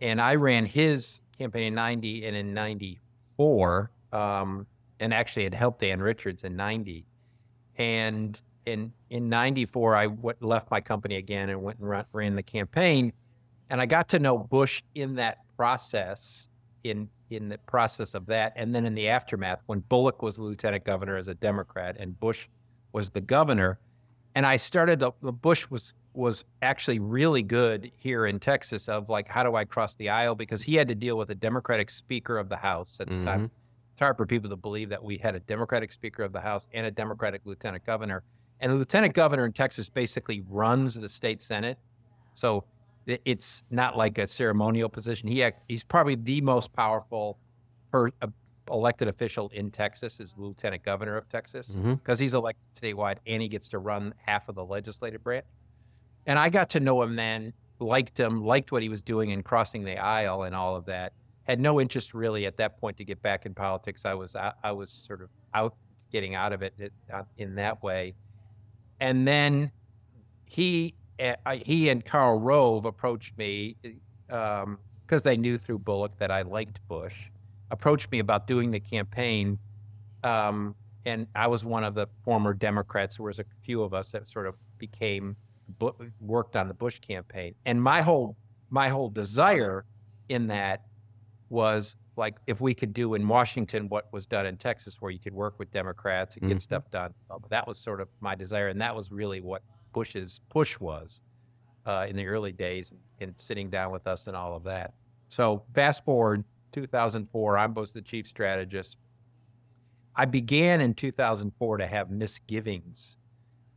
And 0.00 0.20
I 0.20 0.34
ran 0.34 0.66
his 0.66 1.20
campaign 1.38 1.64
in 1.64 1.74
90 1.74 2.26
and 2.26 2.36
in 2.36 2.52
94. 2.52 3.90
Um, 4.12 4.66
and 5.02 5.12
actually 5.12 5.42
had 5.42 5.52
helped 5.52 5.82
Ann 5.82 6.00
Richards 6.00 6.44
in 6.44 6.56
90. 6.56 7.04
And 7.76 8.40
in 8.66 8.92
in 9.10 9.28
94, 9.28 9.96
I 9.96 10.06
w- 10.06 10.36
left 10.40 10.70
my 10.70 10.80
company 10.80 11.16
again 11.16 11.50
and 11.50 11.60
went 11.60 11.78
and 11.80 11.88
ran, 11.88 12.04
ran 12.12 12.36
the 12.36 12.42
campaign. 12.42 13.12
And 13.68 13.80
I 13.80 13.86
got 13.86 14.08
to 14.10 14.18
know 14.18 14.38
Bush 14.38 14.82
in 14.94 15.14
that 15.16 15.38
process, 15.56 16.48
in 16.84 17.08
in 17.30 17.48
the 17.48 17.58
process 17.58 18.14
of 18.14 18.26
that, 18.26 18.52
and 18.56 18.74
then 18.74 18.86
in 18.86 18.94
the 18.94 19.08
aftermath 19.08 19.60
when 19.66 19.80
Bullock 19.80 20.22
was 20.22 20.38
lieutenant 20.38 20.84
governor 20.84 21.16
as 21.16 21.28
a 21.28 21.34
Democrat 21.34 21.96
and 21.98 22.18
Bush 22.20 22.48
was 22.92 23.10
the 23.10 23.20
governor. 23.20 23.80
And 24.34 24.46
I 24.46 24.56
started. 24.56 25.02
Bush 25.20 25.68
was 25.68 25.94
was 26.14 26.44
actually 26.60 26.98
really 26.98 27.42
good 27.42 27.90
here 27.96 28.26
in 28.26 28.38
Texas 28.38 28.88
of 28.88 29.08
like, 29.08 29.28
how 29.28 29.42
do 29.42 29.56
I 29.56 29.64
cross 29.64 29.94
the 29.96 30.10
aisle? 30.10 30.34
Because 30.34 30.62
he 30.62 30.74
had 30.74 30.86
to 30.88 30.94
deal 30.94 31.16
with 31.16 31.30
a 31.30 31.34
Democratic 31.34 31.90
Speaker 31.90 32.38
of 32.38 32.48
the 32.48 32.56
House 32.56 33.00
at 33.00 33.08
the 33.08 33.14
mm-hmm. 33.14 33.24
time, 33.24 33.50
hard 34.02 34.16
for 34.16 34.26
people 34.26 34.50
to 34.50 34.56
believe 34.56 34.88
that 34.90 35.02
we 35.02 35.16
had 35.16 35.34
a 35.34 35.40
Democratic 35.40 35.92
Speaker 35.92 36.22
of 36.22 36.32
the 36.32 36.40
House 36.40 36.68
and 36.74 36.86
a 36.86 36.90
Democratic 36.90 37.40
Lieutenant 37.44 37.86
Governor. 37.86 38.22
And 38.60 38.72
the 38.72 38.76
Lieutenant 38.76 39.14
Governor 39.14 39.46
in 39.46 39.52
Texas 39.52 39.88
basically 39.88 40.42
runs 40.48 40.94
the 40.94 41.08
state 41.08 41.40
Senate. 41.42 41.78
So 42.34 42.64
it's 43.06 43.64
not 43.70 43.96
like 43.96 44.18
a 44.18 44.26
ceremonial 44.26 44.88
position. 44.88 45.28
He 45.28 45.48
he's 45.68 45.84
probably 45.84 46.16
the 46.16 46.40
most 46.40 46.72
powerful 46.72 47.38
per, 47.90 48.10
uh, 48.20 48.28
elected 48.70 49.08
official 49.08 49.50
in 49.54 49.70
Texas 49.70 50.20
is 50.20 50.34
Lieutenant 50.36 50.84
Governor 50.84 51.16
of 51.16 51.28
Texas 51.28 51.68
because 51.68 52.18
mm-hmm. 52.18 52.22
he's 52.22 52.34
elected 52.34 52.62
statewide 52.80 53.16
and 53.26 53.42
he 53.42 53.48
gets 53.48 53.68
to 53.68 53.78
run 53.78 54.14
half 54.24 54.48
of 54.48 54.54
the 54.54 54.64
legislative 54.64 55.22
branch. 55.24 55.46
And 56.26 56.38
I 56.38 56.48
got 56.48 56.68
to 56.70 56.80
know 56.80 57.02
him 57.02 57.16
then, 57.16 57.52
liked 57.80 58.18
him, 58.18 58.44
liked 58.44 58.70
what 58.70 58.82
he 58.82 58.88
was 58.88 59.02
doing 59.02 59.32
and 59.32 59.44
crossing 59.44 59.82
the 59.84 59.98
aisle 59.98 60.44
and 60.44 60.54
all 60.54 60.76
of 60.76 60.84
that 60.86 61.12
had 61.44 61.60
no 61.60 61.80
interest 61.80 62.14
really 62.14 62.46
at 62.46 62.56
that 62.56 62.78
point 62.80 62.96
to 62.96 63.04
get 63.04 63.20
back 63.22 63.46
in 63.46 63.54
politics. 63.54 64.04
I 64.04 64.14
was 64.14 64.36
I, 64.36 64.52
I 64.62 64.72
was 64.72 64.90
sort 64.90 65.22
of 65.22 65.28
out 65.54 65.74
getting 66.10 66.34
out 66.34 66.52
of 66.52 66.62
it 66.62 66.74
uh, 67.12 67.22
in 67.38 67.54
that 67.56 67.82
way, 67.82 68.14
and 69.00 69.26
then 69.26 69.70
he 70.44 70.94
uh, 71.20 71.34
he 71.64 71.88
and 71.88 72.04
Karl 72.04 72.38
Rove 72.38 72.84
approached 72.84 73.36
me 73.38 73.76
because 74.26 74.64
um, 74.64 74.78
they 75.24 75.36
knew 75.36 75.58
through 75.58 75.78
Bullock 75.78 76.16
that 76.18 76.30
I 76.30 76.42
liked 76.42 76.80
Bush. 76.88 77.30
Approached 77.70 78.10
me 78.12 78.18
about 78.18 78.46
doing 78.46 78.70
the 78.70 78.80
campaign, 78.80 79.58
um, 80.24 80.74
and 81.06 81.26
I 81.34 81.46
was 81.46 81.64
one 81.64 81.84
of 81.84 81.94
the 81.94 82.06
former 82.22 82.52
Democrats. 82.52 83.16
There 83.16 83.26
was 83.26 83.38
a 83.38 83.44
few 83.62 83.82
of 83.82 83.94
us 83.94 84.10
that 84.12 84.28
sort 84.28 84.46
of 84.46 84.54
became 84.78 85.36
worked 86.20 86.54
on 86.54 86.68
the 86.68 86.74
Bush 86.74 86.98
campaign, 87.00 87.54
and 87.64 87.82
my 87.82 88.02
whole 88.02 88.36
my 88.70 88.88
whole 88.88 89.08
desire 89.08 89.84
in 90.28 90.46
that 90.46 90.82
was 91.52 91.96
like 92.16 92.36
if 92.46 92.60
we 92.60 92.74
could 92.74 92.92
do 92.94 93.14
in 93.14 93.28
Washington 93.28 93.88
what 93.88 94.12
was 94.12 94.26
done 94.26 94.46
in 94.46 94.56
Texas, 94.56 95.00
where 95.00 95.10
you 95.10 95.18
could 95.18 95.34
work 95.34 95.58
with 95.58 95.70
Democrats 95.70 96.36
and 96.36 96.48
get 96.48 96.54
mm-hmm. 96.54 96.60
stuff 96.60 96.90
done. 96.90 97.12
That 97.50 97.68
was 97.68 97.78
sort 97.78 98.00
of 98.00 98.08
my 98.20 98.34
desire, 98.34 98.68
and 98.68 98.80
that 98.80 98.94
was 98.96 99.12
really 99.12 99.40
what 99.40 99.62
Bush's 99.92 100.40
push 100.48 100.80
was 100.80 101.20
uh, 101.86 102.06
in 102.08 102.16
the 102.16 102.26
early 102.26 102.52
days, 102.52 102.92
and 103.20 103.38
sitting 103.38 103.70
down 103.70 103.92
with 103.92 104.06
us 104.06 104.26
and 104.26 104.36
all 104.36 104.56
of 104.56 104.64
that. 104.64 104.94
So 105.28 105.62
fast 105.74 106.04
forward 106.04 106.42
2004, 106.72 107.58
I 107.58 107.66
was 107.66 107.74
both 107.74 107.92
the 107.92 108.02
chief 108.02 108.26
strategist. 108.26 108.96
I 110.16 110.24
began 110.24 110.80
in 110.80 110.94
2004 110.94 111.76
to 111.78 111.86
have 111.86 112.10
misgivings 112.10 113.16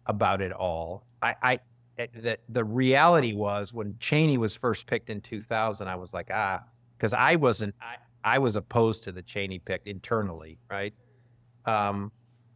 about 0.06 0.42
it 0.42 0.52
all. 0.52 1.06
I, 1.22 1.36
I 1.42 1.60
eh, 1.98 2.08
the, 2.14 2.38
the 2.50 2.64
reality 2.64 3.34
was 3.34 3.74
when 3.74 3.96
Cheney 4.00 4.38
was 4.38 4.56
first 4.56 4.88
picked 4.88 5.10
in 5.10 5.22
2000, 5.22 5.88
I 5.88 5.96
was 5.96 6.14
like, 6.14 6.30
ah, 6.34 6.62
because 6.98 7.14
I 7.14 7.36
wasn't 7.36 7.76
I, 7.82 7.96
I 8.36 8.40
was 8.40 8.56
opposed 8.56 9.04
to 9.06 9.12
the 9.12 9.22
Cheney 9.22 9.60
pick 9.60 9.84
internally, 9.86 10.58
right? 10.70 10.94
Um, 11.66 12.12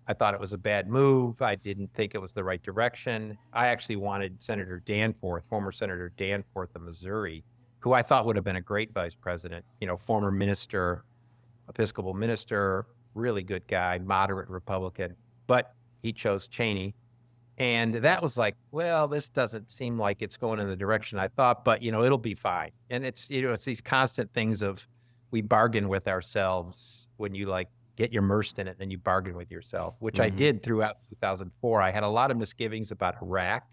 I 0.08 0.14
thought 0.14 0.34
it 0.34 0.40
was 0.40 0.54
a 0.54 0.58
bad 0.58 0.90
move. 0.90 1.40
I 1.42 1.54
didn't 1.54 1.94
think 1.94 2.16
it 2.16 2.18
was 2.18 2.34
the 2.34 2.44
right 2.44 2.62
direction. 2.64 3.38
I 3.54 3.68
actually 3.68 3.98
wanted 3.98 4.42
Senator 4.42 4.80
Danforth, 4.80 5.44
former 5.48 5.72
Senator 5.72 6.12
Danforth 6.18 6.76
of 6.76 6.82
Missouri, 6.82 7.44
who 7.78 7.94
I 7.94 8.02
thought 8.02 8.26
would 8.26 8.36
have 8.36 8.44
been 8.44 8.56
a 8.56 8.62
great 8.62 8.92
vice 8.92 9.14
president. 9.14 9.64
You 9.80 9.86
know, 9.86 9.98
former 9.98 10.32
minister, 10.32 11.06
Episcopal 11.70 12.16
minister, 12.16 12.88
really 13.14 13.44
good 13.44 13.68
guy, 13.68 14.00
moderate 14.00 14.50
Republican, 14.50 15.16
but 15.46 15.76
he 16.02 16.12
chose 16.12 16.48
Cheney. 16.48 16.96
And 17.60 17.96
that 17.96 18.24
was 18.24 18.38
like, 18.38 18.56
well, 18.72 19.08
this 19.08 19.28
doesn't 19.30 19.70
seem 19.70 20.00
like 20.00 20.22
it's 20.22 20.38
going 20.38 20.60
in 20.62 20.70
the 20.70 20.78
direction 20.78 21.20
I 21.20 21.28
thought, 21.28 21.66
but 21.66 21.84
you 21.84 21.92
know, 21.92 22.04
it'll 22.04 22.18
be 22.18 22.34
fine. 22.34 22.72
And 22.90 23.06
it's 23.06 23.30
you 23.30 23.42
know, 23.42 23.52
it's 23.52 23.66
these 23.66 23.82
constant 23.82 24.34
things 24.34 24.62
of 24.62 24.88
we 25.32 25.42
bargain 25.42 25.90
with 25.90 26.08
ourselves 26.08 27.10
when 27.18 27.36
you 27.36 27.48
like 27.48 27.68
get 27.98 28.14
immersed 28.14 28.60
in 28.60 28.68
it, 28.68 28.78
then 28.80 28.90
you 28.90 28.98
bargain 28.98 29.36
with 29.36 29.52
yourself, 29.52 29.96
which 30.00 30.16
mm-hmm. 30.16 30.24
I 30.24 30.30
did 30.30 30.64
throughout 30.64 30.98
2004. 31.10 31.82
I 31.82 31.92
had 31.92 32.04
a 32.04 32.08
lot 32.08 32.32
of 32.32 32.38
misgivings 32.38 32.92
about 32.92 33.22
Iraq. 33.22 33.68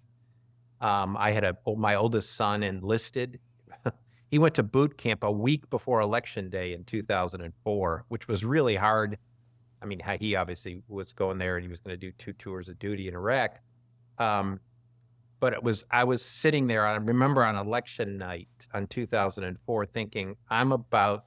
Um, 0.80 1.16
I 1.16 1.30
had 1.30 1.44
a 1.44 1.56
my 1.76 1.94
oldest 1.94 2.34
son 2.34 2.64
enlisted. 2.64 3.38
he 4.30 4.40
went 4.40 4.56
to 4.56 4.64
boot 4.64 4.98
camp 4.98 5.22
a 5.22 5.30
week 5.30 5.70
before 5.70 6.00
election 6.00 6.50
day 6.50 6.74
in 6.74 6.82
2004, 6.84 8.04
which 8.08 8.26
was 8.26 8.44
really 8.44 8.74
hard. 8.74 9.16
I 9.80 9.86
mean, 9.86 10.00
he 10.18 10.34
obviously 10.34 10.82
was 10.88 11.12
going 11.12 11.38
there 11.38 11.56
and 11.56 11.64
he 11.64 11.70
was 11.70 11.78
going 11.78 11.94
to 11.94 11.96
do 11.96 12.10
two 12.18 12.32
tours 12.32 12.68
of 12.68 12.80
duty 12.80 13.06
in 13.06 13.14
Iraq. 13.14 13.60
Um, 14.18 14.60
but 15.40 15.52
it 15.52 15.62
was 15.62 15.84
I 15.90 16.04
was 16.04 16.24
sitting 16.24 16.66
there. 16.66 16.86
I 16.86 16.96
remember 16.96 17.44
on 17.44 17.56
election 17.56 18.16
night 18.16 18.48
on 18.74 18.86
2004, 18.86 19.86
thinking 19.86 20.36
I'm 20.50 20.72
about 20.72 21.24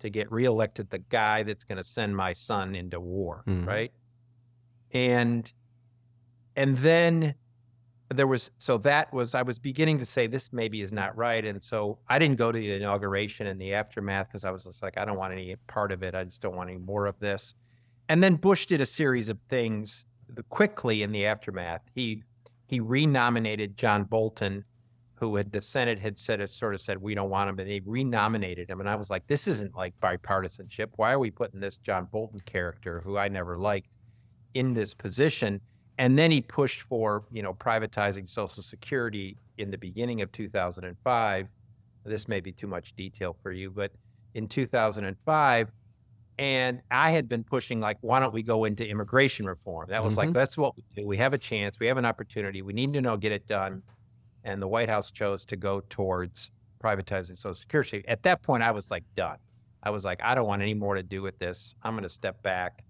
to 0.00 0.10
get 0.10 0.30
reelected, 0.30 0.90
the 0.90 0.98
guy 0.98 1.42
that's 1.42 1.64
going 1.64 1.78
to 1.78 1.84
send 1.84 2.14
my 2.14 2.32
son 2.32 2.74
into 2.74 3.00
war, 3.00 3.42
mm. 3.46 3.66
right? 3.66 3.92
And 4.92 5.50
and 6.56 6.76
then 6.78 7.34
there 8.10 8.26
was 8.26 8.50
so 8.58 8.76
that 8.78 9.12
was 9.12 9.34
I 9.34 9.42
was 9.42 9.58
beginning 9.58 9.98
to 9.98 10.06
say 10.06 10.26
this 10.26 10.52
maybe 10.52 10.82
is 10.82 10.92
not 10.92 11.16
right, 11.16 11.44
and 11.44 11.62
so 11.62 11.98
I 12.08 12.18
didn't 12.18 12.36
go 12.36 12.52
to 12.52 12.58
the 12.58 12.72
inauguration 12.72 13.46
and 13.46 13.60
the 13.60 13.72
aftermath 13.74 14.28
because 14.28 14.44
I 14.44 14.50
was 14.50 14.64
just 14.64 14.82
like 14.82 14.98
I 14.98 15.04
don't 15.04 15.16
want 15.16 15.32
any 15.32 15.56
part 15.68 15.90
of 15.90 16.02
it. 16.02 16.14
I 16.14 16.24
just 16.24 16.42
don't 16.42 16.56
want 16.56 16.70
any 16.70 16.78
more 16.78 17.06
of 17.06 17.18
this. 17.18 17.54
And 18.08 18.22
then 18.22 18.36
Bush 18.36 18.66
did 18.66 18.80
a 18.80 18.86
series 18.86 19.28
of 19.28 19.38
things 19.48 20.04
quickly 20.42 21.02
in 21.02 21.12
the 21.12 21.26
aftermath, 21.26 21.82
he 21.94 22.22
he 22.66 22.80
renominated 22.80 23.76
John 23.76 24.04
Bolton, 24.04 24.64
who 25.14 25.36
had 25.36 25.52
the 25.52 25.60
Senate 25.60 25.98
had 25.98 26.18
said 26.18 26.40
it 26.40 26.50
sort 26.50 26.74
of 26.74 26.80
said 26.80 26.98
we 26.98 27.14
don't 27.14 27.30
want 27.30 27.48
him, 27.48 27.58
and 27.58 27.68
they 27.68 27.80
renominated 27.84 28.68
him. 28.68 28.80
And 28.80 28.88
I 28.88 28.96
was 28.96 29.10
like, 29.10 29.26
this 29.26 29.46
isn't 29.46 29.76
like 29.76 29.98
bipartisanship. 30.00 30.88
Why 30.96 31.12
are 31.12 31.18
we 31.18 31.30
putting 31.30 31.60
this 31.60 31.76
John 31.76 32.08
Bolton 32.10 32.40
character, 32.40 33.00
who 33.00 33.16
I 33.16 33.28
never 33.28 33.58
liked, 33.58 33.88
in 34.54 34.74
this 34.74 34.94
position? 34.94 35.60
And 35.98 36.18
then 36.18 36.30
he 36.30 36.40
pushed 36.40 36.82
for 36.82 37.24
you 37.30 37.42
know 37.42 37.54
privatizing 37.54 38.28
Social 38.28 38.62
Security 38.62 39.36
in 39.58 39.70
the 39.70 39.78
beginning 39.78 40.22
of 40.22 40.32
2005. 40.32 41.48
This 42.04 42.28
may 42.28 42.40
be 42.40 42.52
too 42.52 42.66
much 42.66 42.94
detail 42.96 43.36
for 43.42 43.52
you, 43.52 43.70
but 43.70 43.92
in 44.34 44.48
2005, 44.48 45.68
And 46.38 46.80
I 46.90 47.10
had 47.10 47.28
been 47.28 47.44
pushing 47.44 47.80
like, 47.80 47.98
why 48.00 48.18
don't 48.18 48.34
we 48.34 48.42
go 48.42 48.64
into 48.64 48.86
immigration 48.86 49.46
reform? 49.46 49.88
That 49.88 50.02
was 50.02 50.12
mm-hmm. 50.12 50.20
like, 50.20 50.32
that's 50.32 50.58
what 50.58 50.76
we 50.76 50.84
do. 50.96 51.06
We 51.06 51.16
have 51.18 51.32
a 51.32 51.38
chance. 51.38 51.78
We 51.78 51.86
have 51.86 51.96
an 51.96 52.04
opportunity. 52.04 52.62
We 52.62 52.72
need 52.72 52.92
to 52.94 53.00
know, 53.00 53.16
get 53.16 53.32
it 53.32 53.46
done. 53.46 53.82
And 54.42 54.60
the 54.60 54.68
White 54.68 54.88
House 54.88 55.10
chose 55.10 55.44
to 55.46 55.56
go 55.56 55.80
towards 55.88 56.50
privatizing 56.82 57.38
Social 57.38 57.54
Security. 57.54 58.04
At 58.08 58.22
that 58.24 58.42
point, 58.42 58.62
I 58.62 58.72
was 58.72 58.90
like 58.90 59.04
done. 59.14 59.38
I 59.82 59.90
was 59.90 60.04
like, 60.04 60.20
I 60.22 60.34
don't 60.34 60.46
want 60.46 60.62
any 60.62 60.74
more 60.74 60.94
to 60.94 61.02
do 61.02 61.22
with 61.22 61.38
this. 61.38 61.74
I'm 61.82 61.92
going 61.92 62.02
to 62.02 62.08
step 62.08 62.42
back. 62.42 62.82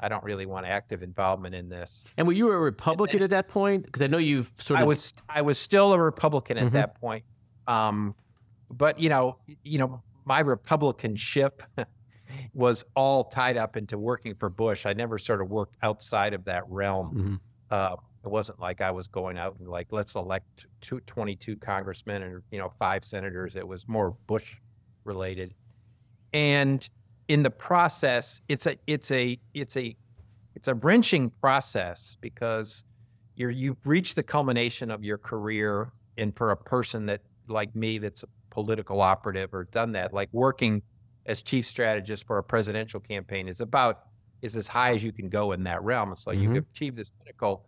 I 0.00 0.08
don't 0.08 0.22
really 0.22 0.46
want 0.46 0.66
active 0.66 1.02
involvement 1.02 1.54
in 1.54 1.68
this. 1.68 2.04
And 2.16 2.26
were 2.26 2.32
you 2.32 2.50
a 2.50 2.58
Republican 2.58 3.18
then, 3.18 3.24
at 3.24 3.30
that 3.30 3.48
point? 3.48 3.86
Because 3.86 4.02
I 4.02 4.06
know 4.06 4.18
you've 4.18 4.52
sort 4.58 4.78
of. 4.78 4.84
I 4.84 4.86
was. 4.86 5.14
I 5.28 5.40
was 5.40 5.58
still 5.58 5.92
a 5.92 5.98
Republican 5.98 6.58
at 6.58 6.64
mm-hmm. 6.66 6.74
that 6.74 7.00
point. 7.00 7.24
Um, 7.66 8.14
but 8.70 8.98
you 8.98 9.08
know, 9.08 9.38
you 9.62 9.78
know, 9.78 10.02
my 10.24 10.40
Republican 10.40 11.16
ship 11.16 11.62
was 12.52 12.84
all 12.94 13.24
tied 13.24 13.56
up 13.56 13.76
into 13.76 13.98
working 13.98 14.34
for 14.34 14.48
Bush. 14.48 14.86
I 14.86 14.92
never 14.92 15.18
sort 15.18 15.40
of 15.40 15.50
worked 15.50 15.76
outside 15.82 16.34
of 16.34 16.44
that 16.44 16.62
realm. 16.68 17.10
Mm-hmm. 17.14 17.34
Uh, 17.70 17.96
it 18.24 18.30
wasn't 18.30 18.58
like 18.58 18.80
I 18.80 18.90
was 18.90 19.06
going 19.06 19.36
out 19.36 19.56
and 19.58 19.68
like, 19.68 19.88
let's 19.90 20.14
elect 20.14 20.66
two, 20.80 21.00
22 21.00 21.56
congressmen 21.56 22.22
and, 22.22 22.42
you 22.50 22.58
know, 22.58 22.72
five 22.78 23.04
senators. 23.04 23.54
It 23.54 23.66
was 23.66 23.86
more 23.86 24.16
Bush 24.26 24.56
related. 25.04 25.54
And 26.32 26.88
in 27.28 27.42
the 27.42 27.50
process, 27.50 28.40
it's 28.48 28.66
a, 28.66 28.78
it's 28.86 29.10
a, 29.10 29.38
it's 29.52 29.76
a, 29.76 29.94
it's 30.54 30.68
a 30.68 30.74
wrenching 30.74 31.30
process 31.40 32.16
because 32.20 32.84
you're, 33.36 33.50
you've 33.50 33.84
reached 33.84 34.16
the 34.16 34.22
culmination 34.22 34.90
of 34.90 35.04
your 35.04 35.18
career. 35.18 35.92
And 36.16 36.34
for 36.34 36.52
a 36.52 36.56
person 36.56 37.04
that 37.06 37.20
like 37.48 37.74
me, 37.76 37.98
that's 37.98 38.22
a 38.22 38.28
political 38.50 39.02
operative 39.02 39.52
or 39.52 39.64
done 39.64 39.92
that, 39.92 40.14
like 40.14 40.30
working 40.32 40.80
as 41.26 41.42
chief 41.42 41.66
strategist 41.66 42.26
for 42.26 42.38
a 42.38 42.42
presidential 42.42 43.00
campaign 43.00 43.48
is 43.48 43.60
about 43.60 44.06
is 44.42 44.56
as 44.56 44.66
high 44.66 44.92
as 44.92 45.02
you 45.02 45.10
can 45.10 45.28
go 45.28 45.52
in 45.52 45.64
that 45.64 45.82
realm. 45.82 46.14
So 46.16 46.30
mm-hmm. 46.30 46.54
you 46.54 46.66
achieve 46.74 46.96
this 46.96 47.10
pinnacle, 47.18 47.66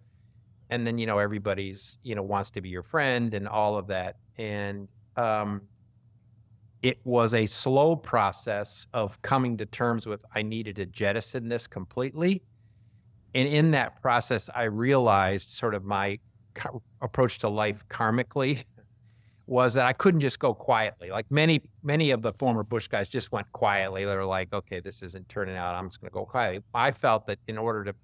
and 0.71 0.87
then 0.87 0.99
you 0.99 1.07
know 1.07 1.19
everybody's 1.19 1.99
you 2.03 2.15
know 2.15 2.23
wants 2.23 2.51
to 2.53 2.61
be 2.61 2.69
your 2.69 2.83
friend 2.83 3.33
and 3.35 3.49
all 3.49 3.77
of 3.77 3.87
that. 3.87 4.17
And 4.37 4.89
um, 5.17 5.63
it 6.83 6.99
was 7.05 7.35
a 7.35 7.47
slow 7.47 7.97
process 7.97 8.87
of 8.93 9.21
coming 9.23 9.57
to 9.57 9.67
terms 9.67 10.07
with 10.07 10.25
I 10.35 10.43
needed 10.43 10.77
to 10.77 10.87
jettison 10.87 11.49
this 11.49 11.67
completely. 11.67 12.43
And 13.35 13.49
in 13.49 13.71
that 13.73 14.01
process, 14.01 14.49
I 14.55 14.65
realized 14.65 15.51
sort 15.51 15.75
of 15.75 15.85
my 15.85 16.19
approach 17.03 17.39
to 17.41 17.49
life 17.49 17.85
karmically 17.91 18.65
was 19.47 19.75
that 19.75 19.87
I 19.87 19.93
couldn't 19.93 20.21
just 20.21 20.39
go 20.41 20.53
quietly. 20.53 21.11
Like 21.11 21.27
many, 21.31 21.63
many 21.83 22.11
of 22.11 22.21
the 22.21 22.33
former 22.33 22.65
Bush 22.65 22.89
guys 22.89 23.09
just 23.09 23.31
went 23.31 23.51
quietly. 23.53 24.05
They 24.05 24.17
were 24.17 24.25
like, 24.25 24.53
okay, 24.53 24.81
this 24.81 25.03
isn't 25.03 25.29
turning 25.29 25.57
out. 25.57 25.75
I'm 25.75 25.89
just 25.89 26.01
going 26.01 26.11
to 26.11 26.15
go 26.15 26.25
quietly. 26.25 26.63
I 26.75 26.91
felt 26.91 27.27
that 27.29 27.39
in 27.47 27.57
order 27.57 27.85
to 27.85 27.95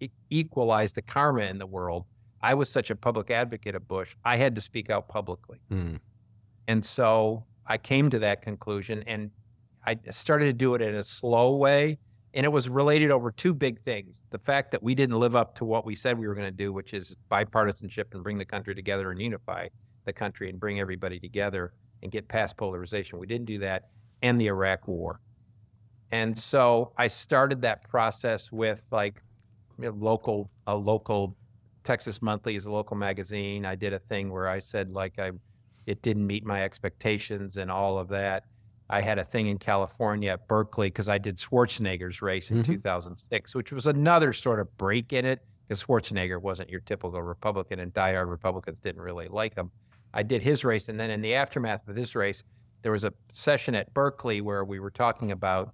e- 0.00 0.10
equalize 0.30 0.92
the 0.92 1.02
karma 1.02 1.42
in 1.42 1.58
the 1.58 1.66
world, 1.66 2.04
I 2.42 2.54
was 2.54 2.68
such 2.68 2.90
a 2.90 2.96
public 2.96 3.30
advocate 3.30 3.76
of 3.76 3.86
Bush, 3.86 4.16
I 4.24 4.36
had 4.36 4.56
to 4.56 4.60
speak 4.60 4.90
out 4.90 5.08
publicly. 5.08 5.58
Mm. 5.70 6.00
And 6.66 6.84
so 6.84 7.44
I 7.66 7.78
came 7.78 8.10
to 8.10 8.18
that 8.18 8.42
conclusion 8.42 9.04
and 9.06 9.30
I 9.86 9.96
started 10.10 10.46
to 10.46 10.52
do 10.52 10.74
it 10.74 10.82
in 10.82 10.96
a 10.96 11.02
slow 11.02 11.56
way. 11.56 11.98
And 12.34 12.46
it 12.46 12.48
was 12.48 12.68
related 12.68 13.10
over 13.10 13.30
two 13.30 13.52
big 13.54 13.80
things 13.82 14.20
the 14.30 14.38
fact 14.38 14.70
that 14.72 14.82
we 14.82 14.94
didn't 14.94 15.20
live 15.20 15.36
up 15.36 15.54
to 15.56 15.64
what 15.66 15.84
we 15.84 15.94
said 15.94 16.18
we 16.18 16.26
were 16.26 16.34
going 16.34 16.46
to 16.46 16.50
do, 16.50 16.72
which 16.72 16.94
is 16.94 17.14
bipartisanship 17.30 18.14
and 18.14 18.24
bring 18.24 18.38
the 18.38 18.44
country 18.44 18.74
together 18.74 19.10
and 19.10 19.20
unify 19.20 19.68
the 20.04 20.12
country 20.12 20.50
and 20.50 20.58
bring 20.58 20.80
everybody 20.80 21.18
together 21.18 21.72
and 22.02 22.10
get 22.10 22.28
past 22.28 22.56
polarization. 22.56 23.18
We 23.18 23.26
didn't 23.26 23.46
do 23.46 23.58
that, 23.58 23.90
and 24.22 24.40
the 24.40 24.46
Iraq 24.46 24.88
War. 24.88 25.20
And 26.10 26.36
so 26.36 26.92
I 26.98 27.06
started 27.06 27.62
that 27.62 27.88
process 27.88 28.52
with 28.52 28.82
like 28.90 29.22
local 29.78 30.50
a 30.66 30.76
local 30.76 31.36
Texas 31.84 32.22
Monthly 32.22 32.54
is 32.54 32.66
a 32.66 32.70
local 32.70 32.96
magazine. 32.96 33.64
I 33.64 33.74
did 33.74 33.92
a 33.92 33.98
thing 33.98 34.30
where 34.30 34.48
I 34.48 34.58
said 34.58 34.90
like 34.92 35.18
I 35.18 35.30
it 35.86 36.02
didn't 36.02 36.26
meet 36.26 36.44
my 36.44 36.62
expectations 36.62 37.56
and 37.56 37.70
all 37.70 37.98
of 37.98 38.08
that. 38.08 38.44
I 38.90 39.00
had 39.00 39.18
a 39.18 39.24
thing 39.24 39.46
in 39.46 39.58
California 39.58 40.32
at 40.32 40.46
Berkeley 40.48 40.88
because 40.88 41.08
I 41.08 41.16
did 41.16 41.38
Schwarzenegger's 41.38 42.20
race 42.20 42.50
in 42.50 42.58
mm-hmm. 42.58 42.72
2006, 42.72 43.54
which 43.54 43.72
was 43.72 43.86
another 43.86 44.32
sort 44.32 44.60
of 44.60 44.76
break 44.76 45.14
in 45.14 45.24
it 45.24 45.40
because 45.66 45.82
Schwarzenegger 45.82 46.40
wasn't 46.40 46.68
your 46.68 46.80
typical 46.80 47.22
Republican 47.22 47.80
and 47.80 47.92
diehard 47.94 48.28
Republicans 48.28 48.78
didn't 48.82 49.00
really 49.00 49.28
like 49.28 49.54
him. 49.54 49.70
I 50.14 50.22
did 50.22 50.42
his 50.42 50.64
race, 50.64 50.88
and 50.88 50.98
then 50.98 51.10
in 51.10 51.20
the 51.20 51.34
aftermath 51.34 51.86
of 51.88 51.94
this 51.94 52.14
race, 52.14 52.42
there 52.82 52.92
was 52.92 53.04
a 53.04 53.12
session 53.32 53.74
at 53.74 53.92
Berkeley 53.94 54.40
where 54.40 54.64
we 54.64 54.80
were 54.80 54.90
talking 54.90 55.32
about 55.32 55.72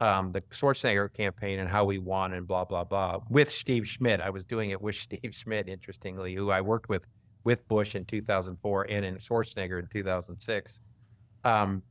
um, 0.00 0.32
the 0.32 0.40
Schwarzenegger 0.50 1.12
campaign 1.12 1.60
and 1.60 1.68
how 1.68 1.84
we 1.84 1.98
won 1.98 2.34
and 2.34 2.46
blah 2.46 2.64
blah 2.64 2.84
blah 2.84 3.20
with 3.30 3.50
Steve 3.50 3.86
Schmidt. 3.86 4.20
I 4.20 4.30
was 4.30 4.44
doing 4.44 4.70
it 4.70 4.80
with 4.80 4.96
Steve 4.96 5.30
Schmidt, 5.32 5.68
interestingly, 5.68 6.34
who 6.34 6.50
I 6.50 6.60
worked 6.60 6.88
with 6.88 7.02
with 7.44 7.66
Bush 7.68 7.94
in 7.94 8.04
2004 8.06 8.86
and 8.90 9.04
in 9.04 9.16
Schwarzenegger 9.16 9.78
in 9.78 9.86
2006. 9.86 10.80
Um, 11.44 11.82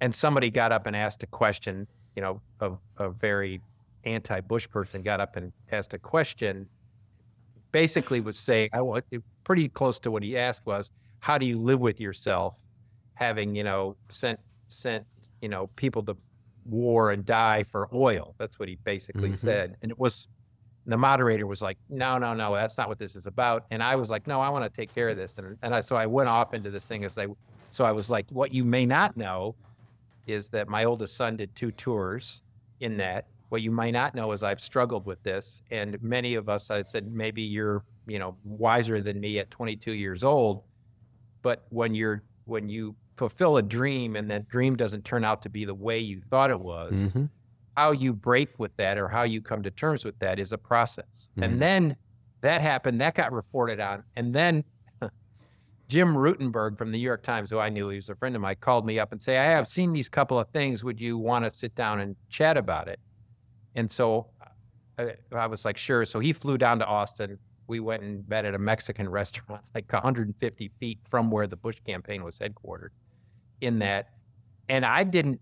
and 0.00 0.14
somebody 0.14 0.50
got 0.50 0.70
up 0.72 0.86
and 0.86 0.96
asked 0.96 1.22
a 1.22 1.26
question. 1.26 1.86
You 2.16 2.22
know, 2.22 2.40
a, 2.60 2.72
a 2.98 3.10
very 3.10 3.60
anti-Bush 4.04 4.68
person 4.68 5.02
got 5.02 5.20
up 5.20 5.36
and 5.36 5.52
asked 5.70 5.94
a 5.94 5.98
question. 5.98 6.66
Basically, 7.72 8.20
was 8.20 8.38
saying, 8.38 8.70
"I 8.72 8.80
want 8.82 9.04
pretty 9.44 9.68
close 9.68 9.98
to 10.00 10.10
what 10.10 10.22
he 10.22 10.36
asked 10.36 10.66
was, 10.66 10.90
how 11.20 11.38
do 11.38 11.46
you 11.46 11.58
live 11.58 11.80
with 11.80 12.00
yourself, 12.00 12.56
having 13.14 13.54
you 13.54 13.64
know 13.64 13.96
sent 14.10 14.40
sent 14.68 15.04
you 15.40 15.48
know 15.48 15.68
people 15.76 16.02
to 16.04 16.16
war 16.66 17.12
and 17.12 17.24
die 17.24 17.62
for 17.62 17.88
oil? 17.94 18.34
That's 18.38 18.58
what 18.58 18.68
he 18.68 18.76
basically 18.84 19.30
mm-hmm. 19.30 19.46
said, 19.46 19.76
and 19.82 19.90
it 19.90 19.98
was. 19.98 20.28
The 20.84 20.96
moderator 20.96 21.46
was 21.46 21.62
like, 21.62 21.78
"No, 21.88 22.18
no, 22.18 22.34
no, 22.34 22.52
that's 22.54 22.76
not 22.76 22.88
what 22.88 22.98
this 22.98 23.14
is 23.14 23.26
about." 23.26 23.66
And 23.70 23.84
I 23.84 23.94
was 23.94 24.10
like, 24.10 24.26
"No, 24.26 24.40
I 24.40 24.48
want 24.48 24.64
to 24.64 24.70
take 24.70 24.92
care 24.92 25.08
of 25.08 25.16
this." 25.16 25.36
And 25.38 25.56
and 25.62 25.72
I, 25.72 25.80
so 25.80 25.94
I 25.94 26.06
went 26.06 26.28
off 26.28 26.54
into 26.54 26.70
this 26.70 26.86
thing 26.86 27.04
as 27.04 27.16
I, 27.18 27.28
so 27.70 27.84
I 27.84 27.92
was 27.92 28.10
like, 28.10 28.26
"What 28.30 28.52
you 28.52 28.64
may 28.64 28.84
not 28.84 29.16
know, 29.16 29.54
is 30.26 30.48
that 30.50 30.68
my 30.68 30.82
oldest 30.82 31.16
son 31.16 31.36
did 31.36 31.54
two 31.54 31.70
tours 31.70 32.42
in 32.80 32.96
that." 32.96 33.26
What 33.50 33.60
you 33.60 33.70
might 33.70 33.90
not 33.90 34.14
know 34.14 34.32
is 34.32 34.42
I've 34.42 34.62
struggled 34.62 35.04
with 35.04 35.22
this, 35.22 35.62
and 35.70 36.02
many 36.02 36.36
of 36.36 36.48
us, 36.48 36.70
I 36.70 36.82
said, 36.84 37.12
maybe 37.12 37.42
you're 37.42 37.84
you 38.06 38.18
know 38.18 38.36
wiser 38.44 39.00
than 39.00 39.20
me 39.20 39.38
at 39.38 39.50
22 39.50 39.92
years 39.92 40.24
old 40.24 40.62
but 41.42 41.66
when 41.70 41.94
you're 41.94 42.22
when 42.44 42.68
you 42.68 42.94
fulfill 43.16 43.56
a 43.58 43.62
dream 43.62 44.16
and 44.16 44.30
that 44.30 44.48
dream 44.48 44.76
doesn't 44.76 45.04
turn 45.04 45.24
out 45.24 45.42
to 45.42 45.48
be 45.48 45.64
the 45.64 45.74
way 45.74 45.98
you 45.98 46.20
thought 46.30 46.50
it 46.50 46.58
was 46.58 46.92
mm-hmm. 46.92 47.24
how 47.76 47.92
you 47.92 48.12
break 48.12 48.58
with 48.58 48.74
that 48.76 48.98
or 48.98 49.08
how 49.08 49.22
you 49.22 49.40
come 49.40 49.62
to 49.62 49.70
terms 49.70 50.04
with 50.04 50.18
that 50.18 50.38
is 50.38 50.52
a 50.52 50.58
process 50.58 51.28
mm-hmm. 51.32 51.44
and 51.44 51.60
then 51.60 51.96
that 52.40 52.60
happened 52.60 53.00
that 53.00 53.14
got 53.14 53.32
reported 53.32 53.80
on 53.80 54.02
and 54.16 54.34
then 54.34 54.64
Jim 55.88 56.14
Rutenberg 56.14 56.78
from 56.78 56.90
the 56.90 56.96
New 56.96 57.04
York 57.04 57.22
Times, 57.22 57.50
who 57.50 57.58
I 57.58 57.68
knew 57.68 57.90
he 57.90 57.96
was 57.96 58.08
a 58.08 58.14
friend 58.14 58.34
of 58.34 58.40
mine, 58.40 58.56
called 58.60 58.86
me 58.86 58.98
up 58.98 59.12
and 59.12 59.22
say, 59.22 59.36
"I 59.36 59.44
have 59.44 59.66
seen 59.66 59.92
these 59.92 60.08
couple 60.08 60.38
of 60.38 60.48
things. 60.48 60.82
Would 60.82 60.98
you 60.98 61.18
want 61.18 61.44
to 61.44 61.54
sit 61.54 61.74
down 61.74 62.00
and 62.00 62.16
chat 62.30 62.56
about 62.56 62.88
it?" 62.88 62.98
And 63.74 63.90
so 63.90 64.28
I, 64.98 65.16
I 65.32 65.46
was 65.46 65.66
like, 65.66 65.76
"Sure." 65.76 66.06
So 66.06 66.18
he 66.18 66.32
flew 66.32 66.56
down 66.56 66.78
to 66.78 66.86
Austin, 66.86 67.38
we 67.66 67.80
went 67.80 68.02
and 68.02 68.28
met 68.28 68.44
at 68.44 68.54
a 68.54 68.58
Mexican 68.58 69.08
restaurant, 69.20 69.62
like 69.74 69.92
150 69.92 70.70
feet 70.80 70.98
from 71.08 71.30
where 71.30 71.46
the 71.46 71.56
Bush 71.56 71.78
campaign 71.86 72.24
was 72.24 72.38
headquartered. 72.38 72.90
In 73.60 73.78
that, 73.78 74.10
and 74.68 74.84
I 74.84 75.04
didn't, 75.04 75.40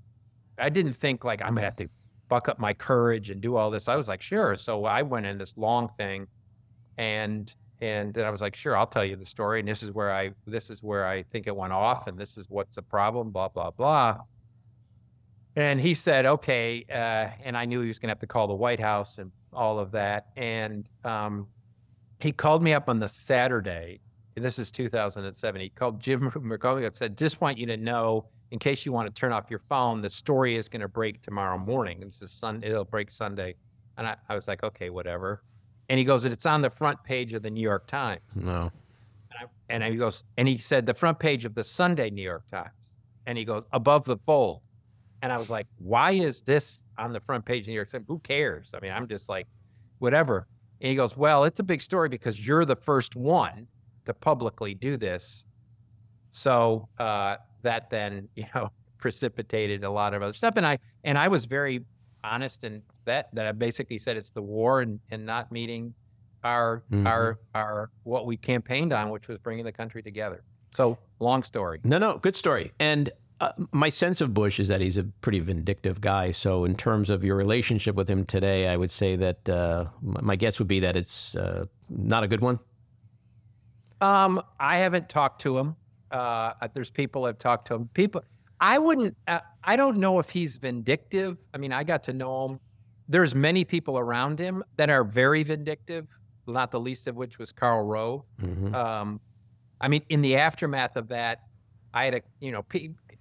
I 0.59 0.68
didn't 0.68 0.93
think 0.93 1.25
like 1.25 1.41
I'm 1.41 1.55
gonna 1.55 1.62
have 1.62 1.77
to 1.77 1.89
buck 2.29 2.49
up 2.49 2.59
my 2.59 2.75
courage 2.75 3.31
and 3.31 3.41
do 3.41 3.57
all 3.57 3.71
this. 3.71 3.89
I 3.89 3.97
was 3.97 4.09
like, 4.09 4.21
sure. 4.21 4.55
So 4.57 4.85
I 4.85 5.01
went 5.01 5.25
in 5.25 5.39
this 5.39 5.57
long 5.57 5.89
thing, 5.97 6.27
and 6.99 7.53
and 7.81 8.12
then 8.12 8.27
I 8.27 8.31
was 8.31 8.43
like, 8.43 8.55
sure, 8.55 8.77
I'll 8.77 8.87
tell 8.87 9.05
you 9.05 9.16
the 9.16 9.25
story. 9.25 9.61
And 9.61 9.68
this 9.68 9.83
is 9.83 9.91
where 9.91 10.12
I, 10.12 10.33
this 10.47 10.68
is 10.68 10.83
where 10.83 11.07
I 11.07 11.23
think 11.23 11.47
it 11.47 11.57
went 11.57 11.73
off, 11.73 12.09
and 12.09 12.18
this 12.18 12.37
is 12.37 12.51
what's 12.51 12.77
the 12.77 12.83
problem. 12.83 13.31
Blah 13.31 13.49
blah 13.49 13.71
blah. 13.71 14.18
And 15.57 15.81
he 15.81 15.95
said, 15.95 16.27
okay. 16.27 16.85
Uh, 16.91 17.29
and 17.45 17.57
I 17.57 17.64
knew 17.64 17.81
he 17.81 17.89
was 17.89 17.99
going 17.99 18.09
to 18.09 18.12
have 18.12 18.21
to 18.21 18.27
call 18.27 18.47
the 18.47 18.55
White 18.55 18.81
House 18.81 19.18
and 19.18 19.33
all 19.53 19.79
of 19.79 19.91
that. 19.93 20.29
And 20.37 20.89
um, 21.05 21.49
he 22.21 22.33
called 22.33 22.62
me 22.62 22.73
up 22.73 22.89
on 22.89 22.99
the 22.99 23.09
Saturday, 23.09 24.01
and 24.37 24.45
this 24.45 24.59
is 24.59 24.71
2007. 24.71 25.61
He 25.61 25.68
called 25.71 26.01
Jim 26.01 26.31
McCullough 26.35 26.87
and 26.87 26.95
said, 26.95 27.16
"Just 27.16 27.41
want 27.41 27.59
you 27.59 27.66
to 27.66 27.77
know, 27.77 28.27
in 28.51 28.59
case 28.59 28.85
you 28.85 28.93
want 28.93 29.12
to 29.12 29.18
turn 29.18 29.33
off 29.33 29.51
your 29.51 29.62
phone, 29.68 30.03
the 30.03 30.11
story 30.11 30.57
is 30.57 30.68
going 30.68 30.83
to 30.83 30.89
break 30.89 31.23
tomorrow 31.23 31.59
morning. 31.59 32.03
It's 32.03 32.21
a 32.23 32.29
sun. 32.29 32.62
It'll 32.62 32.85
break 32.85 33.11
Sunday." 33.11 33.55
And 33.97 34.07
I, 34.07 34.16
I 34.29 34.35
was 34.35 34.49
like, 34.49 34.62
"Okay, 34.62 34.91
whatever." 34.91 35.43
And 35.89 35.99
he 35.99 36.05
goes, 36.05 36.25
"It's 36.25 36.47
on 36.47 36.61
the 36.61 36.71
front 36.71 37.03
page 37.05 37.35
of 37.35 37.43
the 37.43 37.51
New 37.51 37.62
York 37.62 37.87
Times." 37.87 38.21
No. 38.35 38.71
And, 39.33 39.81
I, 39.81 39.85
and 39.87 39.93
he 39.93 39.97
goes, 39.99 40.25
and 40.37 40.47
he 40.49 40.59
said 40.59 40.87
the 40.87 40.95
front 40.95 41.18
page 41.18 41.45
of 41.45 41.55
the 41.55 41.62
Sunday 41.62 42.11
New 42.11 42.23
York 42.23 42.43
Times, 42.51 42.71
and 43.27 43.39
he 43.39 43.45
goes 43.45 43.64
above 43.73 44.05
the 44.05 44.16
fold. 44.27 44.61
And 45.23 45.33
I 45.33 45.39
was 45.39 45.51
like, 45.51 45.66
"Why 45.79 46.12
is 46.12 46.43
this 46.43 46.83
on 46.99 47.12
the 47.12 47.21
front 47.21 47.45
page 47.45 47.61
of 47.61 47.66
the 47.66 47.73
New 47.73 47.77
York 47.77 47.91
Times? 47.91 48.05
Who 48.09 48.18
cares? 48.21 48.73
I 48.75 48.81
mean, 48.81 48.93
I'm 48.93 49.09
just 49.09 49.29
like, 49.29 49.47
whatever." 50.01 50.47
And 50.81 50.89
he 50.91 50.97
goes, 50.97 51.16
Well, 51.16 51.45
it's 51.45 51.61
a 51.61 51.62
big 51.62 51.83
story 51.83 52.09
because 52.09 52.45
you're 52.47 52.64
the 52.64 52.76
first 52.76 53.16
one 53.16 53.66
to 54.07 54.14
publicly 54.14 54.74
do 54.74 54.97
this. 54.97 55.45
So 56.31 56.89
uh, 56.99 57.37
that 57.62 57.91
then, 57.91 58.28
you 58.35 58.47
know, 58.55 58.70
precipitated 58.99 59.85
a 59.85 59.91
lot 59.91 60.14
of 60.14 60.22
other 60.22 60.33
stuff. 60.33 60.55
And 60.57 60.66
I 60.66 60.78
and 61.05 61.16
I 61.18 61.28
was 61.28 61.45
very 61.45 61.85
honest 62.22 62.64
and 62.64 62.83
that 63.07 63.35
that 63.35 63.47
I 63.47 63.53
basically 63.53 63.99
said 63.99 64.16
it's 64.16 64.31
the 64.31 64.43
war 64.43 64.83
and, 64.83 65.01
and 65.11 65.24
not 65.24 65.51
meeting 65.51 65.95
our 66.45 66.83
Mhm. 66.91 67.07
our 67.07 67.39
our 67.55 67.91
what 68.05 68.26
we 68.26 68.37
campaigned 68.37 68.93
on, 68.93 69.11
which 69.11 69.28
was 69.28 69.39
bringing 69.39 69.64
the 69.64 69.72
country 69.72 70.03
together. 70.03 70.43
So 70.74 70.97
long 71.18 71.43
story. 71.43 71.81
No, 71.85 71.99
no, 71.99 72.18
good 72.18 72.37
story. 72.37 72.72
And 72.78 73.11
uh, 73.41 73.53
my 73.72 73.88
sense 73.88 74.20
of 74.20 74.34
Bush 74.34 74.61
is 74.61 74.68
that 74.68 74.80
he's 74.80 74.99
a 74.99 75.05
pretty 75.05 75.41
vindictive 75.41 76.01
guy. 76.01 76.30
So, 76.30 76.64
in 76.64 76.76
terms 76.76 77.09
of 77.09 77.24
your 77.24 77.36
relationship 77.36 77.95
with 77.95 78.09
him 78.09 78.24
today, 78.26 78.68
I 78.68 78.76
would 78.76 78.91
say 78.91 79.16
that 79.16 79.49
uh, 79.49 79.86
my 80.03 80.36
guess 80.36 80.59
would 80.59 80.68
be 80.68 80.80
that 80.80 80.95
it's 80.97 81.34
uh, 81.36 81.64
not 81.88 82.22
a 82.22 82.28
good 82.28 82.41
one. 82.41 82.59
Um, 84.01 84.43
I 84.59 84.76
haven't 84.78 85.09
talked 85.09 85.41
to 85.43 85.59
him. 85.59 85.76
Uh, 86.11 86.53
there's 86.74 86.91
people 86.91 87.24
I've 87.24 87.38
talked 87.38 87.66
to 87.68 87.74
him. 87.74 87.88
People, 87.95 88.22
I 88.61 88.78
wouldn't. 88.78 89.16
Uh, 89.26 89.41
I 89.64 89.76
don't 89.76 89.97
know 89.97 90.18
if 90.18 90.28
he's 90.28 90.57
vindictive. 90.57 91.38
I 91.55 91.59
mean, 91.59 91.72
I 91.72 91.82
got 91.84 92.03
to 92.05 92.12
know 92.12 92.49
him. 92.49 92.61
There's 93.09 93.34
many 93.34 93.64
people 93.64 93.99
around 93.99 94.38
him 94.38 94.62
that 94.76 94.91
are 94.91 95.05
very 95.05 95.43
vindictive. 95.43 96.07
Not 96.47 96.70
the 96.70 96.80
least 96.80 97.07
of 97.07 97.16
which 97.16 97.38
was 97.38 97.53
Karl 97.53 97.84
Rove. 97.84 98.22
Mhm. 98.43 98.74
Um, 98.74 99.20
I 99.80 99.88
mean, 99.88 100.03
in 100.09 100.20
the 100.20 100.36
aftermath 100.36 100.97
of 100.97 101.09
that, 101.09 101.43
I 101.95 102.05
had 102.05 102.14
a, 102.14 102.22
you 102.41 102.53
know, 102.53 102.62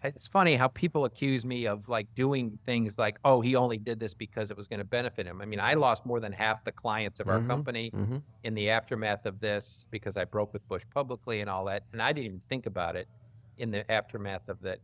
it's 0.03 0.27
funny 0.27 0.55
how 0.55 0.67
people 0.69 1.05
accuse 1.05 1.45
me 1.45 1.67
of 1.67 1.87
like 1.89 2.07
doing 2.15 2.57
things 2.65 2.97
like, 2.97 3.19
oh, 3.25 3.41
he 3.41 3.55
only 3.55 3.77
did 3.77 3.99
this 3.99 4.13
because 4.13 4.49
it 4.49 4.57
was 4.57 4.67
going 4.67 4.79
to 4.79 4.85
benefit 4.85 5.25
him. 5.25 5.41
I 5.41 5.45
mean, 5.45 5.59
I 5.59 5.73
lost 5.73 6.05
more 6.05 6.19
than 6.19 6.31
half 6.31 6.63
the 6.63 6.71
clients 6.71 7.19
of 7.19 7.27
our 7.27 7.39
Mhm, 7.39 7.47
company 7.47 7.91
mhm. 7.91 8.23
in 8.43 8.53
the 8.53 8.69
aftermath 8.69 9.25
of 9.25 9.39
this 9.39 9.85
because 9.91 10.15
I 10.15 10.23
broke 10.25 10.53
with 10.53 10.65
Bush 10.67 10.83
publicly 10.93 11.41
and 11.41 11.49
all 11.49 11.65
that. 11.65 11.83
And 11.91 12.01
I 12.01 12.13
didn't 12.13 12.25
even 12.27 12.41
think 12.49 12.65
about 12.65 12.95
it 12.95 13.07
in 13.57 13.71
the 13.71 13.89
aftermath 13.91 14.47
of 14.47 14.61
that. 14.61 14.79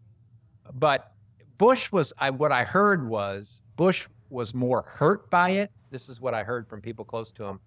But 0.74 1.12
Bush 1.58 1.92
was, 1.92 2.12
I, 2.18 2.30
what 2.32 2.52
I 2.52 2.64
heard 2.66 3.08
was 3.08 3.62
Bush 3.78 4.08
was 4.30 4.54
more 4.54 4.84
hurt 4.88 5.30
by 5.30 5.52
it. 5.52 5.72
This 5.92 6.10
is 6.10 6.20
what 6.20 6.34
I 6.34 6.44
heard 6.44 6.68
from 6.68 6.82
people 6.82 7.06
close 7.06 7.32
to 7.34 7.46
him 7.46 7.60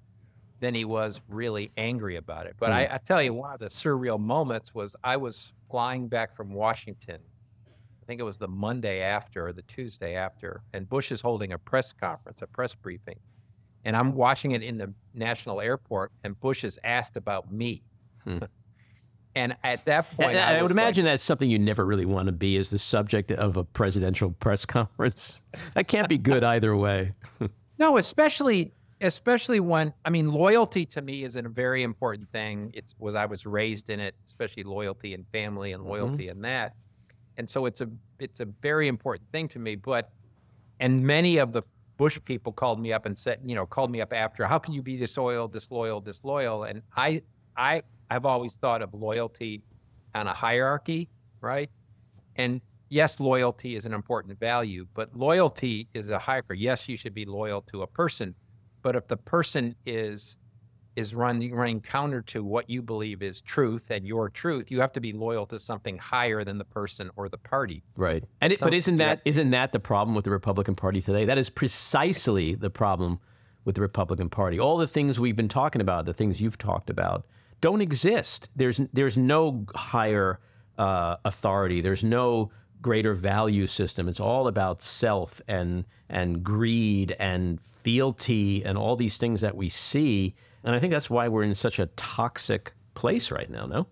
than 0.61 0.75
he 0.75 0.85
was 0.85 1.21
really 1.29 1.71
angry 1.77 2.17
about 2.17 2.47
it. 2.47 2.57
But 2.59 2.69
Hmm. 2.71 2.75
I, 2.75 2.95
I 2.97 2.99
tell 2.99 3.23
you, 3.23 3.33
one 3.33 3.53
of 3.55 3.61
the 3.61 3.67
surreal 3.67 4.19
moments 4.21 4.75
was 4.75 4.95
I 5.05 5.17
was 5.17 5.53
flying 5.71 6.09
back 6.09 6.37
from 6.37 6.53
Washington. 6.53 7.21
I 8.09 8.11
think 8.11 8.23
it 8.23 8.25
was 8.25 8.39
the 8.39 8.49
Monday 8.49 9.03
after 9.03 9.49
or 9.49 9.53
the 9.53 9.61
Tuesday 9.63 10.15
after, 10.15 10.63
and 10.73 10.89
Bush 10.89 11.13
is 11.13 11.21
holding 11.21 11.53
a 11.53 11.59
press 11.59 11.93
conference, 11.93 12.41
a 12.41 12.47
press 12.47 12.73
briefing. 12.73 13.19
And 13.85 13.95
I'm 13.95 14.15
watching 14.15 14.53
it 14.53 14.63
in 14.63 14.79
the 14.79 14.95
national 15.13 15.61
airport, 15.61 16.11
and 16.25 16.41
Bush 16.41 16.65
is 16.65 16.79
asked 16.85 17.19
about 17.19 17.53
me. 17.53 17.83
Hmm. 18.25 18.39
and 19.35 19.55
at 19.63 19.85
that 19.85 20.11
point, 20.17 20.31
And 20.31 20.39
I, 20.39 20.53
I, 20.53 20.63
would 20.63 20.71
was 20.71 20.77
like, 20.77 20.85
imagine 20.85 21.05
that's 21.05 21.23
something 21.23 21.51
you 21.51 21.59
never 21.59 21.85
really 21.85 22.07
want 22.07 22.27
to 22.29 22.33
be 22.33 22.57
as 22.57 22.71
the 22.71 22.79
subject 22.79 23.31
of 23.31 23.59
a 23.59 23.65
presidential 23.65 24.31
press 24.31 24.65
conference. 24.65 25.43
That 25.75 25.87
can't 25.87 26.09
be 26.09 26.17
good 26.19 26.43
either 26.43 26.75
way. 26.75 27.13
No, 27.81 27.97
especially 27.97 28.73
especially 29.01 29.61
when 29.61 29.95
I 30.05 30.11
mean 30.11 30.33
loyalty 30.33 30.85
to 30.87 31.01
me 31.01 31.23
is 31.23 31.37
a 31.37 31.43
very 31.43 31.85
important 31.85 32.29
thing. 32.33 32.73
It's 32.75 32.97
was 32.99 33.15
I 33.15 33.25
was 33.25 33.47
raised 33.47 33.89
in 33.89 34.01
it, 34.01 34.17
especially 34.27 34.65
loyalty 34.65 35.15
and 35.15 35.25
family 35.31 35.71
and 35.71 35.85
loyalty 35.85 36.29
in 36.29 36.41
that. 36.41 36.75
And 37.39 37.49
so 37.49 37.67
it's 37.67 37.81
a 37.81 37.89
it's 38.19 38.41
a 38.41 38.47
very 38.63 38.89
important 38.89 39.31
thing 39.31 39.49
to 39.49 39.59
me. 39.59 39.77
But 39.77 40.11
and 40.81 41.03
many 41.03 41.39
of 41.39 41.53
the 41.53 41.63
Bush 41.97 42.19
people 42.25 42.53
called 42.53 42.81
me 42.81 42.93
up 42.93 43.07
and 43.07 43.19
said, 43.19 43.41
you 43.45 43.55
know, 43.55 43.67
called 43.67 43.91
me 43.91 44.01
up 44.01 44.13
after, 44.13 44.47
how 44.47 44.59
can 44.59 44.73
you 44.75 44.83
be 44.83 44.97
disloyal, 44.97 45.49
disloyal, 45.49 46.01
disloyal? 46.01 46.65
And 46.65 46.83
I 46.97 47.23
I 47.57 47.83
I've 48.11 48.27
always 48.27 48.57
thought 48.57 48.83
of 48.83 48.93
loyalty 48.93 49.63
on 50.15 50.27
a 50.27 50.35
hierarchy, 50.35 51.09
right? 51.41 51.71
And 52.37 52.61
yes, 52.89 53.21
loyalty 53.21 53.77
is 53.77 53.87
an 53.87 53.95
important 53.95 54.39
value, 54.39 54.87
but 54.95 55.15
loyalty 55.17 55.89
is 55.95 56.11
a 56.11 56.19
hierarchy. 56.19 56.59
Yes, 56.59 56.89
you 56.89 56.97
should 56.97 57.15
be 57.15 57.25
loyal 57.25 57.63
to 57.73 57.83
a 57.83 57.87
person, 57.87 58.35
but 58.83 58.97
if 58.97 59.07
the 59.09 59.17
person 59.17 59.75
is 59.87 60.37
is 60.99 61.15
running 61.15 61.55
running 61.55 61.81
counter 61.81 62.21
to 62.23 62.43
what 62.43 62.69
you 62.69 62.83
believe 62.83 63.23
is 63.23 63.41
truth 63.41 63.91
and 63.91 64.07
your 64.07 64.29
truth, 64.29 64.71
you 64.71 64.81
have 64.81 64.93
to 64.93 65.01
be 65.01 65.13
loyal 65.13 65.47
to 65.47 65.59
something 65.59 65.97
higher 65.99 66.45
than 66.45 66.59
the 66.59 66.65
person 66.65 67.11
or 67.17 67.29
the 67.29 67.39
party. 67.39 67.83
Right. 67.97 68.25
And 68.41 68.53
it, 68.53 68.59
Some- 68.59 68.67
but 68.67 68.75
isn't 68.75 68.99
yeah. 68.99 69.07
that 69.07 69.23
isn't 69.25 69.51
that 69.51 69.73
the 69.73 69.81
problem 69.81 70.15
with 70.15 70.25
the 70.25 70.31
Republican 70.31 70.75
Party 70.75 71.01
today? 71.01 71.25
That 71.25 71.39
is 71.39 71.49
precisely 71.49 72.55
the 72.55 72.71
problem 72.71 73.21
with 73.65 73.77
the 73.77 73.81
Republican 73.81 74.29
Party. 74.29 74.59
All 74.59 74.77
the 74.77 74.89
things 74.89 75.21
we've 75.21 75.37
been 75.37 75.49
talking 75.49 75.81
about, 75.81 76.05
the 76.05 76.15
things 76.15 76.41
you've 76.41 76.59
talked 76.59 76.91
about, 76.91 77.27
don't 77.61 77.81
exist. 77.81 78.49
There's 78.57 78.81
there's 78.93 79.17
no 79.17 79.67
higher 79.75 80.41
uh, 80.79 81.17
authority. 81.25 81.81
There's 81.81 82.05
no 82.05 82.51
greater 82.81 83.15
value 83.15 83.67
system. 83.67 84.09
It's 84.09 84.21
all 84.21 84.49
about 84.49 84.81
self 84.83 85.41
and 85.49 85.85
and 86.09 86.43
greed 86.43 87.15
and 87.19 87.61
fealty 87.83 88.65
and 88.65 88.77
all 88.77 88.97
these 88.97 89.17
things 89.17 89.41
that 89.41 89.57
we 89.57 89.69
see. 89.69 90.35
And 90.65 90.75
I 90.75 90.79
think 90.79 90.93
that's 90.93 91.09
why 91.09 91.29
we're 91.29 91.45
in 91.45 91.55
such 91.55 91.79
a 91.79 91.87
toxic 91.97 92.73
place 92.95 93.31
right 93.31 93.51
now. 93.51 93.67
No. 93.67 93.87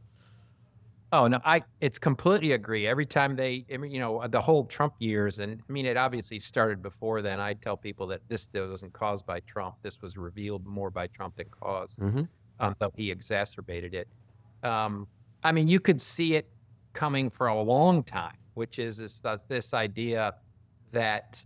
Oh 1.12 1.28
no, 1.28 1.40
I 1.44 1.62
it's 1.80 1.98
completely 1.98 2.52
agree. 2.52 2.86
Every 2.86 3.06
time 3.06 3.36
they, 3.36 3.64
you 3.68 4.00
know, 4.00 4.26
the 4.26 4.40
whole 4.40 4.64
Trump 4.64 4.94
years, 4.98 5.38
and 5.38 5.62
I 5.68 5.72
mean, 5.72 5.86
it 5.86 5.96
obviously 5.96 6.40
started 6.40 6.82
before 6.82 7.22
then. 7.22 7.38
I 7.38 7.54
tell 7.54 7.76
people 7.76 8.08
that 8.08 8.20
this 8.28 8.50
wasn't 8.52 8.92
caused 8.92 9.24
by 9.24 9.40
Trump. 9.40 9.76
This 9.82 10.02
was 10.02 10.16
revealed 10.16 10.66
more 10.66 10.90
by 10.90 11.06
Trump 11.06 11.36
than 11.36 11.46
caused. 11.50 11.98
Mm-hmm. 11.98 12.22
um, 12.60 12.74
though 12.78 12.92
he 12.96 13.10
exacerbated 13.10 13.94
it. 13.94 14.08
Um, 14.62 15.06
I 15.44 15.52
mean, 15.52 15.68
you 15.68 15.80
could 15.80 16.00
see 16.00 16.34
it 16.34 16.48
coming 16.92 17.30
for 17.30 17.48
a 17.48 17.62
long 17.62 18.02
time, 18.02 18.36
which 18.54 18.78
is 18.78 18.96
this, 18.96 19.22
this 19.48 19.74
idea 19.74 20.34
that 20.92 21.44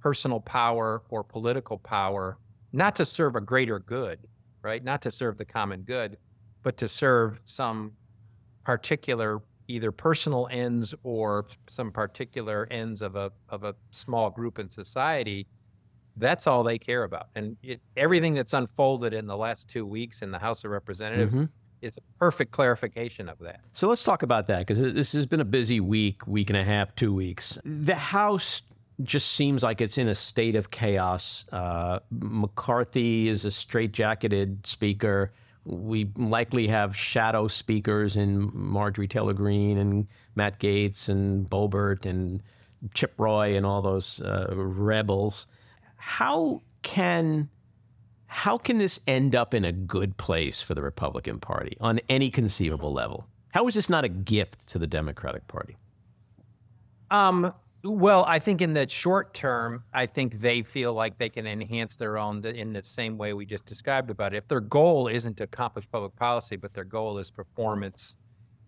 personal 0.00 0.40
power 0.40 1.02
or 1.08 1.24
political 1.24 1.78
power, 1.78 2.38
not 2.72 2.94
to 2.96 3.04
serve 3.04 3.34
a 3.34 3.40
greater 3.40 3.78
good, 3.78 4.18
right? 4.62 4.82
Not 4.82 5.02
to 5.02 5.10
serve 5.10 5.38
the 5.38 5.44
common 5.44 5.82
good, 5.82 6.18
but 6.62 6.76
to 6.78 6.88
serve 6.88 7.40
some 7.44 7.92
particular 8.64 9.40
either 9.68 9.92
personal 9.92 10.48
ends 10.50 10.94
or 11.02 11.46
some 11.68 11.90
particular 11.92 12.66
ends 12.70 13.02
of 13.02 13.16
a 13.16 13.30
of 13.50 13.64
a 13.64 13.74
small 13.90 14.30
group 14.30 14.58
in 14.58 14.68
society 14.68 15.46
that's 16.16 16.46
all 16.46 16.64
they 16.64 16.78
care 16.78 17.04
about 17.04 17.28
and 17.34 17.56
it, 17.62 17.80
everything 17.96 18.34
that's 18.34 18.54
unfolded 18.54 19.12
in 19.12 19.26
the 19.26 19.36
last 19.36 19.68
two 19.68 19.84
weeks 19.86 20.22
in 20.22 20.30
the 20.30 20.38
house 20.38 20.64
of 20.64 20.70
representatives 20.70 21.34
Mhm. 21.34 21.48
is 21.82 21.96
a 21.98 22.00
perfect 22.18 22.50
clarification 22.50 23.28
of 23.28 23.38
that 23.40 23.60
So 23.74 23.88
let's 23.88 24.02
talk 24.02 24.22
about 24.22 24.46
that 24.48 24.66
because 24.66 24.80
this 24.94 25.12
has 25.12 25.26
been 25.26 25.40
a 25.40 25.44
busy 25.44 25.80
week, 25.80 26.26
week 26.26 26.48
and 26.50 26.56
a 26.56 26.64
half, 26.64 26.94
two 26.96 27.14
weeks. 27.14 27.58
The 27.64 27.94
House 27.94 28.62
just 29.02 29.32
seems 29.32 29.62
like 29.62 29.80
it's 29.80 29.98
in 29.98 30.08
a 30.08 30.14
state 30.14 30.56
of 30.56 30.70
chaos. 30.70 31.44
Uh, 31.52 32.00
McCarthy 32.10 33.28
is 33.28 33.44
a 33.44 33.48
straitjacketed 33.48 34.66
speaker. 34.66 35.32
We 35.64 36.10
likely 36.16 36.66
have 36.68 36.96
shadow 36.96 37.46
speakers 37.48 38.16
in 38.16 38.50
Marjorie 38.52 39.08
Taylor 39.08 39.34
Greene 39.34 39.78
and 39.78 40.08
Matt 40.34 40.58
Gaetz 40.58 41.08
and 41.08 41.48
Boebert 41.48 42.06
and 42.06 42.42
Chip 42.94 43.14
Roy 43.18 43.56
and 43.56 43.66
all 43.66 43.82
those 43.82 44.20
uh, 44.20 44.48
rebels. 44.54 45.46
How 45.96 46.62
can 46.82 47.48
how 48.30 48.58
can 48.58 48.76
this 48.78 49.00
end 49.06 49.34
up 49.34 49.54
in 49.54 49.64
a 49.64 49.72
good 49.72 50.16
place 50.18 50.60
for 50.60 50.74
the 50.74 50.82
Republican 50.82 51.40
Party 51.40 51.76
on 51.80 51.98
any 52.10 52.30
conceivable 52.30 52.92
level? 52.92 53.26
How 53.52 53.66
is 53.66 53.74
this 53.74 53.88
not 53.88 54.04
a 54.04 54.08
gift 54.08 54.66
to 54.68 54.78
the 54.78 54.86
Democratic 54.86 55.48
Party? 55.48 55.76
Um, 57.10 57.54
well, 57.84 58.24
I 58.26 58.38
think 58.38 58.60
in 58.60 58.74
the 58.74 58.88
short 58.88 59.32
term, 59.34 59.84
I 59.94 60.06
think 60.06 60.40
they 60.40 60.62
feel 60.62 60.92
like 60.94 61.16
they 61.18 61.28
can 61.28 61.46
enhance 61.46 61.96
their 61.96 62.18
own 62.18 62.44
in 62.44 62.72
the 62.72 62.82
same 62.82 63.16
way 63.16 63.32
we 63.34 63.46
just 63.46 63.64
described 63.66 64.10
about 64.10 64.34
it. 64.34 64.38
If 64.38 64.48
their 64.48 64.60
goal 64.60 65.08
isn't 65.08 65.36
to 65.38 65.44
accomplish 65.44 65.88
public 65.90 66.14
policy, 66.16 66.56
but 66.56 66.74
their 66.74 66.84
goal 66.84 67.18
is 67.18 67.30
performance 67.30 68.16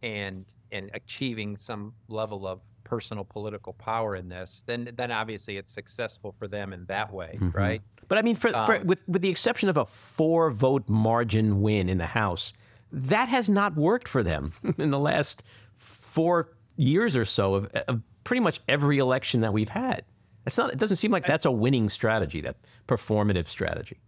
and 0.02 0.44
and 0.72 0.88
achieving 0.94 1.56
some 1.56 1.92
level 2.08 2.46
of 2.46 2.60
personal 2.84 3.24
political 3.24 3.72
power 3.74 4.14
in 4.16 4.28
this, 4.28 4.62
then 4.66 4.90
then 4.96 5.10
obviously 5.10 5.56
it's 5.56 5.72
successful 5.72 6.32
for 6.38 6.46
them 6.46 6.72
in 6.72 6.84
that 6.86 7.12
way, 7.12 7.36
Mhm. 7.40 7.52
right? 7.54 7.82
But 8.08 8.18
I 8.18 8.22
mean, 8.22 8.36
for, 8.36 8.50
for, 8.50 8.76
Um, 8.76 8.86
with 8.86 9.00
with 9.08 9.22
the 9.22 9.28
exception 9.28 9.68
of 9.68 9.76
a 9.76 9.86
four 9.86 10.50
vote 10.50 10.88
margin 10.88 11.60
win 11.60 11.88
in 11.88 11.98
the 11.98 12.06
House, 12.06 12.52
that 12.92 13.28
has 13.28 13.48
not 13.48 13.74
worked 13.76 14.06
for 14.08 14.22
them 14.22 14.52
in 14.78 14.90
the 14.90 14.98
last 14.98 15.42
four 15.76 16.50
years 16.76 17.14
or 17.16 17.24
so 17.24 17.54
of, 17.54 17.66
of 17.88 18.00
pretty 18.24 18.40
much 18.40 18.60
every 18.68 18.98
election 18.98 19.40
that 19.42 19.52
we've 19.52 19.68
had. 19.68 20.04
It's 20.46 20.56
not. 20.56 20.72
It 20.72 20.78
doesn't 20.78 20.96
seem 20.96 21.10
like 21.10 21.26
that's 21.26 21.44
a 21.44 21.50
winning 21.50 21.88
strategy. 21.88 22.40
That 22.40 22.56
performative 22.88 23.46
strategy. 23.46 24.00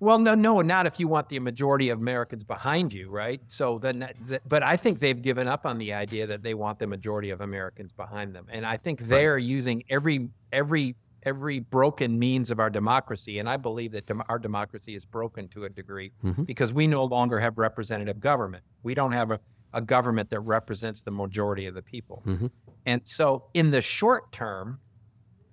Well, 0.00 0.18
no, 0.18 0.34
no, 0.34 0.60
not 0.62 0.86
if 0.86 0.98
you 0.98 1.06
want 1.06 1.28
the 1.28 1.38
majority 1.38 1.88
of 1.90 1.98
Americans 2.00 2.42
behind 2.42 2.92
you, 2.92 3.08
right? 3.08 3.40
So 3.46 3.78
then, 3.78 4.00
that, 4.00 4.16
that- 4.26 4.48
but 4.48 4.64
I 4.64 4.76
think 4.76 4.98
they've 4.98 5.20
given 5.22 5.46
up 5.46 5.64
on 5.64 5.78
the 5.78 5.92
idea 5.92 6.26
that 6.26 6.42
they 6.42 6.54
want 6.54 6.80
the 6.80 6.88
majority 6.88 7.30
of 7.30 7.40
Americans 7.40 7.92
behind 7.92 8.34
them, 8.34 8.46
and 8.50 8.66
I 8.66 8.76
think 8.76 9.00
they're 9.06 9.38
using 9.38 9.84
every 9.88 10.28
every 10.52 10.96
every 11.24 11.60
broken 11.60 12.18
means 12.18 12.50
of 12.50 12.58
our 12.58 12.68
democracy, 12.70 13.38
and 13.38 13.48
I 13.48 13.56
believe 13.56 13.92
that 13.92 14.06
dem- 14.06 14.24
our 14.28 14.40
democracy 14.40 14.96
is 14.96 15.04
broken 15.04 15.46
to 15.50 15.64
a 15.66 15.68
degree 15.68 16.10
Mhm. 16.24 16.46
because 16.46 16.72
we 16.72 16.88
no 16.88 17.04
longer 17.04 17.38
have 17.38 17.58
representative 17.58 18.18
government. 18.18 18.64
We 18.82 18.94
don't 18.94 19.12
have 19.12 19.30
a 19.30 19.38
a 19.74 19.80
government 19.80 20.30
that 20.30 20.40
represents 20.40 21.02
the 21.02 21.10
majority 21.10 21.66
of 21.66 21.74
the 21.74 21.82
people. 21.82 22.22
Mm-hmm. 22.26 22.46
And 22.86 23.00
so, 23.04 23.44
in 23.54 23.70
the 23.70 23.80
short 23.80 24.32
term, 24.32 24.78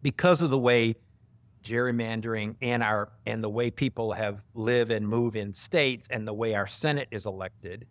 because 0.02 0.42
of 0.42 0.50
the 0.50 0.58
way 0.58 0.96
gerrymandering 1.64 2.56
and 2.62 2.82
our 2.82 3.10
and 3.26 3.44
the 3.44 3.50
way 3.50 3.70
people 3.70 4.14
have 4.14 4.42
live 4.54 4.92
and 4.92 5.08
move 5.08 5.36
in 5.36 5.54
states 5.54 6.08
and 6.12 6.28
the 6.28 6.34
way 6.34 6.56
our 6.56 6.68
Senate 6.68 7.08
is 7.12 7.26
elected 7.26 7.86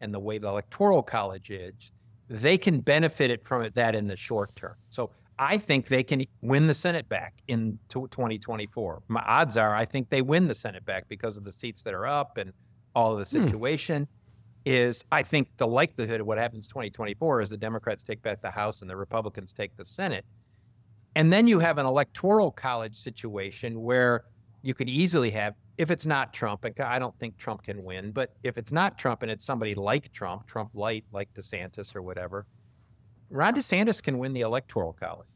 and 0.00 0.12
the 0.12 0.20
way 0.20 0.38
the 0.38 0.48
electoral 0.48 1.02
college 1.02 1.50
is, 1.50 1.92
they 2.28 2.58
can 2.58 2.80
benefit 2.80 3.30
it 3.30 3.46
from 3.46 3.62
it 3.62 3.74
that 3.74 3.94
in 3.94 4.06
the 4.06 4.16
short 4.16 4.54
term. 4.56 4.74
So 4.90 5.10
I 5.38 5.58
think 5.58 5.88
they 5.88 6.02
can 6.02 6.24
win 6.42 6.66
the 6.66 6.74
Senate 6.74 7.08
back 7.08 7.34
in 7.48 7.78
2024. 7.88 9.02
My 9.08 9.22
odds 9.22 9.56
are 9.56 9.74
I 9.74 9.84
think 9.84 10.10
they 10.10 10.22
win 10.22 10.46
the 10.46 10.54
Senate 10.54 10.84
back 10.84 11.08
because 11.08 11.36
of 11.36 11.44
the 11.44 11.52
seats 11.52 11.82
that 11.82 11.94
are 11.94 12.06
up 12.06 12.36
and 12.36 12.52
all 12.94 13.12
of 13.12 13.18
the 13.18 13.38
Hmm. 13.38 13.98
Is 14.64 15.04
I 15.12 15.22
think 15.22 15.48
the 15.58 15.66
likelihood 15.66 16.20
of 16.20 16.26
what 16.26 16.38
happens 16.38 16.66
2024 16.68 17.42
is 17.42 17.50
the 17.50 17.56
Democrats 17.56 18.02
take 18.02 18.22
back 18.22 18.40
the 18.40 18.50
House 18.50 18.80
and 18.80 18.88
the 18.88 18.96
Republicans 18.96 19.52
take 19.52 19.76
the 19.76 19.84
Senate. 19.84 20.24
And 21.16 21.32
then 21.32 21.46
you 21.46 21.58
have 21.58 21.78
an 21.78 21.86
electoral 21.86 22.50
college 22.50 22.96
situation 22.96 23.80
where 23.82 24.24
you 24.62 24.74
could 24.74 24.88
easily 24.88 25.30
have, 25.30 25.54
if 25.76 25.90
it's 25.90 26.06
not 26.06 26.32
Trump, 26.32 26.64
and 26.64 26.78
I 26.80 26.98
don't 26.98 27.16
think 27.18 27.36
Trump 27.36 27.62
can 27.62 27.84
win, 27.84 28.10
but 28.10 28.34
if 28.42 28.56
it's 28.56 28.72
not 28.72 28.98
Trump 28.98 29.22
and 29.22 29.30
it's 29.30 29.44
somebody 29.44 29.74
like 29.74 30.10
Trump, 30.12 30.46
Trump 30.46 30.70
light, 30.74 31.04
like 31.12 31.28
DeSantis 31.34 31.94
or 31.94 32.02
whatever, 32.02 32.46
Ron 33.28 33.54
DeSantis 33.54 34.02
can 34.02 34.18
win 34.18 34.32
the 34.32 34.40
electoral 34.40 34.94
college 34.94 35.28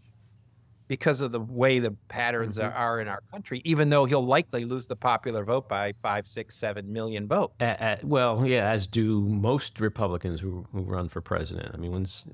because 0.89 1.21
of 1.21 1.33
the 1.33 1.41
way 1.41 1.79
the 1.79 1.97
patterns 2.09 2.59
Mhm. 2.59 2.73
are, 2.75 3.01
in 3.01 3.09
our 3.09 3.21
country, 3.33 3.61
even 3.65 3.91
though 3.91 4.05
he'll 4.07 4.27
likely 4.27 4.65
lose 4.65 4.87
the 4.87 4.97
popular 4.97 5.45
vote 5.45 5.69
by 5.69 5.93
five, 6.03 6.27
six, 6.27 6.57
seven 6.57 6.93
million 6.93 7.29
votes. 7.29 7.55
Uh, 7.61 7.65
uh, 7.79 7.97
well, 8.03 8.47
yeah, 8.47 8.71
as 8.71 8.87
do 8.87 9.21
most 9.21 9.81
Republicans 9.81 10.41
who, 10.41 10.65
who 10.73 10.83
run 10.83 11.09
for 11.09 11.21
president. 11.21 11.75
I 11.75 11.79
mean, 11.79 11.93
once 11.93 12.27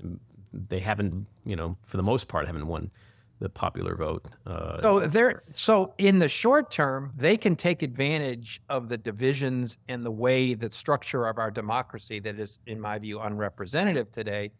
they 0.53 0.79
haven't, 0.79 1.27
you 1.45 1.55
know, 1.55 1.77
for 1.85 1.97
the 1.97 2.03
most 2.03 2.27
part, 2.27 2.47
haven't 2.47 2.67
won 2.67 2.91
the 3.39 3.49
popular 3.49 3.95
vote. 3.95 4.25
Uh, 4.45 4.79
So 4.81 4.99
they're 5.01 5.43
so 5.53 5.93
in 5.97 6.19
the 6.19 6.29
short 6.29 6.71
term, 6.71 7.11
they 7.17 7.35
can 7.37 7.55
take 7.57 7.81
advantage 7.83 8.61
of 8.69 8.87
the 8.87 8.97
divisions 8.97 9.77
and 9.89 10.05
the 10.05 10.11
way 10.11 10.53
the 10.53 10.71
structure 10.71 11.25
of 11.27 11.37
our 11.37 11.51
democracy 11.51 12.19
that 12.21 12.39
is, 12.39 12.59
in 12.65 12.79
my 12.79 12.97
view, 12.99 13.19
unrepresentative 13.19 14.11
today, 14.11 14.51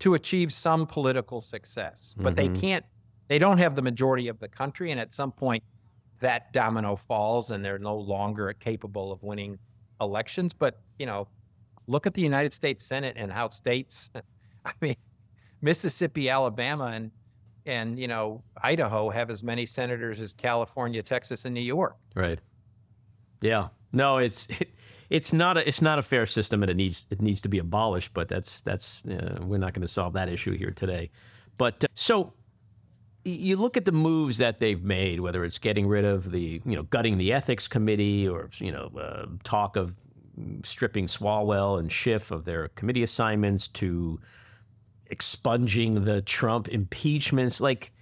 to 0.00 0.14
achieve 0.14 0.52
some 0.52 0.86
political 0.86 1.40
success. 1.42 2.14
But 2.22 2.36
they 2.36 2.48
Mhm. 2.48 2.54
can't. 2.54 2.84
They 3.32 3.38
don't 3.38 3.56
have 3.56 3.74
the 3.74 3.80
majority 3.80 4.28
of 4.28 4.38
the 4.40 4.48
country, 4.48 4.90
and 4.90 5.00
at 5.00 5.14
some 5.14 5.32
point, 5.32 5.64
that 6.20 6.52
domino 6.52 6.96
falls, 6.96 7.50
and 7.50 7.64
they're 7.64 7.78
no 7.78 7.96
longer 7.96 8.52
capable 8.52 9.10
of 9.10 9.22
winning 9.22 9.58
elections. 10.02 10.52
But 10.52 10.78
you 10.98 11.06
know, 11.06 11.26
look 11.86 12.06
at 12.06 12.12
the 12.12 12.20
United 12.20 12.52
States 12.52 12.84
Senate 12.84 13.16
and 13.16 13.32
how 13.32 13.48
states. 13.48 14.10
I 14.66 14.72
mean, 14.82 14.96
Mississippi, 15.62 16.28
Alabama, 16.28 16.88
and 16.88 17.10
and 17.64 17.98
you 17.98 18.06
know 18.06 18.44
Idaho 18.62 19.08
have 19.08 19.30
as 19.30 19.42
many 19.42 19.64
senators 19.64 20.20
as 20.20 20.34
California, 20.34 21.02
Texas, 21.02 21.46
and 21.46 21.54
New 21.54 21.62
York. 21.62 21.96
Right. 22.14 22.38
Yeah. 23.40 23.68
No, 23.92 24.18
it's 24.18 24.46
it, 24.50 24.68
it's 25.08 25.32
not 25.32 25.56
a 25.56 25.66
it's 25.66 25.80
not 25.80 25.98
a 25.98 26.02
fair 26.02 26.26
system, 26.26 26.62
and 26.62 26.68
it 26.68 26.76
needs 26.76 27.06
it 27.08 27.22
needs 27.22 27.40
to 27.40 27.48
be 27.48 27.56
abolished. 27.56 28.12
But 28.12 28.28
that's 28.28 28.60
that's 28.60 29.02
uh, 29.06 29.38
we're 29.40 29.56
not 29.56 29.72
going 29.72 29.86
to 29.86 29.88
solve 29.88 30.12
that 30.12 30.28
issue 30.28 30.54
here 30.54 30.72
today. 30.72 31.10
But 31.56 31.84
uh, 31.84 31.88
so 31.94 32.34
you 33.24 33.56
look 33.56 33.76
at 33.76 33.84
the 33.84 33.92
moves 33.92 34.38
that 34.38 34.58
they've 34.58 34.82
made, 34.82 35.20
whether 35.20 35.44
it's 35.44 35.58
getting 35.58 35.86
rid 35.86 36.04
of 36.04 36.30
the 36.30 36.60
you 36.64 36.76
know 36.76 36.82
gutting 36.84 37.18
the 37.18 37.32
ethics 37.32 37.68
committee, 37.68 38.28
or 38.28 38.50
you 38.58 38.72
know 38.72 38.90
uh, 38.98 39.26
talk 39.44 39.76
of 39.76 39.94
stripping 40.64 41.06
Swalwell 41.06 41.78
and 41.78 41.92
Schiff 41.92 42.30
of 42.30 42.44
their 42.44 42.68
committee 42.68 43.02
assignments, 43.02 43.68
to 43.68 44.20
expunging 45.06 46.04
the 46.04 46.22
Trump 46.22 46.68
impeachments, 46.68 47.60
like 47.60 47.92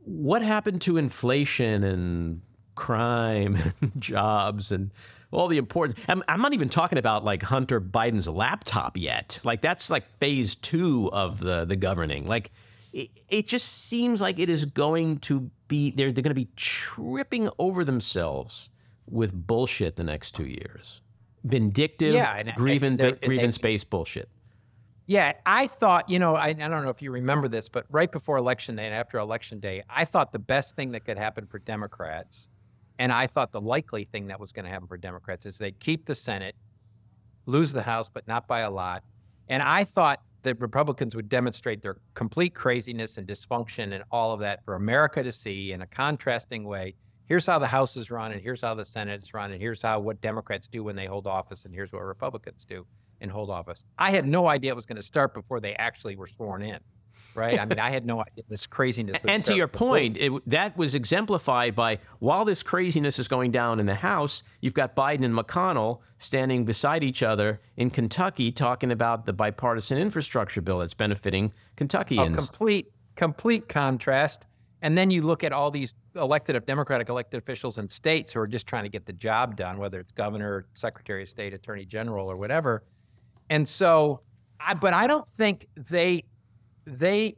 what 0.00 0.42
happened 0.42 0.80
to 0.82 0.96
inflation 0.96 1.84
and 1.84 2.42
crime 2.74 3.74
and 3.80 3.92
jobs 3.98 4.72
and 4.72 4.90
all 5.30 5.48
the 5.48 5.58
important 5.58 5.98
I'm, 6.08 6.22
I'm 6.26 6.40
not 6.40 6.54
even 6.54 6.68
talking 6.68 6.96
about 6.96 7.24
like 7.24 7.42
hunter 7.42 7.80
biden's 7.80 8.28
laptop 8.28 8.96
yet. 8.96 9.38
Like 9.44 9.60
that's 9.60 9.90
like 9.90 10.04
phase 10.18 10.54
two 10.54 11.10
of 11.12 11.38
the 11.38 11.64
the 11.64 11.76
governing. 11.76 12.26
Like 12.26 12.50
it, 12.98 13.10
it 13.28 13.46
just 13.46 13.86
seems 13.88 14.20
like 14.20 14.38
it 14.38 14.48
is 14.48 14.64
going 14.64 15.18
to 15.18 15.50
be 15.68 15.90
they're, 15.92 16.12
they're 16.12 16.22
going 16.22 16.30
to 16.30 16.34
be 16.34 16.48
tripping 16.56 17.48
over 17.58 17.84
themselves 17.84 18.70
with 19.06 19.32
bullshit 19.46 19.96
the 19.96 20.04
next 20.04 20.34
two 20.34 20.44
years 20.46 21.00
vindictive 21.44 22.14
Yeah, 22.14 22.42
grievance 22.54 22.98
they- 23.00 23.12
grievance 23.26 23.58
based 23.58 23.88
bullshit 23.90 24.28
Yeah, 25.06 25.32
I 25.46 25.66
thought, 25.68 26.08
you 26.10 26.18
know, 26.18 26.34
I, 26.34 26.48
I 26.48 26.52
don't 26.52 26.82
know 26.84 26.90
if 26.90 27.00
you 27.00 27.10
remember 27.12 27.48
this, 27.48 27.68
but 27.68 27.86
right 27.90 28.10
before 28.10 28.36
election 28.36 28.76
day 28.76 28.86
and 28.86 28.94
after 28.94 29.18
election 29.18 29.60
day, 29.60 29.82
I 29.88 30.04
thought 30.04 30.32
the 30.32 30.38
best 30.38 30.74
thing 30.76 30.90
that 30.92 31.04
could 31.06 31.16
happen 31.16 31.46
for 31.46 31.58
Democrats, 31.60 32.48
and 32.98 33.10
I 33.12 33.26
thought 33.26 33.52
the 33.52 33.60
likely 33.60 34.04
thing 34.04 34.26
that 34.26 34.38
was 34.40 34.50
going 34.52 34.64
to 34.66 34.70
happen 34.70 34.88
for 34.88 34.96
Democrats 34.98 35.46
is 35.46 35.56
they'd 35.56 35.78
keep 35.80 36.04
the 36.04 36.14
Senate, 36.14 36.56
lose 37.46 37.72
the 37.72 37.82
House, 37.82 38.10
but 38.10 38.26
not 38.26 38.46
by 38.48 38.60
a 38.60 38.70
lot. 38.70 39.02
And 39.48 39.62
I 39.62 39.84
thought 39.84 40.20
that 40.42 40.60
Republicans 40.60 41.16
would 41.16 41.28
demonstrate 41.28 41.82
their 41.82 41.96
complete 42.14 42.54
craziness 42.54 43.18
and 43.18 43.26
dysfunction 43.26 43.94
and 43.94 44.04
all 44.10 44.32
of 44.32 44.40
that 44.40 44.64
for 44.64 44.74
America 44.74 45.22
to 45.22 45.32
see 45.32 45.72
in 45.72 45.82
a 45.82 45.86
contrasting 45.86 46.64
way. 46.64 46.94
Here's 47.26 47.46
how 47.46 47.58
the 47.58 47.66
House 47.66 47.96
is 47.96 48.10
run, 48.10 48.32
and 48.32 48.40
here's 48.40 48.62
how 48.62 48.74
the 48.74 48.84
Senate 48.84 49.22
is 49.22 49.34
run, 49.34 49.52
and 49.52 49.60
here's 49.60 49.82
how 49.82 50.00
what 50.00 50.20
Democrats 50.20 50.68
do 50.68 50.82
when 50.84 50.96
they 50.96 51.06
hold 51.06 51.26
office, 51.26 51.64
and 51.64 51.74
here's 51.74 51.92
what 51.92 52.02
Republicans 52.02 52.64
do 52.64 52.86
and 53.20 53.30
hold 53.30 53.50
office. 53.50 53.84
I 53.98 54.10
had 54.10 54.26
no 54.26 54.46
idea 54.46 54.72
it 54.72 54.76
was 54.76 54.86
going 54.86 54.96
to 54.96 55.02
start 55.02 55.34
before 55.34 55.60
they 55.60 55.74
actually 55.74 56.16
were 56.16 56.28
sworn 56.28 56.62
in, 56.62 56.78
right? 57.34 57.58
I 57.58 57.64
mean, 57.64 57.78
I 57.78 57.90
had 57.90 58.04
no 58.04 58.20
idea 58.20 58.44
this 58.48 58.66
craziness. 58.66 59.18
And 59.26 59.44
to 59.44 59.54
your 59.54 59.68
point, 59.68 60.16
it, 60.16 60.32
that 60.48 60.76
was 60.76 60.94
exemplified 60.94 61.74
by 61.74 61.98
while 62.18 62.44
this 62.44 62.62
craziness 62.62 63.18
is 63.18 63.28
going 63.28 63.50
down 63.50 63.80
in 63.80 63.86
the 63.86 63.94
House, 63.94 64.42
you've 64.60 64.74
got 64.74 64.96
Biden 64.96 65.24
and 65.24 65.34
McConnell 65.34 66.00
standing 66.18 66.64
beside 66.64 67.04
each 67.04 67.22
other 67.22 67.60
in 67.76 67.90
Kentucky 67.90 68.50
talking 68.50 68.90
about 68.90 69.26
the 69.26 69.32
bipartisan 69.32 69.98
infrastructure 69.98 70.60
bill 70.60 70.78
that's 70.78 70.94
benefiting 70.94 71.46
a 71.46 71.76
Kentuckians. 71.76 72.36
complete, 72.36 72.92
complete 73.16 73.68
contrast. 73.68 74.46
And 74.82 74.96
then 74.96 75.10
you 75.10 75.22
look 75.22 75.42
at 75.42 75.52
all 75.52 75.70
these 75.70 75.94
elected, 76.14 76.64
Democratic 76.66 77.08
elected 77.08 77.38
officials 77.38 77.78
in 77.78 77.88
states 77.88 78.32
who 78.32 78.40
are 78.40 78.46
just 78.46 78.66
trying 78.66 78.84
to 78.84 78.88
get 78.88 79.06
the 79.06 79.12
job 79.12 79.56
done, 79.56 79.78
whether 79.78 79.98
it's 79.98 80.12
governor, 80.12 80.66
secretary 80.74 81.22
of 81.22 81.28
state, 81.28 81.52
attorney 81.52 81.84
general, 81.84 82.30
or 82.30 82.36
whatever. 82.36 82.84
And 83.50 83.66
so, 83.66 84.20
I, 84.60 84.74
but 84.74 84.94
I 84.94 85.06
don't 85.06 85.26
think 85.36 85.66
they, 85.76 86.24
they, 86.96 87.36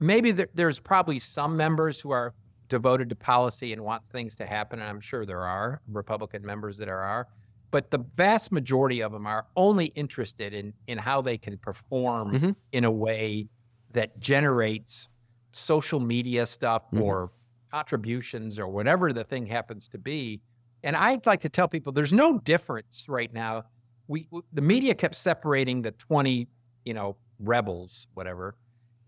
maybe 0.00 0.30
there, 0.32 0.48
there's 0.54 0.78
probably 0.78 1.18
some 1.18 1.56
members 1.56 2.00
who 2.00 2.10
are 2.10 2.34
devoted 2.68 3.08
to 3.10 3.16
policy 3.16 3.72
and 3.72 3.82
want 3.82 4.06
things 4.06 4.36
to 4.36 4.46
happen. 4.46 4.80
And 4.80 4.88
I'm 4.88 5.00
sure 5.00 5.26
there 5.26 5.42
are 5.42 5.80
Republican 5.90 6.44
members 6.44 6.78
that 6.78 6.88
are, 6.88 7.00
are 7.02 7.28
but 7.70 7.90
the 7.90 7.98
vast 8.16 8.52
majority 8.52 9.02
of 9.02 9.12
them 9.12 9.26
are 9.26 9.46
only 9.56 9.86
interested 9.86 10.52
in, 10.52 10.72
in 10.88 10.98
how 10.98 11.22
they 11.22 11.38
can 11.38 11.56
perform 11.58 12.32
Mhm. 12.38 12.56
in 12.72 12.84
a 12.84 12.90
way 12.90 13.48
that 13.92 14.18
generates 14.20 15.08
social 15.52 15.98
media 16.00 16.44
stuff 16.46 16.82
Mhm. 16.92 17.00
or 17.02 17.30
contributions 17.70 18.58
or 18.58 18.68
whatever 18.68 19.12
the 19.12 19.24
thing 19.24 19.46
happens 19.46 19.88
to 19.88 19.98
be. 19.98 20.40
And 20.82 20.94
I'd 20.96 21.24
like 21.26 21.40
to 21.42 21.48
tell 21.48 21.66
people 21.68 21.92
there's 21.92 22.12
no 22.12 22.38
difference 22.38 23.06
right 23.08 23.32
now. 23.32 23.64
We 24.08 24.24
w- 24.24 24.44
the 24.52 24.60
media 24.60 24.94
kept 24.94 25.14
separating 25.14 25.80
the 25.82 25.92
20, 25.92 26.48
you 26.84 26.92
know, 26.92 27.16
rebels, 27.38 28.06
whatever, 28.14 28.54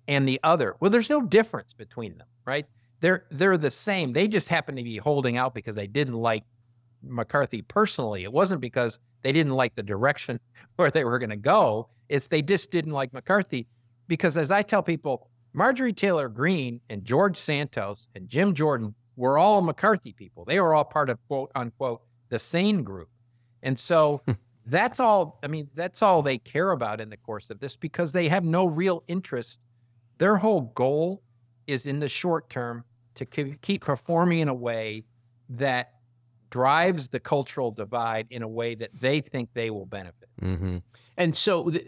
and 0.09 0.29
the 0.29 0.41
other. 0.43 0.77
Well, 0.81 0.91
there's 0.91 1.11
no 1.11 1.23
difference 1.23 1.75
between 1.75 2.17
them, 2.19 2.27
right? 2.45 2.67
They're 3.01 3.25
they're 3.31 3.59
the 3.59 3.71
same. 3.71 4.13
They 4.13 4.29
just 4.29 4.49
happen 4.49 4.77
to 4.77 4.83
be 4.83 4.97
holding 4.97 5.37
out 5.37 5.55
because 5.55 5.75
they 5.75 5.87
didn't 5.87 6.15
like 6.15 6.45
McCarthy 7.03 7.63
personally. 7.63 8.25
It 8.25 8.33
wasn't 8.33 8.61
because 8.61 8.99
they 9.23 9.33
didn't 9.33 9.55
like 9.55 9.75
the 9.75 9.83
direction 9.83 10.41
where 10.77 10.91
they 10.91 11.05
were 11.05 11.19
going 11.19 11.31
to 11.31 11.37
go. 11.37 11.89
It's 12.09 12.29
they 12.29 12.43
just 12.43 12.71
didn't 12.71 12.93
like 12.93 13.13
McCarthy 13.13 13.67
because, 14.09 14.37
as 14.37 14.51
I 14.51 14.63
tell 14.63 14.83
people, 14.83 15.31
Marjorie 15.55 15.93
Taylor 15.93 16.29
Greene 16.29 16.81
and 16.91 17.05
George 17.05 17.37
Santos 17.37 18.09
and 18.15 18.29
Jim 18.29 18.55
Jordan 18.55 18.95
were 19.17 19.39
all 19.39 19.63
McCarthy 19.63 20.13
people. 20.13 20.45
They 20.45 20.61
were 20.61 20.75
all 20.75 20.85
part 20.85 21.11
of 21.11 21.19
quote 21.29 21.51
unquote 21.55 22.03
the 22.29 22.39
sane 22.39 22.83
group. 22.83 23.09
And 23.63 23.79
so 23.79 24.21
hmm. 24.27 24.33
that's 24.67 25.01
all, 25.01 25.39
I 25.43 25.47
mean, 25.47 25.69
that's 25.75 26.03
all 26.03 26.23
they 26.23 26.39
care 26.39 26.73
about 26.73 27.01
in 27.01 27.09
the 27.09 27.17
course 27.17 27.51
of 27.51 27.61
this 27.61 27.77
because 27.77 28.13
they 28.13 28.29
have 28.29 28.45
no 28.45 28.67
real 28.67 29.05
interest. 29.09 29.61
Their 30.19 30.37
whole 30.37 30.73
goal 30.75 31.23
is 31.67 31.87
in 31.87 31.99
the 31.99 32.09
short 32.09 32.51
term 32.51 32.85
to 33.15 33.25
keep 33.27 33.85
performing 33.85 34.41
in 34.41 34.49
a 34.49 34.55
way 34.55 35.05
that 35.49 35.93
drives 36.51 37.09
the 37.09 37.21
cultural 37.21 37.71
divide 37.71 38.27
in 38.31 38.43
a 38.43 38.49
way 38.49 38.75
that 38.75 38.91
they 39.01 39.21
think 39.21 39.51
they 39.55 39.71
will 39.71 39.87
benefit. 39.87 40.29
hmm 40.41 40.79
And 41.17 41.35
so, 41.35 41.69
uh, 41.71 41.79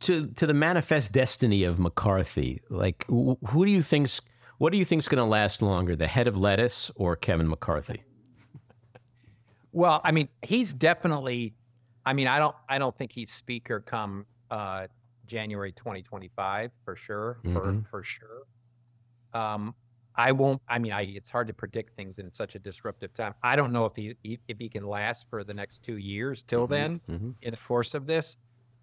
to 0.00 0.26
to 0.28 0.46
the 0.46 0.54
manifest 0.54 1.12
destiny 1.12 1.64
of 1.64 1.78
McCarthy, 1.78 2.60
like 2.68 3.04
wh- 3.08 3.36
who 3.48 3.64
do 3.64 3.70
you 3.70 3.82
think's 3.82 4.20
what 4.58 4.72
do 4.72 4.78
you 4.78 4.84
think's 4.84 5.08
going 5.08 5.18
to 5.18 5.24
last 5.24 5.60
longer, 5.62 5.96
the 5.96 6.06
head 6.06 6.28
of 6.28 6.36
lettuce 6.36 6.90
or 6.94 7.16
Kevin 7.16 7.48
McCarthy? 7.48 8.02
Well, 9.74 10.02
I 10.04 10.12
mean, 10.12 10.28
he's 10.42 10.72
definitely. 10.72 11.54
I 12.04 12.12
mean, 12.12 12.26
I 12.26 12.38
don't. 12.38 12.54
I 12.68 12.78
don't 12.78 12.96
think 12.96 13.10
he's 13.10 13.32
speaker 13.32 13.80
come 13.80 14.26
uh, 14.50 14.86
January 15.26 15.72
2025 15.72 16.72
for 16.84 16.96
sure, 16.96 17.40
Mhm. 17.44 17.52
for 17.52 17.88
for 17.90 18.02
sure. 18.02 18.42
Um, 19.32 19.74
I 20.14 20.32
won't. 20.32 20.60
I 20.68 20.78
mean, 20.78 20.92
I 20.92 21.02
it's 21.02 21.30
hard 21.30 21.48
to 21.48 21.54
predict 21.54 21.96
things 21.96 22.18
in 22.18 22.30
such 22.32 22.54
a 22.54 22.58
disruptive 22.58 23.14
time. 23.14 23.34
I 23.42 23.56
don't 23.56 23.72
know 23.72 23.86
if 23.86 23.96
he 23.96 24.14
he- 24.22 24.40
if 24.48 24.58
he 24.58 24.68
can 24.68 24.84
last 24.86 25.26
for 25.30 25.42
the 25.44 25.54
next 25.54 25.82
two 25.82 25.96
years 25.96 26.42
till 26.42 26.66
then 26.66 27.00
Mhm. 27.08 27.34
in 27.42 27.50
the 27.52 27.56
force 27.56 27.94
of 27.94 28.06
this, 28.06 28.36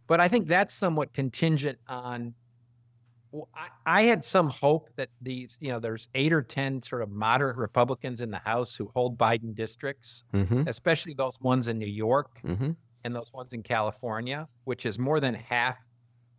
but 0.08 0.20
I 0.20 0.28
think 0.28 0.48
that's 0.48 0.74
somewhat 0.74 1.14
contingent 1.14 1.78
on. 1.88 2.34
Well, 3.32 3.48
I, 3.54 3.68
I 3.86 4.04
had 4.06 4.26
some 4.26 4.50
hope 4.50 4.90
that 4.96 5.10
these, 5.22 5.60
you 5.62 5.70
know, 5.70 5.80
there's 5.80 6.10
eight 6.16 6.34
or 6.34 6.42
ten 6.42 6.82
sort 6.82 7.04
of 7.04 7.12
moderate 7.12 7.58
Republicans 7.58 8.22
in 8.22 8.32
the 8.32 8.40
House 8.40 8.76
who 8.76 8.90
hold 8.96 9.20
Biden 9.20 9.54
districts, 9.54 10.24
Mhm. 10.34 10.68
especially 10.68 11.14
those 11.14 11.40
ones 11.40 11.68
in 11.68 11.78
New 11.78 11.86
York 11.86 12.40
Mhm. 12.44 12.76
and 13.04 13.16
those 13.16 13.32
ones 13.32 13.54
in 13.54 13.62
California, 13.62 14.50
which 14.64 14.88
is 14.88 14.98
more 14.98 15.20
than 15.20 15.36
half 15.36 15.78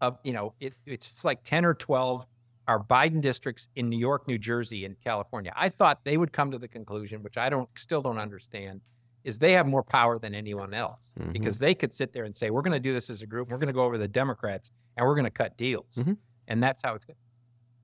of, 0.01 0.19
you 0.25 0.33
know, 0.33 0.55
it, 0.61 0.75
it's 0.87 1.25
like 1.25 1.43
10 1.45 1.65
or 1.65 1.75
12 1.75 2.27
are 2.69 2.83
Biden 2.83 3.21
districts 3.21 3.69
in 3.77 3.89
New 3.89 3.99
York, 3.99 4.29
New 4.29 4.39
Jersey, 4.39 4.85
and 4.85 4.97
California. 5.03 5.53
I 5.57 5.69
thought 5.69 6.01
they 6.05 6.17
would 6.17 6.33
come 6.33 6.51
to 6.51 6.59
the 6.59 6.69
conclusion, 6.69 7.23
which 7.23 7.37
I 7.37 7.49
don't 7.49 7.69
still 7.77 8.01
don't 8.03 8.19
understand, 8.19 8.81
is 9.25 9.39
they 9.39 9.53
have 9.53 9.67
more 9.67 9.83
power 9.83 10.19
than 10.19 10.35
anyone 10.35 10.73
else 10.73 11.11
Mhm. 11.19 11.33
because 11.33 11.59
they 11.59 11.75
could 11.75 11.93
sit 11.93 12.13
there 12.13 12.25
and 12.25 12.37
say, 12.37 12.51
we're 12.51 12.63
going 12.63 12.73
to 12.73 12.81
do 12.81 12.93
this 12.93 13.11
as 13.11 13.23
a 13.23 13.27
group. 13.27 13.51
We're 13.51 13.59
going 13.59 13.67
to 13.69 13.73
go 13.75 13.83
over 13.85 13.99
the 13.99 14.09
Democrats 14.09 14.71
and 14.97 15.07
we're 15.07 15.15
going 15.15 15.25
to 15.25 15.31
cut 15.31 15.57
deals. 15.57 15.97
Mhm. 15.97 16.17
And 16.49 16.63
that's 16.63 16.81
how 16.83 16.95
it's 16.95 17.05
going. 17.05 17.19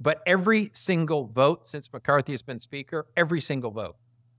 But 0.01 0.23
every 0.27 0.71
single 0.75 1.27
vote 1.27 1.67
since 1.67 1.93
McCarthy 1.93 2.33
has 2.33 2.43
been 2.43 2.61
speaker, 2.61 3.07
every 3.17 3.41
single 3.41 3.71
vote, 3.71 3.97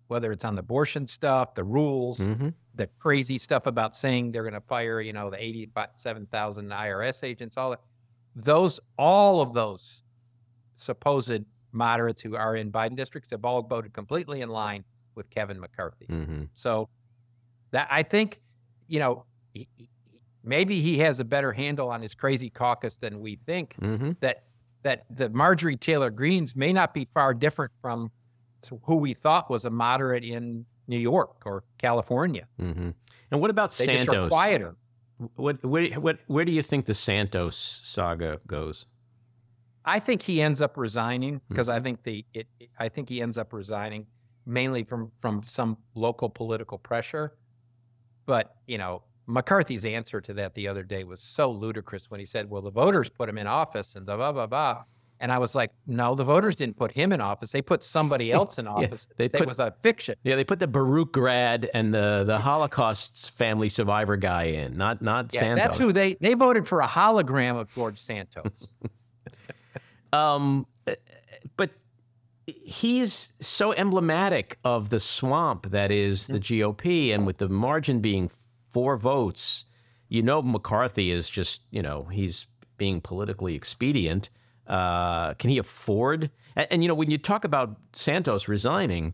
whether 0.08 0.32
it's 0.32 0.46
on 0.46 0.56
the 0.56 0.60
abortion 0.62 1.06
stuff, 1.08 1.56
the 1.56 1.64
rules, 1.64 2.20
Mhm. 2.20 2.54
The 2.78 2.88
crazy 3.00 3.38
stuff 3.38 3.66
about 3.66 3.96
saying 3.96 4.32
they're 4.32 4.44
going 4.44 4.54
to 4.54 4.62
fire, 4.62 5.02
you 5.02 5.12
know, 5.14 5.30
the 5.30 5.42
87,000 5.42 6.70
IRS 6.70 7.24
agents, 7.24 7.58
all 7.58 7.72
that, 7.72 7.82
those, 8.36 8.80
all 8.98 9.42
of 9.42 9.54
those 9.54 10.04
supposed 10.76 11.44
moderates 11.72 12.22
who 12.22 12.36
are 12.36 12.56
in 12.56 12.72
Biden 12.72 12.96
districts 12.96 13.32
have 13.32 13.44
all 13.44 13.62
voted 13.62 13.94
completely 13.94 14.42
in 14.42 14.50
line 14.50 14.84
with 15.16 15.30
Kevin 15.30 15.60
McCarthy. 15.60 16.06
Mhm. 16.08 16.48
So 16.54 16.90
that 17.72 17.88
I 17.92 18.04
think, 18.04 18.42
you 18.88 19.00
know, 19.00 19.26
he, 19.54 19.68
maybe 20.44 20.80
he 20.80 20.98
has 21.00 21.20
a 21.20 21.26
better 21.26 21.52
handle 21.52 21.90
on 21.90 22.02
his 22.02 22.14
crazy 22.16 22.50
caucus 22.50 22.98
than 22.98 23.20
we 23.20 23.36
think. 23.46 23.76
Mhm. 23.80 24.18
That 24.22 24.44
that 24.84 25.06
the 25.10 25.30
Marjorie 25.30 25.76
Taylor 25.76 26.10
Greenes 26.12 26.56
may 26.56 26.72
not 26.72 26.94
be 26.94 27.06
far 27.14 27.34
different 27.34 27.74
from 27.82 28.12
who 28.84 28.96
we 28.96 29.14
thought 29.14 29.50
was 29.50 29.66
a 29.66 29.70
moderate 29.70 30.24
in 30.24 30.66
New 30.88 30.98
York 31.00 31.42
or 31.46 31.64
California. 31.78 32.48
Mhm. 32.60 32.94
And 33.32 33.42
what 33.42 33.50
about 33.50 33.72
They 33.72 33.86
just 33.88 34.04
are 34.04 34.12
Santos? 34.12 34.30
quieter. 34.30 34.76
What, 35.36 35.64
where, 35.66 35.88
what, 36.00 36.20
where 36.28 36.46
do 36.46 36.52
you 36.52 36.62
think 36.62 36.86
the 36.86 36.94
Santos 36.94 37.80
saga 37.84 38.40
goes? 38.48 38.86
I 39.84 40.00
think 40.00 40.22
he 40.22 40.42
ends 40.42 40.62
up 40.62 40.78
resigning 40.78 41.42
because 41.50 41.68
Mm-hmm. 41.68 41.78
I 41.78 41.82
think 41.82 42.04
the 42.04 42.26
it, 42.34 42.48
it- 42.60 42.70
I 42.80 42.90
think 42.90 43.10
he 43.10 43.22
ends 43.22 43.38
up 43.38 43.54
resigning 43.54 44.06
mainly 44.46 44.84
from 44.84 45.12
from 45.22 45.44
some 45.44 45.78
local 45.96 46.30
political 46.30 46.78
pressure. 46.78 47.38
But 48.26 48.56
you 48.68 48.78
know, 48.78 49.04
McCarthy's 49.26 49.86
answer 49.86 50.22
to 50.22 50.34
that 50.36 50.54
the 50.56 50.68
other 50.68 50.84
day 50.84 51.04
was 51.04 51.22
so 51.22 51.50
ludicrous 51.52 52.12
when 52.12 52.20
he 52.20 52.26
said, 52.26 52.50
"Well, 52.50 52.62
the 52.62 52.70
voters 52.72 53.10
put 53.10 53.28
him 53.30 53.38
in 53.38 53.48
office," 53.48 53.96
and 53.96 54.06
blah 54.06 54.18
blah 54.18 54.32
blah 54.34 54.48
blah. 54.48 54.84
And 55.20 55.32
I 55.32 55.38
was 55.40 55.56
like, 55.56 55.72
"No, 55.88 56.14
the 56.16 56.24
voters 56.24 56.56
didn't 56.56 56.78
put 56.78 56.92
him 56.92 57.12
in 57.12 57.22
office. 57.22 57.52
They 57.52 57.62
put 57.62 57.84
somebody 57.84 58.32
else 58.38 58.58
in 58.60 58.66
Yeah, 58.66 58.72
office. 58.72 59.08
they 59.18 59.28
that 59.28 59.40
put- 59.40 59.48
was 59.48 59.60
a 59.60 59.72
fiction." 59.82 60.16
Yeah, 60.24 60.36
they 60.36 60.44
put 60.44 60.60
the 60.60 60.68
Baruch 60.68 61.12
grad 61.12 61.70
and 61.74 61.94
the, 61.94 62.24
the 62.26 62.38
Holocaust 62.38 63.32
family 63.32 63.70
survivor 63.70 64.16
guy 64.18 64.44
in, 64.44 64.78
not 64.78 65.02
not 65.02 65.34
Yeah, 65.34 65.40
Santos. 65.42 65.64
that's 65.64 65.78
who 65.78 65.92
they 65.92 66.16
they 66.22 66.34
voted 66.36 66.68
for 66.68 66.82
a 66.82 66.88
hologram 66.88 67.60
of 67.60 67.74
George 67.74 68.00
Santos. 68.00 68.74
Um, 70.14 70.66
but 71.58 71.72
he's 72.46 73.30
so 73.42 73.74
emblematic 73.74 74.58
of 74.64 74.90
the 74.90 75.00
swamp 75.02 75.70
that 75.72 75.92
is 75.92 76.28
the 76.28 76.40
GOP, 76.40 77.14
and 77.14 77.26
with 77.26 77.38
the 77.40 77.50
margin 77.50 78.00
being 78.00 78.32
four 78.72 78.96
votes, 78.98 79.66
you 80.08 80.22
know 80.22 80.42
McCarthy 80.42 81.12
is 81.12 81.30
just 81.30 81.62
you 81.72 81.82
know 81.82 82.04
he's 82.06 82.48
being 82.78 83.02
politically 83.02 83.54
expedient. 83.56 84.30
Uh, 84.68 85.34
can 85.36 85.50
he 85.50 85.58
afford? 85.58 86.30
And, 86.56 86.68
and 86.72 86.84
you 86.84 86.88
know 86.88 86.96
when 86.96 87.10
you 87.10 87.18
talk 87.18 87.44
about 87.44 87.78
Santos 87.94 88.48
resigning, 88.48 89.14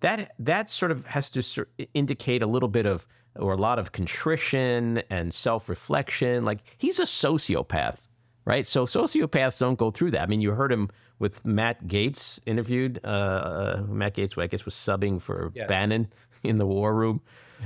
that 0.00 0.32
that 0.38 0.70
sort 0.70 0.90
of 0.90 1.06
has 1.06 1.28
to 1.30 1.66
indicate 1.94 2.42
a 2.42 2.46
little 2.46 2.68
bit 2.68 2.86
of 2.86 3.06
or 3.36 3.52
a 3.52 3.56
lot 3.56 3.78
of 3.78 3.92
contrition 3.92 5.02
and 5.10 5.32
self-reflection. 5.32 6.44
Like 6.44 6.60
he's 6.76 6.98
a 6.98 7.04
sociopath, 7.04 7.98
right? 8.44 8.66
So 8.66 8.84
sociopaths 8.84 9.58
don't 9.58 9.78
go 9.78 9.90
through 9.90 10.10
that. 10.12 10.22
I 10.22 10.26
mean, 10.26 10.40
you 10.40 10.52
heard 10.52 10.72
him 10.72 10.90
with 11.18 11.44
Matt 11.44 11.86
Gaetz 11.86 12.40
interviewed. 12.46 13.00
Uh, 13.04 13.06
uh, 13.06 13.84
Matt 13.88 14.16
Gaetz, 14.16 14.40
I 14.40 14.48
guess, 14.48 14.64
was 14.64 14.74
subbing 14.74 15.20
for. 15.20 15.52
Bannon 15.66 16.12
in 16.42 16.58
the 16.58 16.66
war 16.66 16.94
room. 16.94 17.22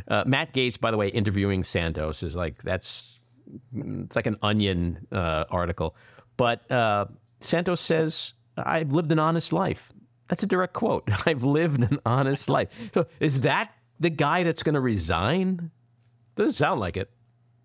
Uh, 0.08 0.24
Matt 0.26 0.52
Gaetz, 0.52 0.78
by 0.78 0.90
the 0.90 0.96
way, 0.96 1.08
interviewing 1.08 1.64
Santos 1.64 2.22
is 2.22 2.36
like 2.36 2.62
that's 2.62 3.18
it's 3.74 4.14
like 4.16 4.26
an 4.26 4.36
Onion 4.42 5.06
uh, 5.10 5.44
article. 5.50 5.96
But 6.36 6.70
uh, 6.70 7.06
Santos 7.46 7.80
says, 7.80 8.34
"I've 8.56 8.92
lived 8.92 9.12
an 9.12 9.18
honest 9.18 9.52
life." 9.52 9.92
That's 10.28 10.42
a 10.42 10.46
direct 10.46 10.72
quote. 10.74 11.08
I've 11.26 11.44
lived 11.44 11.82
an 11.82 12.00
honest 12.04 12.48
life. 12.48 12.68
So 12.92 13.06
is 13.20 13.40
that 13.42 13.70
the 14.00 14.10
guy 14.10 14.42
that's 14.42 14.62
going 14.62 14.74
to 14.74 14.80
resign? 14.80 15.70
Doesn't 16.34 16.54
sound 16.54 16.80
like 16.80 16.96
it. 16.96 17.10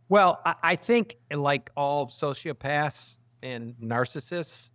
Well, 0.09 0.41
I, 0.45 0.75
think, 0.75 1.17
like 1.33 1.71
all 1.77 2.07
sociopaths 2.07 3.17
and 3.43 3.73
narcissists, 3.81 4.69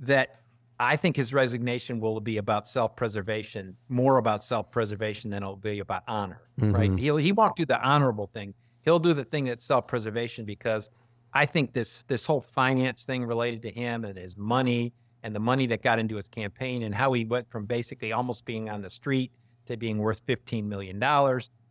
that 0.00 0.40
I 0.80 0.96
think 0.96 1.14
his 1.14 1.32
resignation 1.34 2.00
will 2.00 2.18
be 2.20 2.38
about 2.38 2.66
self-preservation, 2.68 3.76
more 3.90 4.16
about 4.16 4.42
self-preservation 4.42 5.30
than 5.30 5.42
it'll 5.42 5.56
be 5.56 5.80
about 5.80 6.02
honor. 6.08 6.40
Right? 6.58 6.90
Mhm. 6.90 6.98
He'll 6.98 7.16
he 7.18 7.32
won't 7.32 7.54
do 7.54 7.64
the 7.66 7.80
honorable 7.82 8.28
thing. 8.32 8.54
He'll 8.80 8.98
do 8.98 9.12
the 9.12 9.24
thing 9.24 9.44
that's 9.44 9.64
self-preservation 9.64 10.44
because 10.44 10.90
I 11.34 11.46
think 11.46 11.72
this 11.72 12.04
this 12.08 12.26
whole 12.26 12.40
finance 12.40 13.04
thing 13.04 13.24
related 13.24 13.62
to 13.62 13.70
him 13.70 14.04
and 14.04 14.18
his 14.18 14.36
money 14.36 14.92
and 15.22 15.34
the 15.34 15.40
money 15.40 15.66
that 15.66 15.82
got 15.82 15.98
into 15.98 16.16
his 16.16 16.28
campaign 16.28 16.82
and 16.82 16.94
how 16.94 17.12
he 17.12 17.24
went 17.24 17.48
from 17.50 17.64
basically 17.64 18.12
almost 18.12 18.44
being 18.44 18.68
on 18.68 18.82
the 18.82 18.90
street 18.90 19.32
to 19.66 19.76
being 19.76 19.98
worth 19.98 20.24
$15 20.26 20.64
million, 20.64 21.02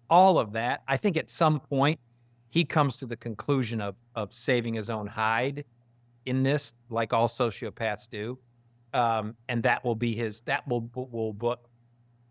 all 0.10 0.40
of 0.40 0.54
that. 0.54 0.84
I 0.88 0.98
think 0.98 1.18
at 1.18 1.30
some 1.30 1.60
point 1.60 2.00
he 2.50 2.64
comes 2.64 2.98
to 2.98 3.06
the 3.06 3.18
conclusion 3.18 3.82
of, 3.82 3.96
of 4.16 4.34
saving 4.34 4.74
his 4.74 4.90
own 4.90 5.08
hide 5.08 5.66
in 6.26 6.44
this, 6.44 6.74
like 6.90 7.14
all 7.14 7.28
sociopaths 7.28 8.10
do. 8.10 8.38
Um, 8.94 9.36
and 9.48 9.64
that 9.64 9.84
will 9.86 9.96
be 9.96 10.14
his, 10.14 10.42
that 10.42 10.68
will, 10.68 10.90
will, 10.94 11.34
will 11.34 11.60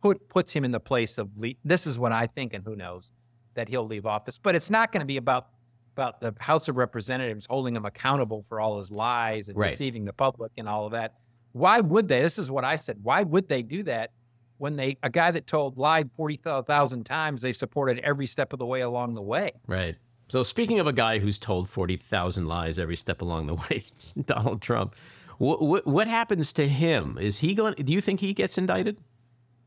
put, 0.03 0.29
puts 0.29 0.53
him 0.53 0.65
in 0.65 0.71
the 0.71 0.81
place 0.81 1.17
of, 1.17 1.31
le- 1.37 1.55
this 1.65 1.87
is 1.87 1.99
what 1.99 2.13
I 2.13 2.27
think, 2.27 2.53
and 2.53 2.63
who 2.63 2.77
knows, 2.77 3.13
that 3.55 3.69
he'll 3.69 3.87
leave 3.87 4.05
office. 4.05 4.39
But 4.39 4.55
it's 4.55 4.69
not 4.69 4.93
going 4.93 5.01
to 5.01 5.07
be 5.07 5.17
about, 5.17 5.49
about 5.97 6.21
the 6.21 6.35
House 6.39 6.69
of 6.69 6.77
Representatives 6.77 7.47
holding 7.49 7.77
him 7.77 7.85
accountable 7.85 8.45
for 8.49 8.61
all 8.61 8.79
his 8.79 8.91
lies 8.91 9.49
and 9.49 9.57
Right. 9.57 9.71
deceiving 9.71 10.05
the 10.05 10.13
public 10.13 10.53
and 10.57 10.69
all 10.69 10.87
of 10.87 10.93
that. 10.93 11.15
Why 11.53 11.81
would 11.81 12.09
they? 12.09 12.23
This 12.23 12.39
is 12.39 12.51
what 12.51 12.65
I 12.65 12.77
said. 12.77 12.99
Why 13.03 13.23
would 13.23 13.49
they 13.49 13.63
do 13.63 13.83
that 13.85 14.13
when 14.59 14.77
they 14.77 14.97
a 15.03 15.11
guy 15.11 15.31
that 15.31 15.47
told 15.47 15.77
lied 15.79 16.11
forty 16.17 16.37
thousand 16.37 17.05
times 17.05 17.43
they 17.43 17.53
supported 17.53 17.99
every 18.01 18.27
step 18.27 18.53
of 18.53 18.59
the 18.59 18.67
way 18.67 18.81
along 18.83 19.15
the 19.15 19.23
way? 19.23 19.53
Right. 19.67 19.97
So 20.29 20.45
speaking 20.45 20.79
of 20.79 20.87
a 20.87 20.93
guy 20.93 21.19
who's 21.19 21.39
told 21.41 21.69
40,000 21.69 22.47
lies 22.47 22.79
every 22.79 22.95
step 22.95 23.21
along 23.21 23.49
the 23.49 23.55
way, 23.69 23.83
Donald 24.27 24.63
Trump, 24.63 24.95
what, 25.39 25.61
what, 25.61 25.87
what 25.89 26.07
happens 26.07 26.53
to 26.53 26.69
him? 26.69 27.19
Is 27.21 27.39
he 27.39 27.53
going 27.53 27.75
do 27.75 27.93
you 27.93 28.01
think 28.01 28.21
he 28.21 28.33
gets 28.33 28.57
indicted? 28.57 28.97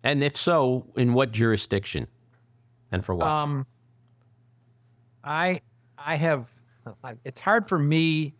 And 0.03 0.23
if 0.23 0.37
so, 0.37 0.87
in 0.95 1.13
what 1.13 1.33
jurisdiction? 1.33 2.07
And 2.93 3.03
for 3.03 3.13
what? 3.13 3.27
Um, 3.27 3.65
I 5.23 5.61
I 6.05 6.15
have. 6.15 6.47
It's 7.23 7.39
hard 7.39 7.67
for 7.67 7.79
me, 7.79 8.33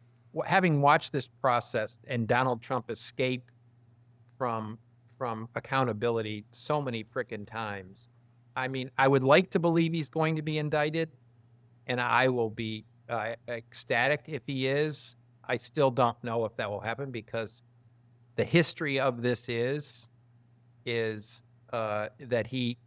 having 0.45 0.81
watched 0.81 1.13
this 1.13 1.27
process 1.27 1.99
and 2.07 2.27
Donald 2.27 2.61
Trump 2.61 2.89
escape 2.91 3.49
from 4.37 4.77
from 5.17 5.47
accountability 5.55 6.43
so 6.51 6.81
many 6.81 7.03
frickin' 7.03 7.47
times. 7.47 8.09
I 8.55 8.67
mean, 8.67 8.91
I 8.97 9.07
would 9.07 9.23
like 9.23 9.49
to 9.51 9.59
believe 9.59 9.93
he's 9.93 10.09
going 10.09 10.35
to 10.35 10.41
be 10.41 10.57
indicted, 10.57 11.09
and 11.87 12.01
I 12.01 12.27
will 12.27 12.49
be 12.49 12.83
uh, 13.09 13.33
ecstatic 13.47 14.23
if 14.27 14.41
he 14.45 14.67
is. 14.67 15.15
I 15.45 15.57
still 15.57 15.91
don't 15.91 16.21
know 16.23 16.45
if 16.45 16.55
that 16.57 16.69
will 16.69 16.79
happen 16.79 17.11
because 17.11 17.63
the 18.35 18.43
history 18.43 18.99
of 18.99 19.21
this 19.21 19.47
is 19.49 20.09
is 20.85 21.41
uh, 21.71 22.09
that 22.19 22.47
he 22.47 22.77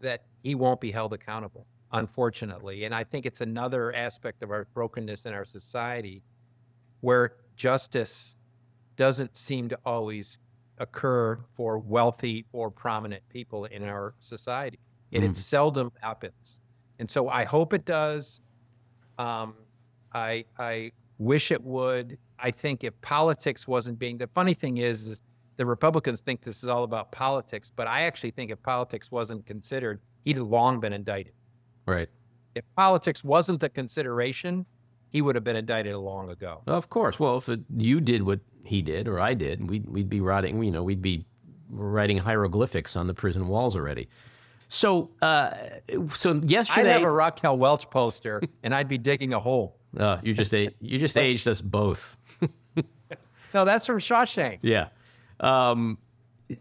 that 0.00 0.24
he 0.42 0.54
won't 0.54 0.80
be 0.80 0.90
held 0.90 1.12
accountable, 1.12 1.66
unfortunately. 1.92 2.84
And 2.84 2.94
I 2.94 3.04
think 3.04 3.26
it's 3.26 3.40
another 3.40 3.92
aspect 3.94 4.42
of 4.42 4.50
our 4.50 4.66
brokenness 4.74 5.26
in 5.26 5.32
our 5.32 5.44
society 5.44 6.22
where 7.00 7.36
justice 7.56 8.34
doesn't 8.96 9.36
seem 9.36 9.68
to 9.68 9.78
always 9.84 10.38
occur 10.78 11.38
for 11.54 11.78
wealthy 11.78 12.44
or 12.52 12.70
prominent 12.70 13.22
people 13.28 13.64
in 13.66 13.84
our 13.84 14.14
society. 14.20 14.78
And 15.12 15.24
Mhm. 15.24 15.30
it 15.30 15.36
seldom 15.36 15.92
happens. 16.00 16.60
And 16.98 17.08
so 17.08 17.28
I 17.28 17.44
hope 17.44 17.72
it 17.72 17.84
does. 17.84 18.40
Um, 19.18 19.54
I, 20.12 20.44
I, 20.58 20.92
wish 21.18 21.50
it 21.50 21.62
would. 21.64 22.16
I 22.38 22.50
think 22.52 22.84
if 22.84 22.98
politics 23.00 23.66
wasn't 23.66 23.98
being, 23.98 24.18
the 24.18 24.28
funny 24.28 24.54
thing 24.54 24.78
is, 24.78 25.08
is 25.08 25.22
the 25.56 25.66
Republicans 25.66 26.20
think 26.20 26.40
this 26.42 26.62
is 26.62 26.68
all 26.68 26.84
about 26.84 27.10
politics, 27.10 27.72
but 27.74 27.88
I 27.88 28.02
actually 28.02 28.30
think 28.30 28.52
if 28.52 28.62
politics 28.62 29.10
wasn't 29.10 29.44
considered, 29.44 30.00
he'd 30.24 30.38
long 30.38 30.78
been 30.78 30.92
indicted. 30.92 31.34
Right. 31.88 32.08
If 32.54 32.64
politics 32.76 33.24
wasn't 33.24 33.60
the 33.60 33.68
consideration, 33.68 34.66
he 35.10 35.22
would 35.22 35.34
have 35.34 35.44
been 35.44 35.56
indicted 35.56 35.94
long 35.96 36.30
ago. 36.30 36.62
Of 36.66 36.88
course. 36.88 37.18
Well, 37.18 37.38
if 37.38 37.48
it, 37.48 37.60
you 37.76 38.00
did 38.00 38.22
what 38.22 38.40
he 38.64 38.82
did 38.82 39.08
or 39.08 39.20
I 39.20 39.34
did, 39.34 39.68
we'd, 39.70 39.88
we'd 39.88 40.08
be 40.08 40.20
writing, 40.20 40.62
you 40.62 40.70
know, 40.70 40.82
we'd 40.82 41.02
be 41.02 41.24
writing 41.70 42.18
hieroglyphics 42.18 42.96
on 42.96 43.06
the 43.06 43.14
prison 43.14 43.48
walls 43.48 43.76
already. 43.76 44.08
So, 44.68 45.10
uh, 45.22 45.50
so 46.14 46.34
yesterday, 46.44 46.80
I'd 46.80 46.86
have 46.86 47.02
a 47.02 47.10
Raquel 47.10 47.56
Welch 47.56 47.88
poster, 47.88 48.42
and 48.62 48.74
I'd 48.74 48.88
be 48.88 48.98
digging 48.98 49.32
a 49.32 49.40
hole. 49.40 49.78
Uh, 49.96 50.18
you 50.22 50.34
just 50.34 50.52
you 50.52 50.98
just 50.98 51.16
aged 51.16 51.48
us 51.48 51.62
both. 51.62 52.18
so 53.48 53.64
that's 53.64 53.86
from 53.86 53.98
Shawshank. 53.98 54.58
Yeah. 54.60 54.88
Um, 55.40 55.96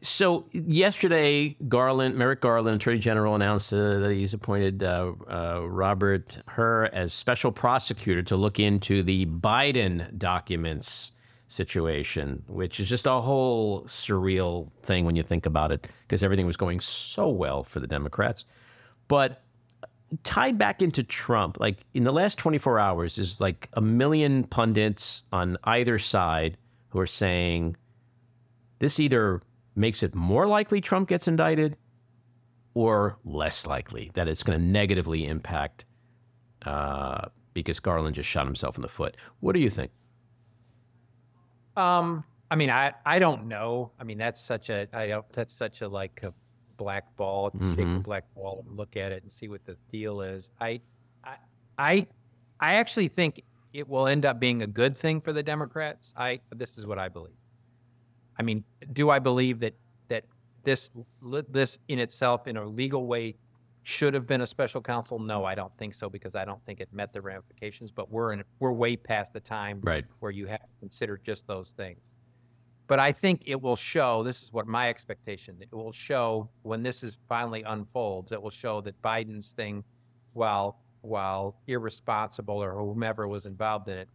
so 0.02 0.46
yesterday, 0.52 1.56
Garland, 1.68 2.16
Merrick 2.16 2.42
Garland, 2.42 2.76
Attorney 2.76 3.00
General, 3.00 3.36
announced 3.36 3.72
uh, 3.72 4.00
that 4.00 4.12
he's 4.12 4.34
appointed 4.34 4.84
uh, 4.84 5.14
uh, 5.30 5.62
Robert 5.68 6.40
Hur 6.48 6.86
as 6.86 7.14
special 7.14 7.52
prosecutor 7.52 8.22
to 8.24 8.36
look 8.36 8.60
into 8.60 9.02
the 9.02 9.26
Biden 9.26 10.18
documents 10.18 11.14
situation, 11.48 12.44
which 12.48 12.80
is 12.80 12.90
just 12.90 13.06
a 13.06 13.22
whole 13.22 13.84
surreal 13.84 14.70
thing 14.84 15.06
when 15.06 15.16
you 15.16 15.24
think 15.24 15.46
about 15.46 15.72
it, 15.72 15.88
because 16.06 16.22
everything 16.22 16.46
was 16.46 16.58
going 16.58 16.82
so 16.82 17.30
well 17.30 17.64
for 17.64 17.80
the 17.80 17.88
Democrats. 17.88 18.44
But 19.08 19.42
tied 20.24 20.58
back 20.58 20.82
into 20.82 21.04
Trump, 21.04 21.60
like 21.60 21.86
in 21.94 22.04
the 22.04 22.12
last 22.12 22.38
24 22.38 22.78
hours, 22.80 23.18
is 23.18 23.40
like 23.40 23.70
a 23.74 23.82
million 23.82 24.44
pundits 24.44 25.24
on 25.32 25.58
either 25.64 25.98
side 25.98 26.58
who 26.90 27.00
are 27.00 27.08
saying 27.08 27.78
this 28.80 29.00
either 29.00 29.42
makes 29.78 30.04
it 30.04 30.16
more 30.16 30.48
likely 30.48 30.82
Trump 30.82 31.10
gets 31.10 31.28
indicted 31.28 31.78
or 32.74 33.18
less 33.24 33.66
likely 33.66 34.12
that 34.14 34.28
it's 34.28 34.44
going 34.44 34.58
to 34.60 34.64
negatively 34.64 35.26
impact 35.26 35.86
uh, 36.66 37.28
because 37.54 37.80
Garland 37.80 38.16
just 38.16 38.30
shot 38.30 38.46
himself 38.46 38.76
in 38.76 38.82
the 38.82 38.88
foot. 38.88 39.16
What 39.40 39.54
do 39.54 39.60
you 39.60 39.70
think? 39.70 39.92
Um, 41.76 42.24
I 42.50 42.56
mean, 42.56 42.70
I, 42.70 42.94
I 43.06 43.20
don't 43.20 43.48
know. 43.48 43.92
I 44.00 44.04
mean, 44.04 44.18
that's 44.18 44.42
such 44.42 44.70
a 44.70 44.88
I 44.94 45.22
that's 45.32 45.54
such 45.54 45.82
a 45.82 45.88
like 45.88 46.22
a 46.24 46.34
black 46.78 47.16
ball, 47.16 47.52
mm-hmm. 47.52 47.76
take 47.76 47.86
a 47.86 48.00
black 48.00 48.24
ball 48.36 48.64
and 48.68 48.78
look 48.78 48.96
at 48.96 49.12
it 49.12 49.24
and 49.24 49.32
see 49.32 49.48
what 49.48 49.66
the 49.66 49.76
deal 49.92 50.22
is. 50.22 50.52
I, 50.62 50.80
I, 51.24 51.36
I, 51.78 52.08
I 52.60 52.74
actually 52.76 53.08
think 53.08 53.44
it 53.74 53.88
will 53.88 54.08
end 54.08 54.26
up 54.26 54.40
being 54.40 54.64
a 54.64 54.68
good 54.68 54.98
thing 54.98 55.22
for 55.22 55.34
the 55.34 55.44
Democrats. 55.44 56.14
I 56.18 56.40
this 56.56 56.78
is 56.78 56.86
what 56.86 57.00
I 57.00 57.10
believe. 57.10 57.37
I 58.40 58.44
mean, 58.44 58.64
do 58.94 59.10
I 59.10 59.20
believe 59.20 59.60
that 59.60 59.74
that 60.10 60.24
this 60.64 60.92
this 61.50 61.80
in 61.88 62.00
itself, 62.00 62.48
in 62.48 62.58
a 62.58 62.66
legal 62.66 63.08
way, 63.08 63.36
should 63.84 64.14
have 64.14 64.28
been 64.28 64.42
a 64.42 64.46
special 64.46 64.82
counsel? 64.82 65.20
No, 65.20 65.46
I 65.46 65.56
don't 65.56 65.76
think 65.78 65.94
so 65.94 66.10
because 66.10 66.36
I 66.36 66.46
don't 66.46 66.64
think 66.66 66.80
it 66.80 66.90
met 66.92 67.14
the 67.14 67.22
ramifications. 67.22 67.92
But 67.92 68.12
we're 68.12 68.34
in 68.34 68.44
we're 68.60 68.74
way 68.74 68.96
past 68.96 69.34
the 69.34 69.40
time 69.40 69.80
right. 69.84 70.06
where 70.20 70.32
you 70.32 70.46
have 70.48 70.62
to 70.62 70.80
consider 70.80 71.18
just 71.24 71.48
those 71.48 71.72
things. 71.72 72.12
But 72.88 73.00
I 73.00 73.12
think 73.12 73.44
it 73.46 73.62
will 73.62 73.76
show. 73.76 74.24
This 74.24 74.42
is 74.44 74.54
what 74.54 74.66
my 74.66 74.90
expectation. 74.90 75.58
It 75.60 75.74
will 75.74 75.92
show 75.92 76.50
when 76.62 76.84
this 76.84 77.04
is 77.04 77.18
finally 77.28 77.64
unfolds. 77.64 78.32
It 78.32 78.42
will 78.42 78.50
show 78.50 78.80
that 78.82 79.02
Biden's 79.02 79.52
thing, 79.52 79.84
while 80.34 80.80
while 81.02 81.56
irresponsible 81.68 82.62
or 82.62 82.74
whomever 82.74 83.28
was 83.28 83.46
involved 83.46 83.88
in 83.88 83.98
it, 83.98 84.10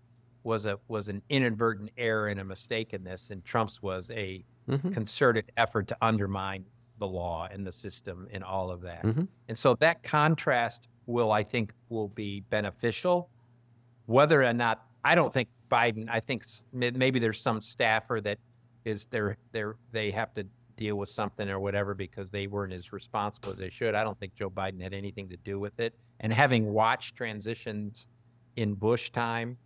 was 0.45 0.66
a 0.66 0.78
was 0.88 1.09
an 1.09 1.22
inadvertent 1.28 1.90
error 1.97 2.28
and 2.28 2.40
a 2.40 2.45
mistake 2.45 2.93
in 2.93 3.05
this, 3.05 3.30
and 3.30 3.45
Trump's 3.45 3.82
was 3.82 4.11
a 4.11 4.45
mm-hmm. 4.68 4.93
concerted 4.93 5.51
effort 5.57 5.88
to 5.88 5.97
undermine 6.03 6.64
the 6.99 7.07
law 7.07 7.49
and 7.51 7.66
the 7.66 7.72
system 7.72 8.28
and 8.32 8.45
all 8.45 8.70
of 8.70 8.80
that. 8.82 9.03
Mm-hmm. 9.03 9.24
And 9.49 9.59
so 9.59 9.74
that 9.76 10.03
contrast 10.03 10.88
will, 11.07 11.32
I 11.32 11.43
think, 11.43 11.72
will 11.88 12.09
be 12.09 12.40
beneficial. 12.51 13.28
Whether 14.07 14.43
or 14.43 14.53
not, 14.53 14.86
I 15.05 15.14
don't 15.14 15.32
think 15.32 15.49
Biden. 15.70 16.09
I 16.11 16.20
think 16.20 16.45
maybe 16.72 17.18
there's 17.18 17.40
some 17.40 17.61
staffer 17.61 18.20
that 18.22 18.38
is 18.84 19.07
they're 19.07 19.36
they're 19.53 19.76
they 19.93 20.11
have 20.11 20.34
to 20.34 20.47
deal 20.76 20.97
with 20.97 21.09
something 21.09 21.49
or 21.49 21.61
whatever 21.61 21.95
because 21.95 22.30
they 22.30 22.47
weren't 22.47 22.72
as 22.72 22.93
responsible 22.93 23.51
as 23.51 23.59
they 23.59 23.70
should. 23.70 23.95
I 23.95 24.03
don't 24.03 24.18
think 24.18 24.34
Joe 24.34 24.51
Biden 24.51 24.80
had 24.80 24.95
anything 24.95 25.28
to 25.28 25.36
do 25.38 25.61
with 25.61 25.78
it. 25.78 25.95
And 26.20 26.32
having 26.32 26.72
watched 26.72 27.14
transitions 27.16 28.07
in 28.57 28.74
Bush 28.74 29.11
time 29.11 29.57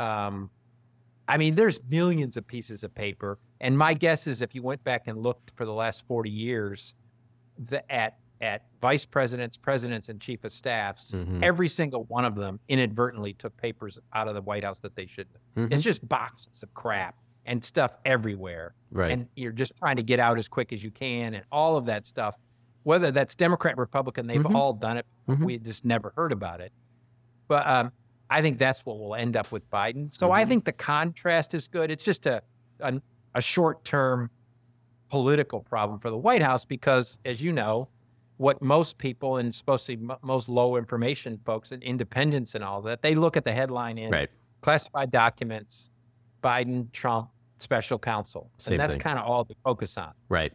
um, 0.00 0.50
I 1.28 1.36
mean, 1.36 1.54
there's 1.54 1.80
millions 1.88 2.36
of 2.36 2.46
pieces 2.46 2.84
of 2.84 2.94
paper, 2.94 3.38
and 3.60 3.76
my 3.76 3.94
guess 3.94 4.26
is 4.26 4.42
if 4.42 4.54
you 4.54 4.62
went 4.62 4.82
back 4.84 5.04
and 5.06 5.18
looked 5.18 5.52
for 5.56 5.64
the 5.64 5.72
last 5.72 6.06
40 6.06 6.30
years, 6.30 6.94
the, 7.66 7.90
at 7.92 8.18
at 8.40 8.66
vice 8.80 9.06
presidents, 9.06 9.56
presidents, 9.56 10.08
and 10.08 10.20
chief 10.20 10.44
of 10.44 10.52
staffs, 10.52 11.12
mm-hmm. 11.12 11.42
every 11.42 11.68
single 11.68 12.04
one 12.04 12.24
of 12.24 12.34
them 12.34 12.60
inadvertently 12.68 13.32
took 13.32 13.56
papers 13.56 13.98
out 14.12 14.28
of 14.28 14.34
the 14.34 14.42
White 14.42 14.64
House 14.64 14.80
that 14.80 14.94
they 14.94 15.06
shouldn't. 15.06 15.36
Mm-hmm. 15.56 15.72
It's 15.72 15.82
just 15.82 16.06
boxes 16.08 16.62
of 16.62 16.72
crap 16.74 17.16
and 17.46 17.64
stuff 17.64 17.96
everywhere, 18.04 18.74
right? 18.90 19.12
And 19.12 19.28
you're 19.36 19.52
just 19.52 19.72
trying 19.76 19.96
to 19.96 20.02
get 20.02 20.18
out 20.18 20.38
as 20.38 20.48
quick 20.48 20.72
as 20.72 20.82
you 20.82 20.90
can, 20.90 21.34
and 21.34 21.44
all 21.50 21.76
of 21.76 21.86
that 21.86 22.06
stuff. 22.06 22.36
Whether 22.82 23.10
that's 23.10 23.34
Democrat, 23.34 23.78
Republican, 23.78 24.26
they've 24.26 24.42
mm-hmm. 24.42 24.56
all 24.56 24.74
done 24.74 24.98
it. 24.98 25.06
Mm-hmm. 25.26 25.44
We 25.44 25.58
just 25.58 25.86
never 25.86 26.12
heard 26.16 26.32
about 26.32 26.60
it. 26.60 26.70
But 27.48 27.66
um, 27.66 27.92
I 28.34 28.42
think 28.42 28.58
that's 28.58 28.84
what 28.84 28.98
we'll 28.98 29.14
end 29.14 29.36
up 29.36 29.52
with 29.52 29.68
Biden. 29.70 30.12
So 30.12 30.26
mm-hmm. 30.26 30.34
I 30.34 30.44
think 30.44 30.64
the 30.64 30.72
contrast 30.72 31.54
is 31.54 31.68
good. 31.68 31.90
It's 31.90 32.04
just 32.04 32.26
a 32.26 32.42
a, 32.80 33.00
a 33.36 33.40
short 33.40 33.84
term 33.84 34.28
political 35.08 35.60
problem 35.60 36.00
for 36.00 36.10
the 36.10 36.16
White 36.16 36.42
House 36.42 36.64
because, 36.64 37.18
as 37.24 37.40
you 37.40 37.52
know, 37.52 37.88
what 38.38 38.60
most 38.60 38.98
people 38.98 39.36
and 39.36 39.54
supposed 39.54 39.86
to 39.86 39.96
most 40.22 40.48
low 40.48 40.76
information 40.76 41.38
folks 41.46 41.70
and 41.70 41.80
independents 41.84 42.56
and 42.56 42.64
all 42.64 42.82
that 42.82 43.00
they 43.00 43.14
look 43.14 43.36
at 43.36 43.44
the 43.44 43.52
headline 43.52 43.96
in 43.96 44.10
right. 44.10 44.28
classified 44.60 45.12
documents, 45.12 45.90
Biden, 46.42 46.90
Trump, 46.92 47.28
special 47.58 47.98
counsel, 48.00 48.50
Same 48.58 48.72
and 48.72 48.80
that's 48.80 48.96
kind 49.00 49.20
of 49.20 49.24
all 49.24 49.44
they 49.44 49.54
focus 49.62 49.96
on. 49.96 50.12
Right. 50.28 50.52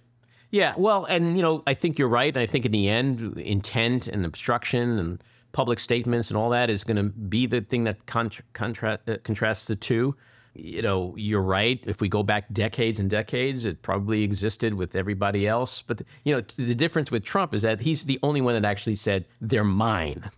Yeah. 0.52 0.74
Well, 0.78 1.06
and 1.06 1.38
you 1.38 1.42
know, 1.42 1.64
I 1.66 1.74
think 1.74 1.98
you're 1.98 2.10
right. 2.10 2.36
I 2.36 2.46
think 2.46 2.66
in 2.66 2.74
the 2.74 2.90
end, 2.90 3.38
intent 3.38 4.08
and 4.08 4.26
obstruction 4.26 5.00
and 5.00 5.24
public 5.52 5.80
statements 5.80 6.30
and 6.30 6.38
all 6.38 6.50
that 6.52 6.70
is 6.70 6.84
going 6.84 6.98
to 6.98 7.04
be 7.04 7.46
the 7.46 7.62
thing 7.62 7.84
that 7.86 8.06
contra- 8.06 8.46
contra- 8.54 9.00
uh, 9.08 9.18
contrasts 9.24 9.66
the 9.66 9.76
two. 9.76 10.16
You 10.56 10.82
know, 10.82 11.14
you're 11.16 11.42
right. 11.42 11.82
If 11.86 12.02
we 12.02 12.10
go 12.10 12.24
back 12.24 12.52
decades 12.52 13.00
and 13.00 13.10
decades, 13.10 13.66
it 13.66 13.82
probably 13.82 14.24
existed 14.24 14.74
with 14.74 14.96
everybody 14.96 15.48
else. 15.48 15.84
But, 15.86 16.02
you 16.24 16.36
know, 16.36 16.42
the 16.58 16.76
difference 16.76 17.12
with 17.12 17.24
Trump 17.24 17.54
is 17.54 17.62
that 17.62 17.82
he's 17.82 18.04
the 18.06 18.20
only 18.24 18.42
one 18.42 18.60
that 18.60 18.68
actually 18.68 18.96
said, 18.96 19.26
they're 19.40 19.64
mine. 19.64 20.30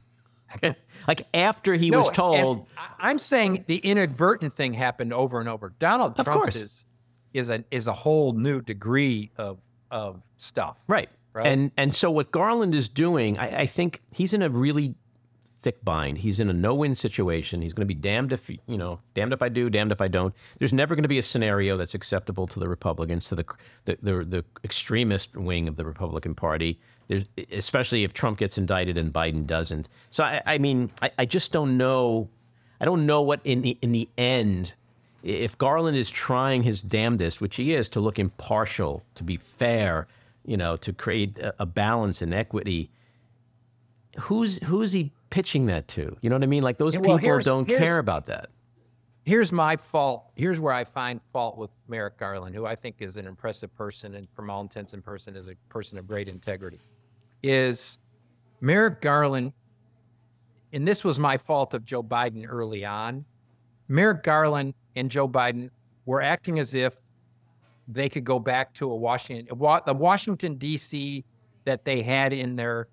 like 1.07 1.27
after 1.33 1.75
he 1.75 1.89
no, 1.89 1.99
was 1.99 2.09
told. 2.09 2.67
I'm 2.99 3.17
saying 3.17 3.65
the 3.67 3.77
inadvertent 3.77 4.53
thing 4.53 4.73
happened 4.73 5.13
over 5.13 5.39
and 5.39 5.47
over. 5.47 5.73
Donald 5.79 6.15
Trump 6.17 6.49
is 6.49 6.83
is 7.33 7.49
a 7.49 7.63
is 7.71 7.87
a 7.87 7.93
whole 7.93 8.33
new 8.33 8.61
degree 8.61 9.31
of 9.37 9.59
of 9.89 10.21
stuff. 10.37 10.77
Right. 10.87 11.09
Right. 11.33 11.47
And 11.47 11.71
and 11.77 11.95
so 11.95 12.11
what 12.11 12.31
Garland 12.31 12.75
is 12.75 12.89
doing, 12.89 13.39
I, 13.39 13.61
I 13.61 13.65
think 13.65 14.01
he's 14.11 14.33
in 14.33 14.41
a 14.41 14.49
really 14.49 14.95
thick 15.61 15.83
bind. 15.83 16.19
He's 16.19 16.39
in 16.39 16.49
a 16.49 16.53
no-win 16.53 16.95
situation. 16.95 17.61
He's 17.61 17.73
going 17.73 17.87
to 17.87 17.93
be 17.93 17.99
damned 17.99 18.33
if 18.33 18.49
you 18.49 18.77
know, 18.77 18.99
damned 19.13 19.33
if 19.33 19.41
I 19.41 19.49
do, 19.49 19.69
damned 19.69 19.91
if 19.91 20.01
I 20.01 20.07
don't. 20.07 20.33
There's 20.59 20.73
never 20.73 20.95
going 20.95 21.03
to 21.03 21.09
be 21.09 21.19
a 21.19 21.23
scenario 21.23 21.77
that's 21.77 21.93
acceptable 21.93 22.47
to 22.47 22.59
the 22.59 22.67
Republicans, 22.67 23.27
to 23.29 23.35
the 23.35 23.45
the 23.85 23.97
the, 24.01 24.23
the 24.25 24.45
extremist 24.63 25.35
wing 25.35 25.67
of 25.67 25.77
the 25.77 25.85
Republican 25.85 26.35
Party. 26.35 26.79
There's, 27.07 27.25
especially 27.51 28.03
if 28.03 28.13
Trump 28.13 28.39
gets 28.39 28.57
indicted 28.57 28.97
and 28.97 29.13
Biden 29.13 29.45
doesn't. 29.45 29.89
So 30.09 30.23
I, 30.23 30.41
I 30.45 30.57
mean, 30.57 30.91
I, 31.01 31.11
I 31.19 31.25
just 31.25 31.51
don't 31.51 31.77
know. 31.77 32.29
I 32.79 32.85
don't 32.85 33.05
know 33.05 33.21
what 33.21 33.41
in 33.43 33.61
the 33.61 33.77
in 33.81 33.91
the 33.91 34.09
end. 34.17 34.73
If 35.23 35.55
Garland 35.57 35.95
is 35.95 36.09
trying 36.09 36.63
his 36.63 36.81
damnedest, 36.81 37.39
which 37.39 37.57
he 37.57 37.75
is, 37.75 37.87
to 37.89 37.99
look 37.99 38.17
impartial, 38.17 39.03
to 39.13 39.23
be 39.23 39.37
fair, 39.37 40.07
you 40.43 40.57
know, 40.57 40.75
to 40.77 40.91
create 40.91 41.37
a, 41.37 41.53
a 41.59 41.65
balance 41.67 42.23
and 42.23 42.33
equity, 42.33 42.89
who's 44.21 44.57
who's 44.63 44.93
he 44.93 45.11
pitching 45.31 45.65
that 45.65 45.87
to? 45.89 46.15
You 46.21 46.29
know 46.29 46.35
what 46.35 46.43
I 46.43 46.47
mean? 46.47 46.61
Like 46.61 46.77
those 46.77 46.95
well, 46.97 47.17
people 47.17 47.39
don't 47.39 47.65
care 47.65 47.97
about 47.97 48.27
that. 48.27 48.49
Here's 49.23 49.51
my 49.51 49.75
fault. 49.75 50.25
Here's 50.35 50.59
where 50.59 50.73
I 50.73 50.83
find 50.83 51.19
fault 51.31 51.57
with 51.57 51.71
Merrick 51.87 52.17
Garland, 52.17 52.55
who 52.55 52.65
I 52.65 52.75
think 52.75 52.97
is 52.99 53.17
an 53.17 53.27
impressive 53.27 53.73
person 53.75 54.15
and 54.15 54.27
from 54.35 54.49
all 54.49 54.61
intents 54.61 54.93
and 54.93 55.03
person 55.03 55.35
is 55.35 55.47
a 55.47 55.55
person 55.69 55.97
of 55.97 56.07
great 56.07 56.27
integrity. 56.27 56.79
Is 57.43 57.97
Merrick 58.61 59.01
Garland, 59.01 59.53
and 60.73 60.87
this 60.87 61.03
was 61.03 61.19
my 61.19 61.37
fault 61.37 61.73
of 61.73 61.85
Joe 61.85 62.03
Biden 62.03 62.45
early 62.47 62.85
on. 62.85 63.25
Merrick 63.87 64.23
Garland 64.23 64.73
and 64.95 65.09
Joe 65.09 65.27
Biden 65.27 65.69
were 66.05 66.21
acting 66.21 66.59
as 66.59 66.73
if 66.73 66.97
they 67.87 68.09
could 68.09 68.23
go 68.23 68.39
back 68.39 68.73
to 68.75 68.91
a 68.91 68.95
Washington, 68.95 69.47
the 69.85 69.93
Washington 69.93 70.55
D.C. 70.55 71.25
that 71.65 71.85
they 71.85 72.01
had 72.01 72.33
in 72.33 72.55
their 72.55 72.87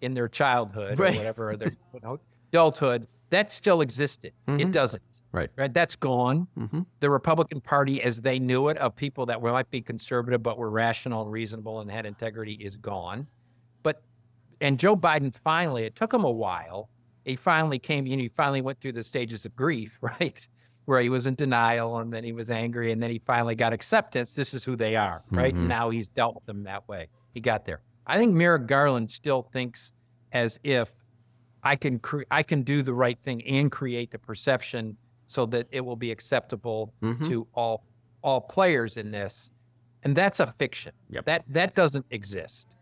in 0.00 0.14
their 0.14 0.28
childhood 0.28 0.98
right. 0.98 1.14
or 1.14 1.16
whatever, 1.16 1.56
their 1.56 1.68
you 1.94 2.00
know, 2.02 2.18
adulthood, 2.50 3.06
that 3.30 3.50
still 3.50 3.80
existed. 3.80 4.32
Mm-hmm. 4.48 4.60
It 4.60 4.72
doesn't. 4.72 5.02
Right. 5.32 5.50
Right. 5.56 5.74
That's 5.74 5.96
gone. 5.96 6.46
The 7.00 7.10
Republican 7.10 7.60
Party, 7.60 8.02
as 8.02 8.22
they 8.22 8.38
knew 8.38 8.68
it, 8.68 8.78
of 8.78 8.96
people 8.96 9.26
that 9.26 9.40
were, 9.40 9.52
might 9.52 9.70
be 9.70 9.82
conservative 9.82 10.42
but 10.42 10.56
were 10.56 10.70
rational 10.70 11.22
and 11.22 11.30
reasonable 11.30 11.80
and 11.80 11.90
had 11.90 12.06
integrity, 12.06 12.54
is 12.54 12.76
gone. 12.76 13.26
But 13.82 14.02
and 14.62 14.78
Joe 14.78 14.96
Biden 14.96 15.34
finally, 15.34 15.84
it 15.84 15.94
took 15.94 16.14
him 16.14 16.24
a 16.24 16.30
while. 16.30 16.88
He 17.26 17.36
finally 17.36 17.78
came, 17.78 18.06
you 18.06 18.16
know, 18.16 18.22
he 18.22 18.28
finally 18.30 18.62
went 18.62 18.80
through 18.80 18.92
the 18.92 19.04
stages 19.04 19.44
of 19.44 19.54
grief, 19.54 19.98
right? 20.20 20.48
Where 20.86 21.02
he 21.02 21.10
was 21.10 21.26
in 21.26 21.34
denial 21.34 21.98
and 21.98 22.10
then 22.10 22.24
he 22.24 22.32
was 22.32 22.48
angry 22.48 22.92
and 22.92 23.02
then 23.02 23.10
he 23.10 23.18
finally 23.18 23.56
got 23.56 23.74
acceptance. 23.74 24.32
This 24.32 24.54
is 24.54 24.64
who 24.64 24.74
they 24.74 24.96
are, 24.96 25.22
right? 25.30 25.54
Mhm. 25.54 25.66
Now 25.66 25.90
he's 25.90 26.08
dealt 26.08 26.36
with 26.36 26.46
them 26.46 26.62
that 26.62 26.88
way. 26.88 27.08
He 27.34 27.40
got 27.40 27.66
there. 27.66 27.82
I 28.06 28.18
think 28.18 28.34
Merrick 28.34 28.66
Garland 28.66 29.10
still 29.10 29.42
thinks 29.42 29.92
as 30.32 30.58
if 30.64 30.94
I 31.62 31.76
can 31.76 31.98
cre- 31.98 32.22
I 32.30 32.42
can 32.42 32.62
do 32.62 32.82
the 32.82 32.94
right 32.94 33.18
thing 33.24 33.42
and 33.46 33.70
create 33.72 34.10
the 34.10 34.18
perception 34.18 34.96
so 35.26 35.46
that 35.46 35.66
it 35.72 35.80
will 35.80 35.96
be 35.96 36.10
acceptable 36.10 36.92
Mhm. 37.02 37.26
to 37.28 37.46
all 37.54 37.84
all 38.22 38.40
players 38.40 38.96
in 38.96 39.10
this, 39.12 39.50
and 40.02 40.16
that's 40.16 40.40
a 40.40 40.46
fiction. 40.46 40.92
That 41.26 41.44
that 41.48 41.74
doesn't 41.74 42.06
exist. 42.10 42.74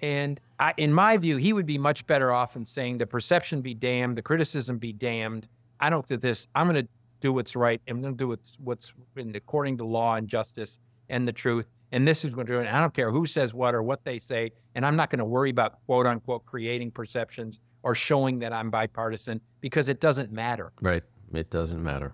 And 0.00 0.40
I, 0.60 0.74
in 0.76 0.92
my 0.92 1.16
view, 1.16 1.36
he 1.38 1.52
would 1.54 1.66
be 1.66 1.78
much 1.78 2.06
better 2.06 2.32
off 2.32 2.56
in 2.56 2.64
saying 2.64 2.98
the 2.98 3.06
perception 3.06 3.62
be 3.62 3.72
damned, 3.74 4.16
the 4.16 4.22
criticism 4.22 4.78
be 4.78 4.92
damned. 4.92 5.48
I 5.80 5.88
don't 5.90 6.06
do 6.06 6.16
this. 6.18 6.46
I'm 6.54 6.66
going 6.70 6.84
to 6.84 6.88
do 7.20 7.32
what's 7.32 7.56
right. 7.56 7.80
I'm 7.88 8.00
going 8.02 8.12
to 8.14 8.18
do 8.18 8.28
what's 8.28 8.56
what's 8.62 8.92
according 9.34 9.78
to 9.78 9.84
law 9.86 10.16
and 10.16 10.28
justice 10.28 10.78
and 11.08 11.26
the 11.26 11.32
truth. 11.32 11.66
And 11.96 12.06
this 12.06 12.26
is 12.26 12.30
going 12.30 12.46
to 12.46 12.52
do 12.52 12.60
it. 12.60 12.68
I 12.68 12.78
don't 12.78 12.92
care 12.92 13.10
who 13.10 13.24
says 13.24 13.54
what 13.54 13.74
or 13.74 13.82
what 13.82 14.04
they 14.04 14.18
say. 14.18 14.52
And 14.74 14.84
I'm 14.84 14.96
not 14.96 15.08
going 15.08 15.20
to 15.20 15.24
worry 15.24 15.48
about 15.48 15.82
quote 15.86 16.04
unquote 16.04 16.44
creating 16.44 16.90
perceptions 16.90 17.60
or 17.82 17.94
showing 17.94 18.38
that 18.40 18.52
I'm 18.52 18.70
bipartisan 18.70 19.40
because 19.62 19.88
it 19.88 19.98
doesn't 19.98 20.30
matter. 20.30 20.72
Right. 20.82 21.02
It 21.32 21.48
doesn't 21.48 21.82
matter. 21.82 22.12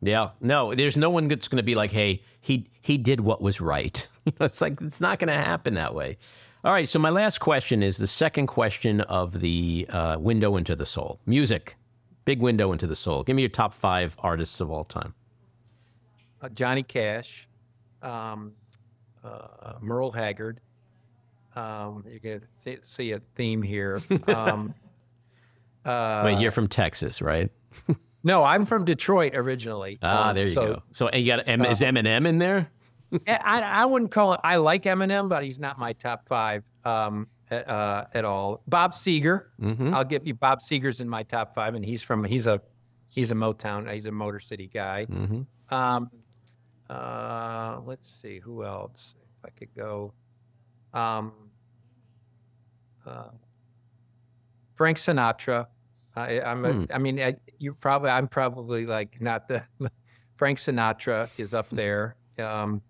Yeah. 0.00 0.30
No, 0.40 0.74
there's 0.74 0.96
no 0.96 1.08
one 1.08 1.28
that's 1.28 1.46
going 1.46 1.58
to 1.58 1.62
be 1.62 1.76
like, 1.76 1.92
hey, 1.92 2.20
he 2.40 2.66
he 2.80 2.98
did 2.98 3.20
what 3.20 3.40
was 3.40 3.60
right. 3.60 4.04
it's 4.40 4.60
like 4.60 4.80
it's 4.80 5.00
not 5.00 5.20
going 5.20 5.28
to 5.28 5.34
happen 5.34 5.74
that 5.74 5.94
way. 5.94 6.18
All 6.64 6.72
right. 6.72 6.88
So 6.88 6.98
my 6.98 7.10
last 7.10 7.38
question 7.38 7.80
is 7.80 7.98
the 7.98 8.08
second 8.08 8.48
question 8.48 9.02
of 9.02 9.40
the 9.40 9.86
uh, 9.88 10.16
window 10.18 10.56
into 10.56 10.74
the 10.74 10.84
soul. 10.86 11.20
Music, 11.26 11.76
big 12.24 12.40
window 12.40 12.72
into 12.72 12.88
the 12.88 12.96
soul. 12.96 13.22
Give 13.22 13.36
me 13.36 13.42
your 13.42 13.50
top 13.50 13.72
five 13.72 14.16
artists 14.18 14.60
of 14.60 14.68
all 14.68 14.82
time. 14.84 15.14
uh, 16.40 16.48
Johnny 16.48 16.82
Cash, 16.82 17.46
um, 18.02 18.54
uh, 19.24 19.74
Merle 19.80 20.10
Haggard. 20.12 20.60
Um, 21.54 22.04
you're 22.08 22.18
going 22.18 22.40
to 22.40 22.46
see, 22.56 22.78
see 22.82 23.12
a 23.12 23.20
theme 23.36 23.62
here. 23.62 24.00
Um, 24.26 24.74
uh, 25.84 26.22
Wait, 26.24 26.38
you're 26.40 26.50
from 26.50 26.68
Texas, 26.68 27.20
right? 27.20 27.50
no, 28.24 28.42
I'm 28.44 28.64
from 28.64 28.84
Detroit 28.84 29.34
originally. 29.34 29.98
Ah, 30.02 30.30
Um, 30.30 30.34
there 30.36 30.44
you 30.46 30.50
so- 30.50 30.66
go. 30.74 30.82
So 30.92 31.08
and 31.08 31.22
you 31.24 31.26
got 31.36 31.46
M- 31.46 31.64
is 31.64 31.82
uh, 31.82 31.86
Eminem 31.86 32.26
in 32.26 32.38
there? 32.38 32.70
I, 33.28 33.60
I 33.60 33.84
wouldn't 33.84 34.10
call 34.10 34.32
it. 34.32 34.40
I 34.42 34.56
like 34.56 34.84
Eminem, 34.84 35.28
but 35.28 35.44
he's 35.44 35.60
not 35.60 35.78
my 35.78 35.92
top 35.92 36.26
five 36.26 36.62
um, 36.86 37.26
at, 37.50 37.68
uh, 37.68 38.06
at 38.14 38.24
all. 38.24 38.62
Bob 38.68 38.92
Seger, 38.92 39.46
Mhm. 39.60 39.92
I'll 39.92 40.04
give 40.04 40.26
you 40.26 40.32
Bob 40.32 40.60
Seger's 40.60 41.02
in 41.02 41.08
my 41.10 41.22
top 41.22 41.54
five, 41.54 41.74
and 41.74 41.84
he's 41.84 42.00
from 42.02 42.24
he's 42.24 42.46
a 42.46 42.62
he's 43.10 43.30
a 43.30 43.34
Motown, 43.34 43.92
he's 43.92 44.06
a 44.06 44.10
Motor 44.12 44.40
City 44.40 44.70
guy. 44.72 45.06
Mm-hmm. 45.10 45.74
Um, 45.74 46.10
uh, 46.90 47.80
let's 47.84 48.08
see 48.08 48.38
who 48.38 48.64
else. 48.64 49.14
If 49.38 49.46
I 49.46 49.50
could 49.58 49.74
go, 49.74 50.12
um, 50.94 51.32
uh, 53.06 53.30
Frank 54.74 54.98
Sinatra. 54.98 55.66
I, 56.14 56.40
I'm. 56.40 56.64
A, 56.64 56.72
Hmm. 56.72 56.84
I 56.92 56.98
mean, 56.98 57.20
I, 57.20 57.36
you 57.58 57.74
probably. 57.74 58.10
I'm 58.10 58.28
probably 58.28 58.86
like 58.86 59.20
not 59.20 59.48
the. 59.48 59.62
Frank 60.36 60.58
Sinatra 60.58 61.28
is 61.38 61.54
up 61.54 61.68
there. 61.72 62.16
Um, 62.38 62.82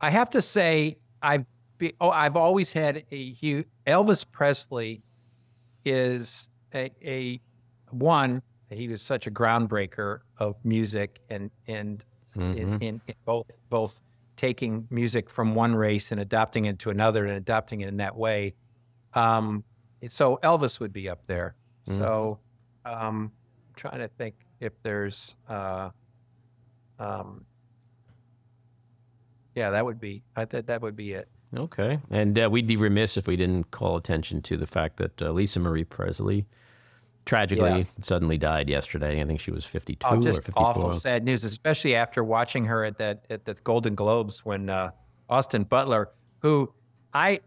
I 0.00 0.10
have 0.10 0.30
to 0.30 0.42
say, 0.42 0.98
I've. 1.22 1.44
Be, 1.78 1.92
oh, 2.00 2.10
I've 2.10 2.36
always 2.36 2.72
had 2.72 3.04
a 3.10 3.32
huge. 3.32 3.66
Elvis 3.86 4.24
Presley 4.30 5.02
is 5.84 6.48
a, 6.74 6.90
a 7.04 7.40
one. 7.90 8.42
He 8.70 8.88
was 8.88 9.02
such 9.02 9.26
a 9.26 9.30
groundbreaker 9.30 10.20
of 10.38 10.56
music 10.64 11.20
and 11.30 11.50
and 11.68 12.04
in, 12.36 12.54
Mhm. 12.54 12.82
in, 12.82 13.00
in 13.06 13.14
both 13.24 13.46
both 13.70 14.00
taking 14.36 14.86
music 14.90 15.30
from 15.30 15.54
one 15.54 15.74
race 15.74 16.12
and 16.12 16.20
adopting 16.20 16.66
it 16.66 16.78
to 16.80 16.90
another 16.90 17.24
and 17.24 17.34
adopting 17.36 17.80
it 17.80 17.88
in 17.88 17.96
that 17.96 18.14
way. 18.14 18.54
Um, 19.14 19.64
so 20.08 20.38
Elvis 20.42 20.78
would 20.78 20.92
be 20.92 21.08
up 21.08 21.20
there. 21.26 21.54
So 21.86 22.38
um, 22.84 23.32
trying 23.76 24.00
to 24.00 24.08
think 24.08 24.34
if 24.60 24.72
there's 24.82 25.36
uh, 25.48 25.90
um, 26.98 27.44
yeah, 29.54 29.70
that 29.70 29.84
would 29.84 30.00
be 30.00 30.22
I 30.34 30.44
thought 30.44 30.66
that 30.66 30.82
would 30.82 30.96
be 30.96 31.12
it. 31.12 31.28
Okay. 31.56 32.00
And 32.10 32.38
uh, 32.38 32.48
we'd 32.50 32.66
be 32.66 32.76
remiss 32.76 33.16
if 33.16 33.26
we 33.26 33.36
didn't 33.36 33.70
call 33.70 33.96
attention 33.96 34.42
to 34.42 34.56
the 34.56 34.66
fact 34.66 34.96
that 34.98 35.22
uh, 35.22 35.30
Lisa 35.30 35.60
Marie 35.60 35.84
Presley 35.84 36.44
tragically 37.26 37.68
Yeah. 37.80 37.84
suddenly 38.00 38.38
died 38.38 38.68
yesterday. 38.70 39.20
I 39.20 39.26
think 39.26 39.40
she 39.40 39.50
was 39.50 39.64
52 39.66 40.06
Oh, 40.08 40.16
or 40.16 40.22
just 40.22 40.36
54. 40.44 40.62
awful, 40.66 40.92
sad 40.92 41.24
news, 41.24 41.44
especially 41.44 41.94
after 41.94 42.24
watching 42.24 42.64
her 42.64 42.84
at 42.84 42.96
that 42.98 43.24
at 43.28 43.44
the 43.44 43.54
Golden 43.64 43.94
Globes 43.94 44.44
when 44.46 44.70
uh, 44.70 44.90
Austin 45.28 45.64
Butler, 45.64 46.10
who 46.38 46.72
I 47.12 47.40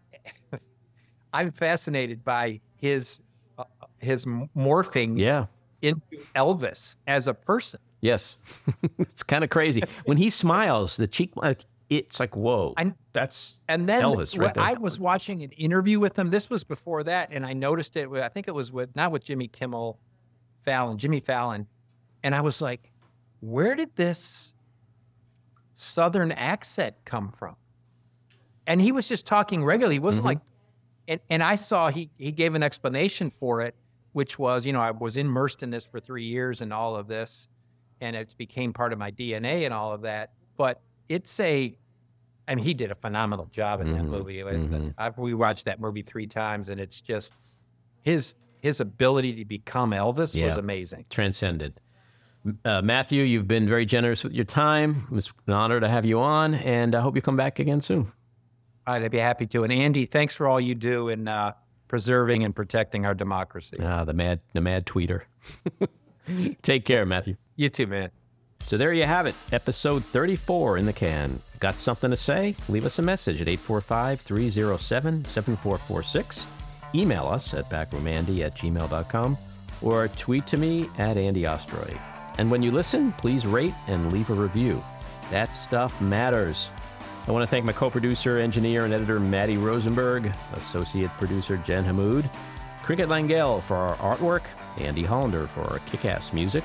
I'm 1.32 1.50
fascinated 1.50 2.24
by 2.24 2.60
his 2.76 3.20
uh, 3.58 3.64
his 3.98 4.24
morphing 4.26 5.18
Yeah. 5.18 5.46
into 5.82 6.02
Elvis 6.36 6.96
as 7.06 7.26
a 7.26 7.34
person. 7.34 7.80
Yes. 8.00 8.36
it's 8.98 9.22
kind 9.22 9.44
of 9.44 9.50
crazy. 9.50 9.82
when 10.04 10.16
he 10.16 10.30
smiles, 10.30 10.96
the 10.96 11.06
cheek, 11.06 11.32
like, 11.36 11.64
it's 11.90 12.20
like, 12.20 12.36
whoa. 12.36 12.74
that's 13.12 13.58
And 13.68 13.88
then 13.88 14.02
Elvis 14.02 14.38
right 14.38 14.54
there. 14.54 14.62
I 14.62 14.74
was 14.74 14.98
watching 15.00 15.42
an 15.42 15.50
interview 15.50 15.98
with 15.98 16.16
him. 16.18 16.30
This 16.30 16.48
was 16.48 16.62
before 16.64 17.02
that, 17.04 17.28
and 17.32 17.44
I 17.44 17.52
noticed 17.52 17.96
it. 17.96 18.08
I 18.08 18.28
think 18.28 18.46
it 18.48 18.54
was 18.54 18.72
with 18.72 18.94
not 18.96 19.10
with 19.12 19.24
Jimmy 19.24 19.48
Kimmel, 19.48 19.98
Fallon, 20.64 20.96
Jimmy 20.96 21.20
Fallon, 21.20 21.66
and 22.22 22.34
I 22.34 22.40
was 22.40 22.62
like, 22.62 22.92
"Where 23.40 23.74
did 23.74 23.94
this 23.96 24.54
Southern 25.74 26.32
accent 26.32 26.94
come 27.04 27.32
from?" 27.32 27.56
And 28.66 28.80
he 28.80 28.92
was 28.92 29.08
just 29.08 29.26
talking 29.26 29.64
regularly. 29.64 29.96
He 29.96 30.00
wasn't 30.00 30.22
Mhm. 30.24 30.28
like, 30.28 30.38
and 31.08 31.20
and 31.28 31.42
I 31.42 31.56
saw 31.56 31.90
he 31.90 32.08
he 32.18 32.30
gave 32.30 32.54
an 32.54 32.62
explanation 32.62 33.30
for 33.30 33.62
it, 33.62 33.74
which 34.12 34.38
was, 34.38 34.64
you 34.64 34.72
know, 34.72 34.80
I 34.80 34.92
was 34.92 35.16
immersed 35.16 35.64
in 35.64 35.70
this 35.70 35.84
for 35.84 35.98
three 35.98 36.24
years 36.24 36.60
and 36.60 36.72
all 36.72 36.94
of 36.94 37.08
this, 37.08 37.48
and 38.00 38.14
it 38.14 38.32
became 38.38 38.72
part 38.72 38.92
of 38.92 38.98
my 39.00 39.10
DNA 39.10 39.64
and 39.64 39.74
all 39.74 39.92
of 39.92 40.02
that. 40.02 40.30
But 40.56 40.80
it's 41.10 41.38
a 41.40 41.76
I 42.48 42.54
mean, 42.56 42.64
he 42.64 42.74
did 42.74 42.90
a 42.90 42.94
phenomenal 42.96 43.46
job 43.52 43.80
in 43.80 43.92
that 43.92 44.02
Mhm, 44.02 44.08
movie. 44.08 44.38
mhm. 44.38 44.92
I've 44.98 45.14
rewatched 45.16 45.64
that 45.64 45.78
movie 45.78 46.02
three 46.02 46.26
times, 46.26 46.68
and 46.68 46.80
it's 46.80 47.00
just 47.00 47.32
his 48.02 48.34
his 48.60 48.80
ability 48.80 49.34
to 49.36 49.44
become 49.44 49.90
Elvis 49.92 50.34
Yeah. 50.34 50.46
was 50.46 50.56
amazing. 50.56 51.04
transcended. 51.10 51.80
Uh, 52.64 52.82
Matthew, 52.82 53.22
you've 53.22 53.46
been 53.48 53.68
very 53.68 53.86
generous 53.86 54.24
with 54.24 54.32
your 54.32 54.44
time. 54.46 55.06
It 55.10 55.14
was 55.14 55.32
an 55.46 55.52
honor 55.52 55.78
to 55.80 55.88
have 55.88 56.04
you 56.06 56.18
on, 56.20 56.54
and 56.54 56.94
I 56.94 57.00
hope 57.00 57.14
you 57.16 57.22
come 57.22 57.36
back 57.36 57.58
again 57.58 57.80
soon. 57.80 58.06
All 58.86 58.94
right, 58.94 59.02
I'd 59.02 59.10
be 59.10 59.18
happy 59.18 59.46
to. 59.46 59.62
And 59.62 59.72
Andy, 59.72 60.04
thanks 60.06 60.34
for 60.34 60.46
all 60.48 60.60
you 60.60 60.74
do 60.74 61.08
in 61.08 61.28
uh, 61.28 61.52
preserving 61.88 62.42
and 62.44 62.54
protecting 62.56 63.04
our 63.06 63.14
democracy. 63.14 63.76
Ah, 63.80 64.04
the 64.04 64.14
mad, 64.14 64.40
the 64.54 64.60
mad 64.60 64.86
tweeter. 64.86 65.22
Take 66.62 66.84
care, 66.84 67.04
Matthew. 67.06 67.36
You 67.56 67.68
too, 67.68 67.86
man. 67.86 68.10
So 68.62 68.76
there 68.76 68.92
you 68.92 69.04
have 69.04 69.26
it, 69.26 69.34
episode 69.52 70.04
34 70.04 70.78
in 70.78 70.86
the 70.86 70.92
can. 70.92 71.40
Got 71.58 71.74
something 71.74 72.10
to 72.10 72.16
say? 72.16 72.54
Leave 72.68 72.86
us 72.86 72.98
a 72.98 73.02
message 73.02 73.40
at 73.40 73.48
845 73.48 74.20
307 74.20 75.24
7446. 75.24 76.46
Email 76.94 77.26
us 77.26 77.52
at 77.54 77.68
backroomandy 77.68 78.40
at 78.40 78.56
gmail.com 78.56 79.36
or 79.82 80.08
tweet 80.08 80.46
to 80.46 80.56
me 80.56 80.88
at 80.98 81.16
Andy 81.16 81.42
Ostroy. 81.42 81.98
And 82.38 82.50
when 82.50 82.62
you 82.62 82.70
listen, 82.70 83.12
please 83.12 83.46
rate 83.46 83.74
and 83.86 84.12
leave 84.12 84.30
a 84.30 84.34
review. 84.34 84.82
That 85.30 85.52
stuff 85.52 86.00
matters. 86.00 86.70
I 87.28 87.32
want 87.32 87.42
to 87.42 87.50
thank 87.50 87.64
my 87.64 87.72
co 87.72 87.90
producer, 87.90 88.38
engineer, 88.38 88.84
and 88.84 88.94
editor, 88.94 89.20
Matty 89.20 89.56
Rosenberg, 89.56 90.32
associate 90.54 91.10
producer, 91.18 91.58
Jen 91.58 91.84
Hammoud, 91.84 92.28
Cricket 92.82 93.08
Lengyel 93.08 93.62
for 93.62 93.76
our 93.76 93.94
artwork, 93.96 94.42
Andy 94.78 95.02
Hollander 95.02 95.46
for 95.48 95.62
our 95.62 95.78
kick 95.80 96.06
ass 96.06 96.32
music, 96.32 96.64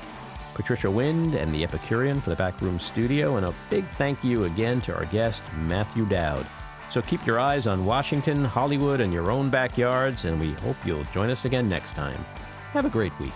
Patricia 0.56 0.90
Wind 0.90 1.34
and 1.34 1.52
the 1.52 1.62
Epicurean 1.62 2.18
for 2.18 2.30
the 2.30 2.36
backroom 2.36 2.80
studio, 2.80 3.36
and 3.36 3.44
a 3.44 3.52
big 3.68 3.86
thank 3.98 4.24
you 4.24 4.44
again 4.44 4.80
to 4.80 4.96
our 4.96 5.04
guest, 5.04 5.42
Matthew 5.66 6.06
Dowd. 6.06 6.46
So 6.90 7.02
keep 7.02 7.26
your 7.26 7.38
eyes 7.38 7.66
on 7.66 7.84
Washington, 7.84 8.42
Hollywood, 8.42 9.02
and 9.02 9.12
your 9.12 9.30
own 9.30 9.50
backyards, 9.50 10.24
and 10.24 10.40
we 10.40 10.54
hope 10.54 10.76
you'll 10.82 11.04
join 11.12 11.28
us 11.28 11.44
again 11.44 11.68
next 11.68 11.92
time. 11.92 12.24
Have 12.72 12.86
a 12.86 12.90
great 12.90 13.12
week. 13.20 13.34